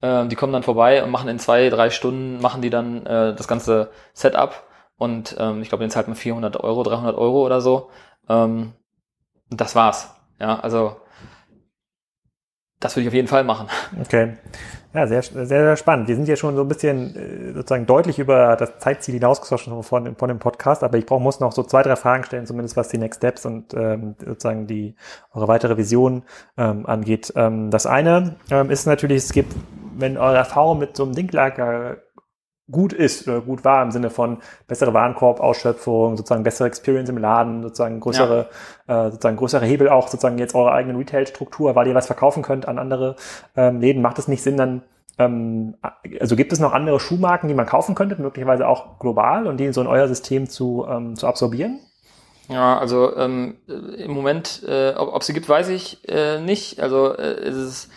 äh, 0.00 0.26
die 0.26 0.36
kommen 0.36 0.52
dann 0.52 0.62
vorbei 0.62 1.02
und 1.02 1.10
machen 1.10 1.28
in 1.28 1.38
zwei, 1.38 1.70
drei 1.70 1.90
Stunden 1.90 2.40
machen 2.40 2.62
die 2.62 2.70
dann 2.70 3.06
äh, 3.06 3.34
das 3.34 3.48
ganze 3.48 3.90
Setup 4.12 4.64
und 4.96 5.36
ähm, 5.38 5.62
ich 5.62 5.68
glaube, 5.68 5.84
den 5.84 5.90
zahlt 5.90 6.08
man 6.08 6.16
400 6.16 6.62
Euro, 6.62 6.82
300 6.82 7.16
Euro 7.16 7.44
oder 7.44 7.60
so. 7.60 7.90
Ähm, 8.28 8.72
und 9.50 9.60
das 9.60 9.74
war's. 9.74 10.14
Ja, 10.40 10.58
also 10.60 10.96
das 12.84 12.94
würde 12.94 13.04
ich 13.04 13.08
auf 13.08 13.14
jeden 13.14 13.28
Fall 13.28 13.44
machen. 13.44 13.66
Okay. 13.98 14.34
Ja, 14.92 15.06
sehr, 15.06 15.22
sehr, 15.22 15.46
sehr 15.46 15.76
spannend. 15.76 16.06
Wir 16.06 16.14
sind 16.14 16.28
ja 16.28 16.36
schon 16.36 16.54
so 16.54 16.62
ein 16.62 16.68
bisschen 16.68 17.16
äh, 17.16 17.52
sozusagen 17.54 17.86
deutlich 17.86 18.18
über 18.18 18.56
das 18.56 18.78
Zeitziel 18.78 19.14
hinausgeschossen 19.14 19.82
von, 19.82 20.14
von 20.14 20.28
dem 20.28 20.38
Podcast, 20.38 20.84
aber 20.84 20.98
ich 20.98 21.06
brauche, 21.06 21.22
muss 21.22 21.40
noch 21.40 21.52
so 21.52 21.62
zwei, 21.62 21.82
drei 21.82 21.96
Fragen 21.96 22.24
stellen, 22.24 22.46
zumindest 22.46 22.76
was 22.76 22.88
die 22.88 22.98
Next 22.98 23.18
Steps 23.18 23.46
und 23.46 23.72
ähm, 23.74 24.14
sozusagen 24.24 24.66
die 24.66 24.94
eure 25.32 25.48
weitere 25.48 25.78
Vision 25.78 26.22
ähm, 26.58 26.84
angeht. 26.86 27.32
Ähm, 27.34 27.70
das 27.70 27.86
eine 27.86 28.36
ähm, 28.50 28.70
ist 28.70 28.86
natürlich, 28.86 29.24
es 29.24 29.32
gibt, 29.32 29.54
wenn 29.96 30.18
eure 30.18 30.36
Erfahrung 30.36 30.78
mit 30.78 30.96
so 30.96 31.04
einem 31.04 31.14
Dinklager 31.14 31.96
gut 32.70 32.92
ist 32.92 33.28
oder 33.28 33.40
gut 33.40 33.64
war 33.64 33.82
im 33.82 33.90
Sinne 33.90 34.10
von 34.10 34.38
bessere 34.66 34.94
Warenkorb-Ausschöpfung, 34.94 36.16
sozusagen 36.16 36.44
bessere 36.44 36.68
Experience 36.68 37.10
im 37.10 37.18
Laden, 37.18 37.62
sozusagen 37.62 38.00
größere, 38.00 38.48
ja. 38.88 39.06
äh, 39.06 39.10
sozusagen 39.10 39.36
größere 39.36 39.66
Hebel 39.66 39.88
auch 39.88 40.08
sozusagen 40.08 40.38
jetzt 40.38 40.54
eure 40.54 40.72
eigene 40.72 40.98
Retail-Struktur, 40.98 41.74
weil 41.74 41.86
ihr 41.86 41.94
was 41.94 42.06
verkaufen 42.06 42.42
könnt 42.42 42.66
an 42.66 42.78
andere 42.78 43.16
ähm, 43.56 43.80
Läden, 43.80 44.02
macht 44.02 44.18
es 44.18 44.28
nicht 44.28 44.42
Sinn, 44.42 44.56
dann 44.56 44.82
ähm, 45.18 45.76
also 46.20 46.36
gibt 46.36 46.52
es 46.52 46.58
noch 46.58 46.72
andere 46.72 46.98
Schuhmarken, 46.98 47.48
die 47.48 47.54
man 47.54 47.66
kaufen 47.66 47.94
könnte, 47.94 48.20
möglicherweise 48.20 48.66
auch 48.66 48.98
global 48.98 49.46
und 49.46 49.58
die 49.58 49.72
so 49.72 49.80
in 49.80 49.86
euer 49.86 50.08
System 50.08 50.48
zu, 50.48 50.86
ähm, 50.88 51.16
zu 51.16 51.26
absorbieren? 51.26 51.80
Ja, 52.48 52.78
also 52.78 53.16
ähm, 53.16 53.56
im 53.96 54.10
Moment, 54.10 54.62
äh, 54.66 54.94
ob, 54.96 55.14
ob 55.14 55.22
sie 55.22 55.32
gibt, 55.32 55.48
weiß 55.48 55.68
ich 55.68 56.06
äh, 56.08 56.40
nicht. 56.40 56.80
Also 56.80 57.14
äh, 57.14 57.40
es 57.40 57.56
ist 57.56 57.90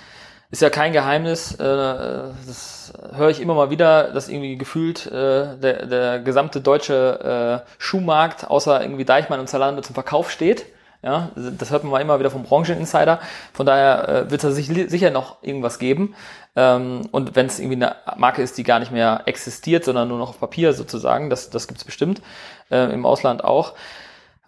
ist 0.50 0.62
ja 0.62 0.70
kein 0.70 0.94
Geheimnis, 0.94 1.54
äh, 1.56 1.58
das 1.58 2.94
höre 3.16 3.30
ich 3.30 3.42
immer 3.42 3.54
mal 3.54 3.70
wieder, 3.70 4.12
dass 4.12 4.30
irgendwie 4.30 4.58
gefühlt 4.58 5.06
äh, 5.08 5.58
der, 5.58 5.86
der 5.86 6.20
gesamte 6.20 6.62
deutsche 6.62 7.64
äh, 7.66 7.70
Schuhmarkt 7.78 8.50
außer 8.50 8.82
irgendwie 8.82 9.06
Deichmann 9.06 9.40
und 9.40 9.48
Zalando 9.48 9.82
zum 9.82 9.94
Verkauf 9.94 10.32
steht. 10.32 10.66
Ja, 11.04 11.30
das 11.36 11.70
hört 11.70 11.84
man 11.84 11.92
mal 11.92 12.02
immer 12.02 12.20
wieder 12.20 12.32
vom 12.32 12.44
Brancheninsider. 12.44 13.20
Von 13.54 13.66
daher 13.66 14.10
äh, 14.10 14.32
wird 14.32 14.44
es 14.44 14.56
sich 14.56 14.68
sicher 14.90 15.12
noch 15.12 15.44
irgendwas 15.44 15.78
geben. 15.80 16.16
Ähm, 16.56 17.08
und 17.12 17.36
wenn 17.36 17.46
es 17.46 17.60
irgendwie 17.60 17.76
eine 17.76 17.96
Marke 18.16 18.42
ist, 18.42 18.58
die 18.58 18.64
gar 18.64 18.80
nicht 18.80 18.92
mehr 18.92 19.22
existiert, 19.26 19.86
sondern 19.86 20.08
nur 20.08 20.18
noch 20.18 20.30
auf 20.30 20.40
Papier 20.40 20.74
sozusagen, 20.74 21.30
das, 21.30 21.52
das 21.52 21.68
gibt 21.68 21.80
es 21.80 21.86
bestimmt, 21.86 22.22
äh, 22.72 22.92
im 22.92 23.06
Ausland 23.06 23.44
auch. 23.44 23.74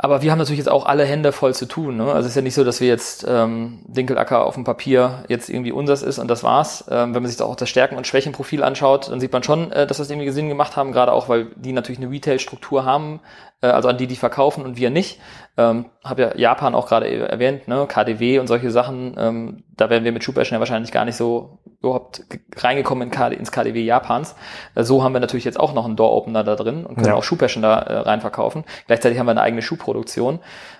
Aber 0.01 0.21
wir 0.21 0.31
haben 0.31 0.37
natürlich 0.37 0.59
jetzt 0.59 0.71
auch 0.71 0.85
alle 0.85 1.03
Hände 1.03 1.33
voll 1.33 1.53
zu 1.53 1.65
tun. 1.65 1.97
Ne? 1.97 2.05
Also 2.05 2.21
es 2.21 2.27
ist 2.27 2.35
ja 2.37 2.41
nicht 2.41 2.53
so, 2.53 2.63
dass 2.63 2.79
wir 2.79 2.87
jetzt 2.87 3.25
ähm, 3.27 3.79
Dinkelacker 3.85 4.45
auf 4.45 4.53
dem 4.55 4.63
Papier 4.63 5.25
jetzt 5.27 5.49
irgendwie 5.49 5.73
unseres 5.73 6.03
ist 6.03 6.19
und 6.19 6.29
das 6.29 6.41
war's. 6.41 6.85
Ähm, 6.89 7.13
wenn 7.13 7.21
man 7.21 7.27
sich 7.27 7.35
da 7.35 7.43
auch 7.43 7.57
das 7.57 7.67
Stärken- 7.67 7.97
und 7.97 8.07
Schwächenprofil 8.07 8.63
anschaut, 8.63 9.11
dann 9.11 9.19
sieht 9.19 9.33
man 9.33 9.43
schon, 9.43 9.73
äh, 9.73 9.85
dass 9.85 9.97
das 9.97 10.09
irgendwie 10.09 10.29
Sinn 10.31 10.47
gemacht 10.47 10.77
haben, 10.77 10.93
gerade 10.93 11.11
auch, 11.11 11.27
weil 11.27 11.47
die 11.57 11.73
natürlich 11.73 11.99
eine 11.99 12.09
Retail-Struktur 12.09 12.85
haben, 12.85 13.19
äh, 13.61 13.67
also 13.67 13.89
an 13.89 13.97
die, 13.97 14.07
die 14.07 14.15
verkaufen 14.15 14.63
und 14.63 14.77
wir 14.77 14.89
nicht. 14.89 15.19
Ähm, 15.57 15.85
habe 16.03 16.21
ja 16.21 16.37
Japan 16.37 16.75
auch 16.75 16.87
gerade 16.87 17.09
erwähnt, 17.09 17.67
ne? 17.67 17.85
KDW 17.87 18.39
und 18.39 18.47
solche 18.47 18.71
Sachen. 18.71 19.15
Ähm, 19.17 19.63
da 19.75 19.89
wären 19.89 20.03
wir 20.03 20.11
mit 20.11 20.23
Schuhbashing 20.23 20.55
ja 20.55 20.59
wahrscheinlich 20.59 20.91
gar 20.91 21.05
nicht 21.05 21.17
so 21.17 21.59
überhaupt 21.81 22.23
reingekommen 22.55 23.07
in 23.07 23.11
KD, 23.11 23.35
ins 23.35 23.51
KDW 23.51 23.81
Japans. 23.83 24.35
Äh, 24.75 24.83
so 24.83 25.03
haben 25.03 25.13
wir 25.13 25.19
natürlich 25.19 25.45
jetzt 25.45 25.59
auch 25.59 25.73
noch 25.73 25.85
einen 25.85 25.95
Door-Opener 25.95 26.43
da 26.43 26.55
drin 26.55 26.85
und 26.85 26.95
können 26.95 27.07
ja. 27.07 27.15
auch 27.15 27.23
Schuhbashing 27.23 27.61
da 27.61 27.79
äh, 27.79 27.97
rein 27.99 28.21
verkaufen. 28.21 28.63
Gleichzeitig 28.87 29.19
haben 29.19 29.25
wir 29.25 29.31
eine 29.31 29.41
eigene 29.41 29.61
Schuhproduktion. 29.61 30.39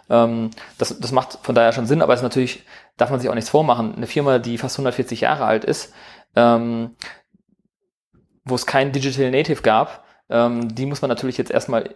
Ähm, 0.10 0.52
das, 0.78 1.00
das 1.00 1.12
macht 1.12 1.40
von 1.42 1.56
daher 1.56 1.74
schon 1.74 1.86
Sinn, 1.86 2.02
aber 2.02 2.14
es 2.14 2.20
ist 2.20 2.24
natürlich, 2.24 2.64
darf 2.98 3.10
man 3.10 3.20
sich 3.20 3.30
auch 3.30 3.36
nichts 3.36 3.50
vormachen. 3.50 3.96
Eine 3.96 4.08
Firma, 4.08 4.40
die 4.40 4.58
fast 4.58 4.76
140 4.76 5.22
Jahre 5.22 5.46
alt 5.46 5.66
ist, 5.66 5.94
ähm, 6.36 6.96
wo 8.46 8.56
es 8.56 8.66
kein 8.66 8.92
Digital 8.92 9.32
Native 9.32 9.62
gab, 9.62 10.04
ähm, 10.30 10.74
die 10.74 10.86
muss 10.86 11.02
man 11.02 11.10
natürlich 11.10 11.38
jetzt 11.38 11.52
erstmal 11.52 11.96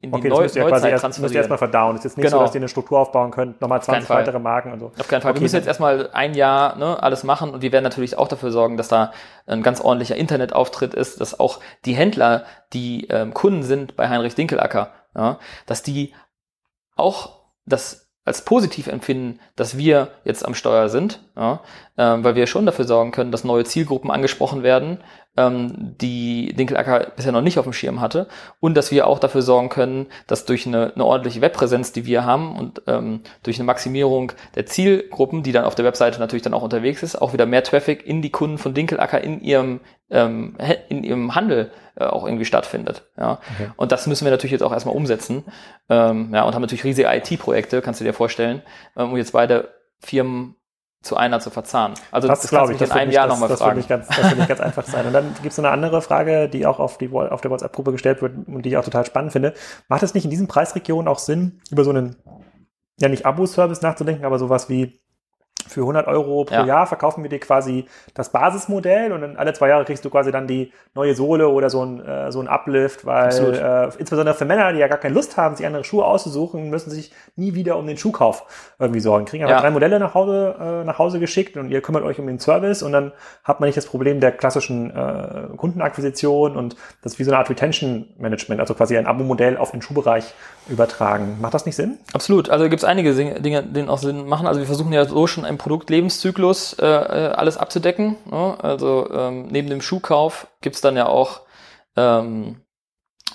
in 0.00 0.12
die 0.12 0.16
okay, 0.16 0.28
Neu 0.28 0.46
ja 0.46 0.62
Neuzeit 0.62 0.92
erst, 0.92 1.02
transferieren. 1.02 1.22
Müsst 1.22 1.34
ihr 1.34 1.38
erstmal 1.38 1.58
verdauen. 1.58 1.96
Es 1.96 2.00
ist 2.00 2.04
jetzt 2.04 2.18
nicht 2.18 2.26
genau. 2.26 2.38
so, 2.38 2.44
dass 2.44 2.54
ihr 2.54 2.60
eine 2.60 2.68
Struktur 2.68 3.00
aufbauen 3.00 3.32
könnt, 3.32 3.60
nochmal 3.60 3.82
20 3.82 4.08
weitere 4.08 4.38
Marken 4.38 4.72
und 4.72 4.78
so. 4.78 4.92
Auf 4.98 5.08
keinen 5.08 5.22
Fall. 5.22 5.32
Okay. 5.32 5.40
Wir 5.40 5.42
müssen 5.42 5.56
jetzt 5.56 5.66
erstmal 5.66 6.10
ein 6.12 6.34
Jahr 6.34 6.76
ne, 6.76 7.02
alles 7.02 7.24
machen 7.24 7.50
und 7.50 7.62
wir 7.62 7.72
werden 7.72 7.82
natürlich 7.82 8.16
auch 8.16 8.28
dafür 8.28 8.52
sorgen, 8.52 8.76
dass 8.76 8.86
da 8.88 9.12
ein 9.46 9.62
ganz 9.62 9.80
ordentlicher 9.80 10.14
Internetauftritt 10.14 10.94
ist, 10.94 11.20
dass 11.20 11.38
auch 11.40 11.58
die 11.84 11.94
Händler, 11.94 12.44
die 12.72 13.08
ähm, 13.08 13.34
Kunden 13.34 13.64
sind 13.64 13.96
bei 13.96 14.08
Heinrich 14.08 14.36
Dinkelacker, 14.36 14.92
ja, 15.16 15.38
dass 15.66 15.82
die 15.82 16.14
auch 16.94 17.40
das 17.66 18.08
als 18.24 18.42
positiv 18.42 18.86
empfinden, 18.86 19.40
dass 19.56 19.78
wir 19.78 20.08
jetzt 20.22 20.44
am 20.44 20.54
Steuer 20.54 20.90
sind, 20.90 21.20
ja, 21.34 21.60
äh, 21.96 22.22
weil 22.22 22.36
wir 22.36 22.46
schon 22.46 22.66
dafür 22.66 22.84
sorgen 22.84 23.10
können, 23.10 23.32
dass 23.32 23.42
neue 23.42 23.64
Zielgruppen 23.64 24.10
angesprochen 24.10 24.62
werden, 24.62 25.02
ähm, 25.38 25.94
die 26.00 26.52
Dinkelacker 26.52 27.12
bisher 27.14 27.30
noch 27.30 27.42
nicht 27.42 27.58
auf 27.58 27.64
dem 27.64 27.72
Schirm 27.72 28.00
hatte 28.00 28.26
und 28.58 28.74
dass 28.76 28.90
wir 28.90 29.06
auch 29.06 29.20
dafür 29.20 29.42
sorgen 29.42 29.68
können, 29.68 30.06
dass 30.26 30.44
durch 30.44 30.66
eine, 30.66 30.92
eine 30.94 31.04
ordentliche 31.04 31.40
Webpräsenz, 31.40 31.92
die 31.92 32.06
wir 32.06 32.24
haben 32.24 32.56
und 32.56 32.82
ähm, 32.88 33.20
durch 33.44 33.56
eine 33.56 33.64
Maximierung 33.64 34.32
der 34.56 34.66
Zielgruppen, 34.66 35.44
die 35.44 35.52
dann 35.52 35.64
auf 35.64 35.76
der 35.76 35.84
Webseite 35.84 36.18
natürlich 36.18 36.42
dann 36.42 36.54
auch 36.54 36.62
unterwegs 36.62 37.04
ist, 37.04 37.14
auch 37.14 37.32
wieder 37.32 37.46
mehr 37.46 37.62
Traffic 37.62 38.04
in 38.04 38.20
die 38.20 38.30
Kunden 38.30 38.58
von 38.58 38.74
Dinkelacker 38.74 39.22
in 39.22 39.40
ihrem 39.40 39.80
ähm, 40.10 40.56
in 40.88 41.04
ihrem 41.04 41.34
Handel 41.34 41.70
äh, 41.94 42.04
auch 42.04 42.24
irgendwie 42.24 42.46
stattfindet. 42.46 43.04
Ja. 43.16 43.38
Okay. 43.54 43.70
Und 43.76 43.92
das 43.92 44.06
müssen 44.08 44.24
wir 44.24 44.32
natürlich 44.32 44.52
jetzt 44.52 44.62
auch 44.62 44.72
erstmal 44.72 44.96
umsetzen. 44.96 45.44
Ähm, 45.88 46.30
ja, 46.34 46.42
und 46.42 46.54
haben 46.54 46.62
natürlich 46.62 46.84
riesige 46.84 47.08
IT-Projekte, 47.08 47.80
kannst 47.80 48.00
du 48.00 48.04
dir 48.04 48.14
vorstellen, 48.14 48.62
ähm, 48.96 49.10
um 49.10 49.16
jetzt 49.16 49.32
beide 49.32 49.68
Firmen 50.00 50.56
zu 51.02 51.16
einer 51.16 51.38
zu 51.40 51.50
verzahnen. 51.50 51.96
Also 52.10 52.26
das, 52.26 52.40
das 52.40 52.50
glaube 52.50 52.74
ich, 52.74 52.80
in 52.80 52.90
einem 52.90 53.12
Jahr 53.12 53.28
nochmal 53.28 53.48
fragen. 53.48 53.58
Das 53.58 53.66
wird, 53.66 53.76
nicht 53.76 53.88
ganz, 53.88 54.08
das 54.08 54.30
wird 54.30 54.36
nicht 54.36 54.48
ganz 54.48 54.60
einfach 54.60 54.84
sein. 54.84 55.06
Und 55.06 55.12
dann 55.12 55.32
gibt 55.42 55.52
es 55.52 55.58
eine 55.58 55.70
andere 55.70 56.02
Frage, 56.02 56.48
die 56.48 56.66
auch 56.66 56.80
auf, 56.80 56.98
die, 56.98 57.10
auf 57.10 57.40
der 57.40 57.50
WhatsApp-Gruppe 57.50 57.92
gestellt 57.92 58.20
wird 58.20 58.34
und 58.48 58.62
die 58.62 58.70
ich 58.70 58.76
auch 58.76 58.84
total 58.84 59.06
spannend 59.06 59.32
finde. 59.32 59.54
Macht 59.88 60.02
es 60.02 60.14
nicht 60.14 60.24
in 60.24 60.30
diesen 60.30 60.48
Preisregionen 60.48 61.06
auch 61.06 61.20
Sinn, 61.20 61.60
über 61.70 61.84
so 61.84 61.90
einen, 61.90 62.16
ja 62.98 63.08
nicht 63.08 63.26
Abo-Service 63.26 63.80
nachzudenken, 63.80 64.24
aber 64.24 64.38
sowas 64.38 64.68
wie 64.68 65.00
für 65.66 65.80
100 65.80 66.06
Euro 66.06 66.44
pro 66.44 66.54
Ja. 66.54 66.64
Jahr 66.64 66.86
verkaufen 66.86 67.22
wir 67.22 67.28
dir 67.30 67.40
quasi 67.40 67.86
das 68.14 68.30
Basismodell 68.30 69.12
und 69.12 69.20
dann 69.20 69.36
alle 69.36 69.52
zwei 69.52 69.68
Jahre 69.68 69.84
kriegst 69.84 70.04
du 70.04 70.10
quasi 70.10 70.30
dann 70.30 70.46
die 70.46 70.72
neue 70.94 71.14
Sohle 71.14 71.48
oder 71.48 71.68
so 71.68 71.84
ein, 71.84 72.04
äh, 72.04 72.30
so 72.32 72.40
ein 72.40 72.48
Uplift, 72.48 73.04
weil 73.04 73.30
äh, 73.54 73.90
insbesondere 73.98 74.34
für 74.34 74.44
Männer, 74.44 74.72
die 74.72 74.78
ja 74.78 74.88
gar 74.88 74.98
keine 74.98 75.14
Lust 75.14 75.36
haben, 75.36 75.56
sich 75.56 75.66
andere 75.66 75.84
Schuhe 75.84 76.04
auszusuchen, 76.04 76.70
müssen 76.70 76.90
sich 76.90 77.12
nie 77.36 77.54
wieder 77.54 77.76
um 77.76 77.86
den 77.86 77.96
Schuhkauf 77.98 78.44
irgendwie 78.78 79.00
sorgen. 79.00 79.24
Kriegen 79.26 79.44
aber 79.44 79.52
Ja. 79.54 79.60
drei 79.60 79.70
Modelle 79.70 79.98
nach 79.98 80.14
Hause, 80.14 80.54
äh, 80.58 80.84
nach 80.84 80.98
Hause 80.98 81.20
geschickt 81.20 81.56
und 81.56 81.70
ihr 81.70 81.80
kümmert 81.82 82.04
euch 82.04 82.18
um 82.18 82.26
den 82.26 82.38
Service 82.38 82.82
und 82.82 82.92
dann 82.92 83.12
hat 83.44 83.60
man 83.60 83.66
nicht 83.68 83.76
das 83.76 83.86
Problem 83.86 84.20
der 84.20 84.32
klassischen 84.32 84.90
äh, 84.94 85.48
Kundenakquisition 85.56 86.56
und 86.56 86.76
das 87.02 87.12
ist 87.14 87.18
wie 87.18 87.24
so 87.24 87.30
eine 87.30 87.38
Art 87.38 87.50
Retention 87.50 88.06
Management, 88.18 88.60
also 88.60 88.74
quasi 88.74 88.96
ein 88.96 89.06
Abo-Modell 89.06 89.56
auf 89.56 89.72
den 89.72 89.82
Schuhbereich 89.82 90.24
übertragen. 90.68 91.38
Macht 91.40 91.54
das 91.54 91.66
nicht 91.66 91.76
Sinn? 91.76 91.98
Absolut. 92.12 92.50
Also 92.50 92.64
gibt 92.68 92.82
es 92.82 92.84
einige 92.84 93.14
Dinge, 93.14 93.62
die 93.62 93.88
auch 93.88 93.98
Sinn 93.98 94.26
machen. 94.26 94.46
Also 94.46 94.60
wir 94.60 94.66
versuchen 94.66 94.92
ja 94.92 95.04
so 95.04 95.26
schon 95.26 95.44
im 95.58 95.62
Produktlebenszyklus 95.62 96.74
äh, 96.74 96.86
äh, 96.86 97.32
alles 97.32 97.56
abzudecken. 97.56 98.16
Ne? 98.30 98.56
Also 98.62 99.10
ähm, 99.10 99.48
neben 99.48 99.68
dem 99.68 99.82
Schuhkauf 99.82 100.46
gibt 100.60 100.76
es 100.76 100.82
dann 100.82 100.96
ja 100.96 101.06
auch 101.06 101.40
ähm, 101.96 102.60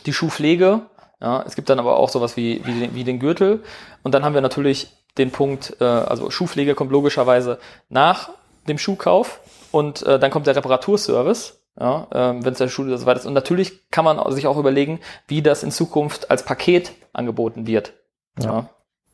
die 0.06 0.14
Schuhpflege. 0.14 0.82
Ja? 1.22 1.44
Es 1.46 1.56
gibt 1.56 1.70
dann 1.70 1.80
aber 1.80 1.98
auch 1.98 2.10
sowas 2.10 2.38
wie, 2.38 2.66
wie, 2.66 2.80
den, 2.80 2.96
wie 2.96 3.04
den 3.04 3.20
Gürtel. 3.20 3.64
Und 4.04 4.14
dann 4.14 4.24
haben 4.24 4.34
wir 4.34 4.42
natürlich 4.42 4.96
den 5.18 5.32
Punkt, 5.32 5.76
äh, 5.82 5.84
also 5.84 6.30
Schuhpflege 6.30 6.76
kommt 6.76 6.92
logischerweise 6.92 7.60
nach 7.90 8.30
dem 8.68 8.78
Schuhkauf 8.78 9.42
und 9.72 10.04
äh, 10.04 10.18
dann 10.18 10.32
kommt 10.32 10.48
der 10.48 10.56
Reparaturservice. 10.56 11.60
Ja, 11.80 12.08
ähm, 12.14 12.46
wenn 12.46 12.52
es 12.52 12.60
der 12.60 12.68
Schuh 12.68 12.96
so 12.96 13.06
weit 13.08 13.18
ist. 13.18 13.26
Und 13.26 13.34
natürlich 13.34 13.90
kann 13.90 14.06
man 14.06 14.32
sich 14.32 14.46
auch 14.46 14.58
überlegen, 14.58 15.00
wie 15.28 15.42
das 15.42 15.64
in 15.64 15.72
Zukunft 15.72 16.30
als 16.30 16.46
Paket 16.46 16.92
angeboten 17.14 17.66
wird. 17.66 17.94
Ja. 18.40 18.46
Ja. 18.46 18.70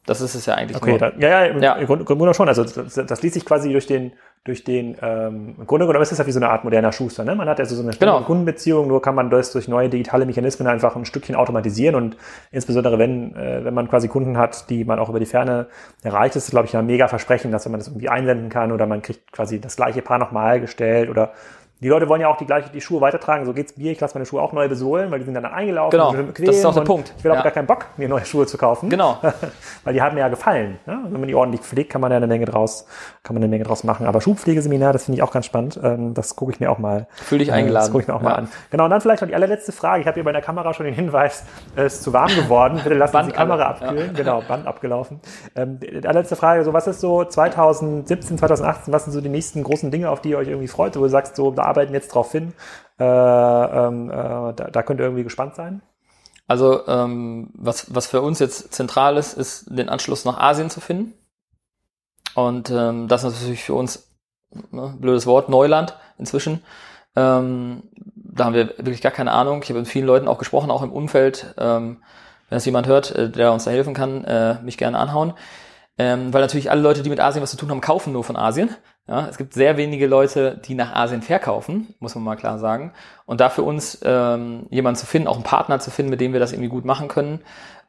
Das 0.06 0.22
ist 0.22 0.34
es 0.36 0.46
ja 0.46 0.56
eigentlich 0.56 0.78
Okay, 0.78 0.92
nur. 0.92 1.00
da, 1.00 1.12
ja, 1.20 1.30
ja, 1.30 1.46
im, 1.46 1.62
Ja. 1.62 1.74
im 1.74 1.86
Grunde, 1.86 2.04
Grunde 2.06 2.34
schon. 2.34 2.48
Also 2.48 2.64
das, 2.64 2.94
das 2.96 3.22
liest 3.22 3.36
sich 3.36 3.46
quasi 3.46 3.72
durch 3.72 3.86
den, 3.86 4.14
durch 4.46 4.64
den, 4.64 4.96
ähm, 5.02 5.56
im 5.60 5.68
Grunde 5.68 5.86
genommen 5.86 6.02
ist 6.02 6.12
es 6.12 6.18
ja 6.18 6.26
wie 6.26 6.32
so 6.32 6.40
eine 6.40 6.50
Art 6.50 6.64
moderner 6.64 6.92
Schuster. 6.92 7.24
Ne? 7.26 7.36
Man 7.36 7.48
hat 7.48 7.60
also 7.60 7.76
so 7.76 7.84
eine 7.84 7.92
Genau. 7.92 8.22
Kundenbeziehung, 8.22 8.88
nur 8.88 9.02
kann 9.02 9.14
man 9.14 9.30
das 9.30 9.52
durch 9.52 9.68
neue 9.68 9.90
digitale 9.90 10.26
Mechanismen 10.26 10.68
einfach 10.68 10.96
ein 10.96 11.06
Stückchen 11.06 11.36
automatisieren 11.36 11.96
und 11.96 12.18
insbesondere 12.52 12.98
wenn, 12.98 13.36
äh, 13.36 13.64
wenn 13.66 13.74
man 13.74 13.88
quasi 13.90 14.08
Kunden 14.08 14.38
hat, 14.38 14.70
die 14.70 14.86
man 14.86 14.98
auch 14.98 15.10
über 15.10 15.20
die 15.20 15.26
Ferne 15.26 15.68
erreicht, 16.02 16.36
ist 16.36 16.50
glaube 16.50 16.68
ich, 16.68 16.76
ein 16.76 16.86
mega 16.86 17.08
Versprechen, 17.08 17.52
dass 17.52 17.66
wenn 17.66 17.74
man 17.74 17.80
das 17.80 17.90
irgendwie 17.90 18.10
einsenden 18.10 18.50
kann 18.50 18.72
oder 18.72 18.88
man 18.88 19.02
kriegt 19.02 19.32
quasi 19.32 19.60
das 19.60 19.76
gleiche 19.76 20.02
Paar 20.02 20.18
nochmal 20.18 20.60
gestellt 20.62 21.10
oder 21.10 21.34
die 21.82 21.88
Leute 21.88 22.10
wollen 22.10 22.22
ja 22.22 22.28
auch 22.28 22.38
die 22.38 22.46
gleiche 22.46 22.70
die 22.72 22.82
Schuhe 22.82 23.02
weitertragen. 23.02 23.46
So 23.46 23.54
geht's 23.54 23.78
mir. 23.78 23.92
Ich 23.92 24.00
lasse 24.00 24.16
meine 24.16 24.26
Schuhe 24.26 24.42
auch 24.42 24.52
neu 24.54 24.68
besohlen, 24.68 25.12
weil 25.12 25.20
die 25.20 25.26
sind 25.26 25.34
dann 25.34 25.46
eingelaufen. 25.46 25.92
Genau. 25.98 26.14
Das 26.38 26.56
ist 26.58 26.66
auch 26.66 26.74
der 26.74 26.82
Punkt. 26.82 27.14
Ich 27.18 27.24
will 27.24 27.32
auch 27.32 27.36
Ja. 27.38 27.42
gar 27.44 27.52
keinen 27.52 27.68
Bock, 27.68 27.86
mir 27.98 28.10
neue 28.10 28.26
Schuhe 28.26 28.46
zu 28.46 28.58
kaufen. 28.58 28.90
Genau. 28.90 29.18
weil 29.84 29.94
die 29.94 30.02
haben 30.02 30.16
mir 30.16 30.22
ja 30.22 30.28
gefallen. 30.28 30.80
Ne? 30.86 31.00
Wenn 31.10 31.20
man 31.22 31.28
die 31.28 31.36
ordentlich 31.36 31.62
pflegt, 31.62 31.92
kann 31.92 32.02
man 32.02 32.12
ja 32.12 32.18
eine 32.18 32.28
Menge 32.28 32.46
draus, 32.46 32.86
kann 33.24 33.34
man 33.34 33.44
eine 33.44 33.50
Menge 33.50 33.64
draus 33.64 33.84
machen. 33.84 34.06
Aber 34.08 34.20
Schuhpflegeseminar, 34.22 34.94
das 34.94 35.06
finde 35.06 35.18
ich 35.18 35.24
auch 35.24 35.32
ganz 35.32 35.46
spannend. 35.46 35.80
Ähm, 35.84 36.14
das 36.14 36.36
gucke 36.36 36.52
ich 36.52 36.60
mir 36.60 36.70
auch 36.72 36.80
mal. 36.80 37.08
Fühl 37.14 37.38
dich 37.40 37.50
äh, 37.50 37.54
eingeladen. 37.54 37.86
Das 37.86 37.92
gucke 37.92 38.02
ich 38.04 38.08
mir 38.08 38.16
auch 38.16 38.22
mal 38.22 38.32
Ja. 38.32 38.36
an. 38.38 38.50
Genau. 38.72 38.84
Und 38.86 38.90
dann 38.92 39.02
vielleicht 39.02 39.22
noch 39.22 39.30
die 39.30 39.36
allerletzte 39.36 39.72
Frage. 39.72 40.02
Ich 40.02 40.08
habe 40.08 40.16
hier 40.16 40.24
bei 40.26 40.32
der 40.34 40.42
Kamera 40.42 40.74
schon 40.74 40.86
den 40.86 40.96
Hinweis, 40.96 41.44
es 41.76 41.96
ist 41.96 42.04
zu 42.04 42.12
warm 42.14 42.30
geworden. 42.36 42.80
Bitte 42.84 42.96
lassen 42.96 43.12
Sie 43.12 43.18
Band 43.18 43.30
die 43.32 43.36
Kamera 43.36 43.64
abkühlen. 43.70 44.14
Genau, 44.16 44.42
Band 44.48 44.68
abgelaufen. 44.68 45.20
Ähm, 45.56 45.80
die 45.80 46.06
allerletzte 46.06 46.36
Frage. 46.36 46.64
So, 46.66 46.74
was 46.74 46.88
ist 46.88 47.00
so 47.00 47.24
2017, 47.24 48.38
2018? 48.38 48.94
Was 48.94 49.06
sind 49.06 49.14
so 49.14 49.22
die 49.22 49.30
nächsten 49.30 49.64
großen 49.64 49.92
Dinge, 49.92 50.10
auf 50.10 50.22
die 50.22 50.30
ihr 50.32 50.38
euch 50.38 50.48
irgendwie 50.48 50.68
freut? 50.68 50.96
Wo 50.98 51.02
du 51.02 51.10
sagst, 51.10 51.36
so, 51.36 51.52
da 51.52 51.69
arbeiten 51.70 51.94
jetzt 51.94 52.14
drauf 52.14 52.32
hin. 52.32 52.54
Äh, 53.00 53.04
ähm, 53.04 54.10
äh, 54.10 54.14
da, 54.14 54.70
da 54.72 54.84
könnt 54.84 55.00
ihr 55.00 55.06
irgendwie 55.06 55.24
gespannt 55.24 55.56
sein. 55.56 55.82
Also 56.48 56.88
ähm, 56.88 57.52
was, 57.54 57.94
was 57.94 58.08
für 58.08 58.22
uns 58.22 58.40
jetzt 58.40 58.74
zentral 58.74 59.18
ist, 59.18 59.34
ist 59.34 59.66
den 59.70 59.88
Anschluss 59.88 60.26
nach 60.26 60.40
Asien 60.40 60.70
zu 60.70 60.82
finden. 60.82 61.14
Und 62.34 62.72
ähm, 62.72 63.08
das 63.08 63.24
ist 63.24 63.42
natürlich 63.42 63.64
für 63.64 63.76
uns, 63.76 64.12
ne, 64.72 64.96
blödes 65.00 65.28
Wort, 65.28 65.50
Neuland 65.50 65.96
inzwischen. 66.18 66.64
Ähm, 67.16 67.84
da 68.16 68.46
haben 68.46 68.54
wir 68.54 68.70
wirklich 68.78 69.02
gar 69.02 69.12
keine 69.12 69.32
Ahnung. 69.32 69.62
Ich 69.64 69.70
habe 69.70 69.80
mit 69.80 69.88
vielen 69.88 70.06
Leuten 70.06 70.28
auch 70.28 70.38
gesprochen, 70.40 70.72
auch 70.72 70.82
im 70.82 70.92
Umfeld. 70.92 71.54
Ähm, 71.58 72.02
wenn 72.50 72.56
das 72.56 72.66
jemand 72.66 72.88
hört, 72.88 73.12
äh, 73.12 73.30
der 73.30 73.54
uns 73.54 73.66
da 73.66 73.72
helfen 73.72 73.94
kann, 73.94 74.24
äh, 74.26 74.56
mich 74.64 74.78
gerne 74.78 74.98
anhauen. 74.98 75.34
Ähm, 76.00 76.34
weil 76.34 76.42
natürlich 76.42 76.72
alle 76.72 76.82
Leute, 76.82 77.04
die 77.04 77.10
mit 77.10 77.20
Asien 77.20 77.44
was 77.44 77.52
zu 77.52 77.58
tun 77.58 77.70
haben, 77.70 77.82
kaufen 77.82 78.14
nur 78.14 78.24
von 78.24 78.38
Asien. 78.38 78.70
Ja, 79.10 79.28
es 79.28 79.40
gibt 79.40 79.56
sehr 79.56 79.76
wenige 79.76 80.06
Leute, 80.06 80.62
die 80.64 80.76
nach 80.76 80.94
Asien 80.94 81.24
verkaufen, 81.24 81.96
muss 82.00 82.14
man 82.14 82.24
mal 82.24 82.36
klar 82.36 82.60
sagen. 82.60 82.94
Und 83.26 83.42
da 83.42 83.50
für 83.50 83.64
uns 83.64 83.98
ähm, 84.04 84.68
jemanden 84.70 85.00
zu 85.00 85.08
finden, 85.08 85.28
auch 85.28 85.34
einen 85.34 85.44
Partner 85.44 85.80
zu 85.80 85.90
finden, 85.90 86.12
mit 86.12 86.22
dem 86.22 86.32
wir 86.32 86.40
das 86.40 86.52
irgendwie 86.52 86.70
gut 86.70 86.86
machen 86.86 87.08
können, 87.08 87.42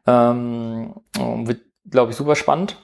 ähm, 0.07 0.95
wird, 1.15 1.61
glaube 1.91 2.11
ich, 2.11 2.17
super 2.17 2.37
spannend. 2.37 2.77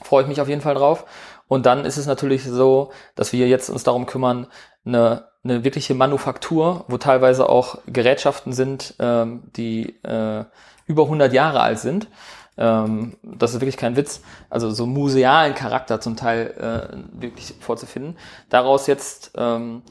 Freue 0.00 0.22
ich 0.22 0.28
mich 0.28 0.40
auf 0.40 0.48
jeden 0.48 0.60
Fall 0.60 0.76
drauf. 0.76 1.06
Und 1.48 1.66
dann 1.66 1.84
ist 1.84 1.96
es 1.96 2.06
natürlich 2.06 2.44
so, 2.44 2.92
dass 3.16 3.32
wir 3.32 3.48
jetzt 3.48 3.68
uns 3.68 3.82
darum 3.82 4.06
kümmern, 4.06 4.46
eine, 4.84 5.26
eine 5.42 5.64
wirkliche 5.64 5.94
Manufaktur, 5.94 6.84
wo 6.86 6.98
teilweise 6.98 7.48
auch 7.48 7.78
Gerätschaften 7.88 8.52
sind, 8.52 8.94
ähm, 9.00 9.50
die 9.56 10.00
äh, 10.04 10.44
über 10.86 11.02
100 11.02 11.32
Jahre 11.32 11.60
alt 11.60 11.80
sind. 11.80 12.06
Ähm, 12.58 13.16
das 13.22 13.54
ist 13.54 13.60
wirklich 13.60 13.76
kein 13.76 13.96
Witz. 13.96 14.20
Also 14.50 14.70
so 14.70 14.86
musealen 14.86 15.54
Charakter 15.54 16.00
zum 16.00 16.16
Teil 16.16 16.54
äh, 16.58 17.20
wirklich 17.20 17.54
vorzufinden. 17.60 18.16
Daraus 18.50 18.86
jetzt 18.86 19.32
ähm, 19.36 19.82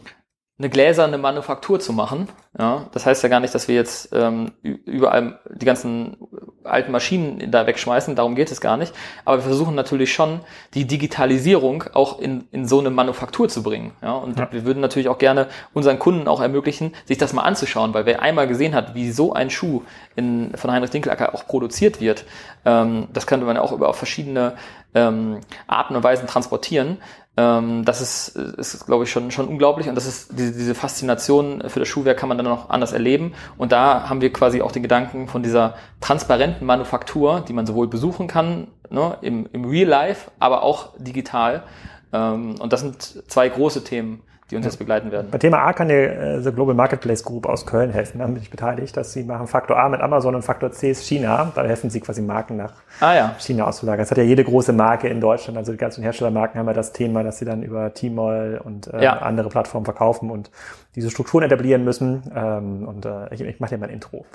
eine 0.61 0.69
gläserne 0.69 1.17
Manufaktur 1.17 1.79
zu 1.79 1.91
machen. 1.91 2.29
Ja, 2.57 2.85
das 2.91 3.05
heißt 3.05 3.23
ja 3.23 3.29
gar 3.29 3.39
nicht, 3.39 3.55
dass 3.55 3.67
wir 3.67 3.75
jetzt 3.75 4.09
ähm, 4.13 4.51
überall 4.61 5.39
die 5.49 5.65
ganzen 5.65 6.17
alten 6.63 6.91
Maschinen 6.91 7.49
da 7.49 7.65
wegschmeißen, 7.65 8.15
darum 8.15 8.35
geht 8.35 8.51
es 8.51 8.61
gar 8.61 8.77
nicht. 8.77 8.93
Aber 9.25 9.37
wir 9.37 9.43
versuchen 9.43 9.73
natürlich 9.73 10.13
schon, 10.13 10.41
die 10.73 10.85
Digitalisierung 10.85 11.85
auch 11.93 12.19
in, 12.19 12.47
in 12.51 12.67
so 12.67 12.79
eine 12.79 12.89
Manufaktur 12.91 13.49
zu 13.49 13.63
bringen. 13.63 13.93
Ja, 14.03 14.13
und 14.13 14.37
Ja. 14.37 14.49
wir 14.51 14.65
würden 14.65 14.81
natürlich 14.81 15.09
auch 15.09 15.17
gerne 15.17 15.47
unseren 15.73 15.97
Kunden 15.97 16.27
auch 16.27 16.41
ermöglichen, 16.41 16.93
sich 17.05 17.17
das 17.17 17.33
mal 17.33 17.43
anzuschauen, 17.43 17.93
weil 17.93 18.05
wer 18.05 18.21
einmal 18.21 18.47
gesehen 18.47 18.75
hat, 18.75 18.93
wie 18.93 19.11
so 19.11 19.33
ein 19.33 19.49
Schuh 19.49 19.81
in, 20.15 20.51
von 20.55 20.71
Heinrich 20.71 20.91
Dinkelacker 20.91 21.33
auch 21.33 21.47
produziert 21.47 21.99
wird, 22.01 22.25
ähm, 22.65 23.07
das 23.13 23.25
könnte 23.25 23.45
man 23.45 23.55
ja 23.55 23.61
auch 23.63 23.71
über 23.71 23.89
auf 23.89 23.95
verschiedene 23.95 24.53
ähm, 24.93 25.39
Arten 25.67 25.95
und 25.95 26.03
Weisen 26.03 26.27
transportieren. 26.27 26.97
Ähm, 27.37 27.85
das 27.85 28.01
ist, 28.01 28.35
ist 28.35 28.85
glaube 28.85 29.05
ich, 29.05 29.11
schon, 29.11 29.31
schon 29.31 29.47
unglaublich 29.47 29.87
und 29.87 29.95
das 29.95 30.05
ist 30.05 30.37
diese, 30.37 30.51
diese 30.51 30.75
Faszination 30.75 31.63
für 31.67 31.79
das 31.79 31.87
Schuhwerk 31.87 32.17
kann 32.17 32.27
man 32.27 32.37
dann 32.37 32.45
noch 32.45 32.69
anders 32.69 32.91
erleben. 32.91 33.33
Und 33.57 33.71
da 33.71 34.09
haben 34.09 34.21
wir 34.21 34.33
quasi 34.33 34.61
auch 34.61 34.71
den 34.71 34.81
Gedanken 34.81 35.27
von 35.27 35.41
dieser 35.41 35.75
transparenten 36.01 36.67
Manufaktur, 36.67 37.43
die 37.47 37.53
man 37.53 37.65
sowohl 37.65 37.87
besuchen 37.87 38.27
kann 38.27 38.67
ne, 38.89 39.17
im, 39.21 39.47
im 39.53 39.65
Real 39.65 39.87
Life, 39.87 40.29
aber 40.39 40.63
auch 40.63 40.89
digital. 40.97 41.63
Ähm, 42.11 42.55
und 42.59 42.73
das 42.73 42.81
sind 42.81 43.01
zwei 43.31 43.47
große 43.47 43.83
Themen, 43.83 44.21
die 44.51 44.57
uns 44.57 44.65
jetzt 44.65 44.77
begleiten 44.77 45.11
werden. 45.11 45.27
Bei 45.31 45.37
Thema 45.37 45.59
A 45.65 45.73
kann 45.73 45.87
dir 45.87 46.11
äh, 46.11 46.41
The 46.41 46.51
Global 46.51 46.75
Marketplace 46.75 47.23
Group 47.23 47.45
aus 47.45 47.65
Köln 47.65 47.89
helfen. 47.91 48.19
Da 48.19 48.25
bin 48.27 48.35
ich 48.37 48.49
beteiligt, 48.51 48.95
dass 48.97 49.13
sie 49.13 49.23
machen 49.23 49.47
Faktor 49.47 49.77
A 49.79 49.87
mit 49.89 50.01
Amazon 50.01 50.35
und 50.35 50.41
Faktor 50.43 50.71
C 50.71 50.91
ist 50.91 51.05
China. 51.07 51.51
Da 51.55 51.63
helfen 51.63 51.89
sie 51.89 52.01
quasi 52.01 52.21
Marken 52.21 52.57
nach 52.57 52.73
Ah 52.99 53.15
ja, 53.15 53.35
China 53.39 53.65
auszulagern. 53.65 54.01
Das 54.03 54.11
hat 54.11 54.17
ja 54.17 54.23
jede 54.23 54.43
große 54.43 54.73
Marke 54.73 55.07
in 55.07 55.21
Deutschland. 55.21 55.57
Also 55.57 55.71
die 55.71 55.77
ganzen 55.77 56.03
Herstellermarken 56.03 56.59
haben 56.59 56.67
ja 56.67 56.73
das 56.73 56.91
Thema, 56.91 57.23
dass 57.23 57.39
sie 57.39 57.45
dann 57.45 57.63
über 57.63 57.93
Tmall 57.93 58.61
und 58.63 58.93
äh, 58.93 59.01
Ja. 59.03 59.19
andere 59.19 59.49
Plattformen 59.49 59.85
verkaufen 59.85 60.29
und 60.29 60.51
diese 60.95 61.09
Strukturen 61.09 61.43
etablieren 61.43 61.83
müssen. 61.83 62.23
Ähm, 62.35 62.87
und 62.87 63.05
äh, 63.05 63.33
ich, 63.33 63.41
ich 63.41 63.59
mache 63.59 63.71
dir 63.71 63.77
mal 63.77 63.87
ein 63.87 63.93
Intro. 63.93 64.25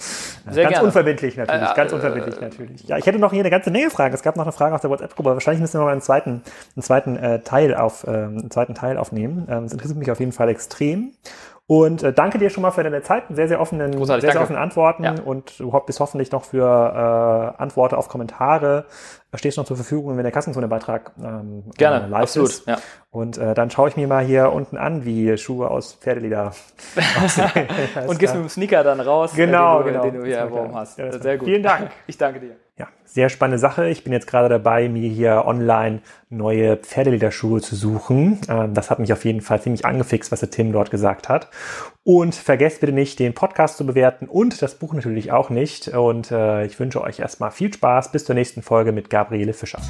Äh, 0.48 0.52
Sehr 0.52 0.62
ganz 0.64 0.74
gerne. 0.74 0.86
unverbindlich 0.86 1.36
natürlich, 1.36 1.70
Äh, 1.70 1.74
ganz 1.74 1.92
äh, 1.92 1.94
unverbindlich 1.94 2.40
natürlich. 2.40 2.84
Ja, 2.84 2.96
ich 2.98 3.06
hätte 3.06 3.18
noch 3.18 3.32
hier 3.32 3.40
eine 3.40 3.50
ganze 3.50 3.70
Menge 3.70 3.90
Fragen. 3.90 4.14
Es 4.14 4.22
gab 4.22 4.36
noch 4.36 4.44
eine 4.44 4.52
Frage 4.52 4.74
aus 4.74 4.80
der 4.80 4.90
WhatsApp-Gruppe. 4.90 5.30
Wahrscheinlich 5.30 5.60
müssen 5.60 5.78
wir 5.80 5.84
mal 5.84 5.92
einen 5.92 6.00
zweiten, 6.00 6.42
einen 6.76 6.82
zweiten 6.82 7.16
äh, 7.16 7.40
Teil 7.40 7.74
auf, 7.74 8.04
ähm, 8.06 8.38
einen 8.38 8.50
zweiten 8.50 8.74
Teil 8.74 8.96
aufnehmen. 8.96 9.46
Ähm, 9.50 9.64
das 9.64 9.72
interessiert 9.72 9.98
mich 9.98 10.10
auf 10.10 10.20
jeden 10.20 10.32
Fall 10.32 10.48
extrem. 10.48 11.12
Und 11.68 12.04
äh, 12.04 12.12
danke 12.12 12.38
dir 12.38 12.48
schon 12.50 12.62
mal 12.62 12.70
für 12.70 12.84
deine 12.84 13.02
Zeit, 13.02 13.24
sehr, 13.30 13.48
sehr 13.48 13.60
offenen, 13.60 13.90
Großartig, 13.96 14.22
sehr, 14.22 14.32
sehr 14.32 14.40
offenen 14.42 14.60
Antworten 14.60 15.02
Ja. 15.02 15.14
und 15.24 15.58
du 15.58 15.72
bist 15.80 15.98
hoffentlich 15.98 16.30
noch 16.30 16.44
für 16.44 16.62
äh, 17.58 17.60
Antworten 17.60 17.96
auf 17.96 18.08
Kommentare 18.08 18.86
stehst 19.38 19.58
noch 19.58 19.64
zur 19.64 19.76
Verfügung, 19.76 20.16
wenn 20.16 20.22
der 20.22 20.32
Kassenzone-Beitrag 20.32 21.12
ähm, 21.22 21.64
gerne, 21.76 22.06
äh, 22.06 22.08
live 22.08 22.22
absolut. 22.22 22.50
ist. 22.50 22.66
Ja. 22.66 22.78
Und 23.10 23.38
äh, 23.38 23.54
dann 23.54 23.70
schaue 23.70 23.88
ich 23.88 23.96
mir 23.96 24.06
mal 24.06 24.24
hier 24.24 24.52
unten 24.52 24.76
an, 24.76 25.04
wie 25.04 25.36
Schuhe 25.38 25.70
aus 25.70 25.94
Pferdeleder 25.94 26.52
aussehen. 27.24 27.68
Und 28.06 28.18
gehst 28.18 28.34
mit 28.34 28.44
dem 28.44 28.48
Sneaker 28.48 28.84
dann 28.84 29.00
raus, 29.00 29.32
Genau, 29.34 29.82
den, 29.82 29.86
du, 29.86 29.92
genau. 29.92 30.04
den 30.04 30.20
du 30.20 30.26
hier 30.26 30.38
erworben 30.38 30.74
hast. 30.74 30.98
Ja, 30.98 31.12
Sehr 31.12 31.38
gut. 31.38 31.48
Vielen 31.48 31.62
Dank. 31.62 31.90
Ich 32.06 32.18
danke 32.18 32.40
dir. 32.40 32.56
Ja, 32.78 32.88
sehr 33.06 33.30
spannende 33.30 33.58
Sache. 33.58 33.88
Ich 33.88 34.04
bin 34.04 34.12
jetzt 34.12 34.26
gerade 34.26 34.50
dabei, 34.50 34.90
mir 34.90 35.08
hier 35.08 35.44
online 35.46 36.00
neue 36.28 36.76
Pferdelederschuhe 36.76 37.62
zu 37.62 37.74
suchen. 37.74 38.38
Ähm, 38.50 38.74
das 38.74 38.90
hat 38.90 38.98
mich 38.98 39.12
auf 39.14 39.24
jeden 39.24 39.40
Fall 39.40 39.62
ziemlich 39.62 39.86
angefixt, 39.86 40.30
was 40.30 40.40
der 40.40 40.50
Tim 40.50 40.72
dort 40.72 40.90
gesagt 40.90 41.30
hat. 41.30 41.48
Und 42.04 42.34
vergesst 42.34 42.80
bitte 42.80 42.92
nicht, 42.92 43.18
den 43.18 43.32
Podcast 43.32 43.78
zu 43.78 43.86
bewerten 43.86 44.26
und 44.26 44.60
das 44.60 44.74
Buch 44.74 44.92
natürlich 44.92 45.32
auch 45.32 45.48
nicht. 45.48 45.88
Und 45.88 46.30
äh, 46.30 46.66
ich 46.66 46.78
wünsche 46.78 47.00
euch 47.00 47.18
erstmal 47.20 47.50
viel 47.50 47.72
Spaß. 47.72 48.12
Bis 48.12 48.26
zur 48.26 48.34
nächsten 48.34 48.60
Folge 48.60 48.92
mit 48.92 49.08
Gabriele 49.08 49.54
Fischer. 49.54 49.80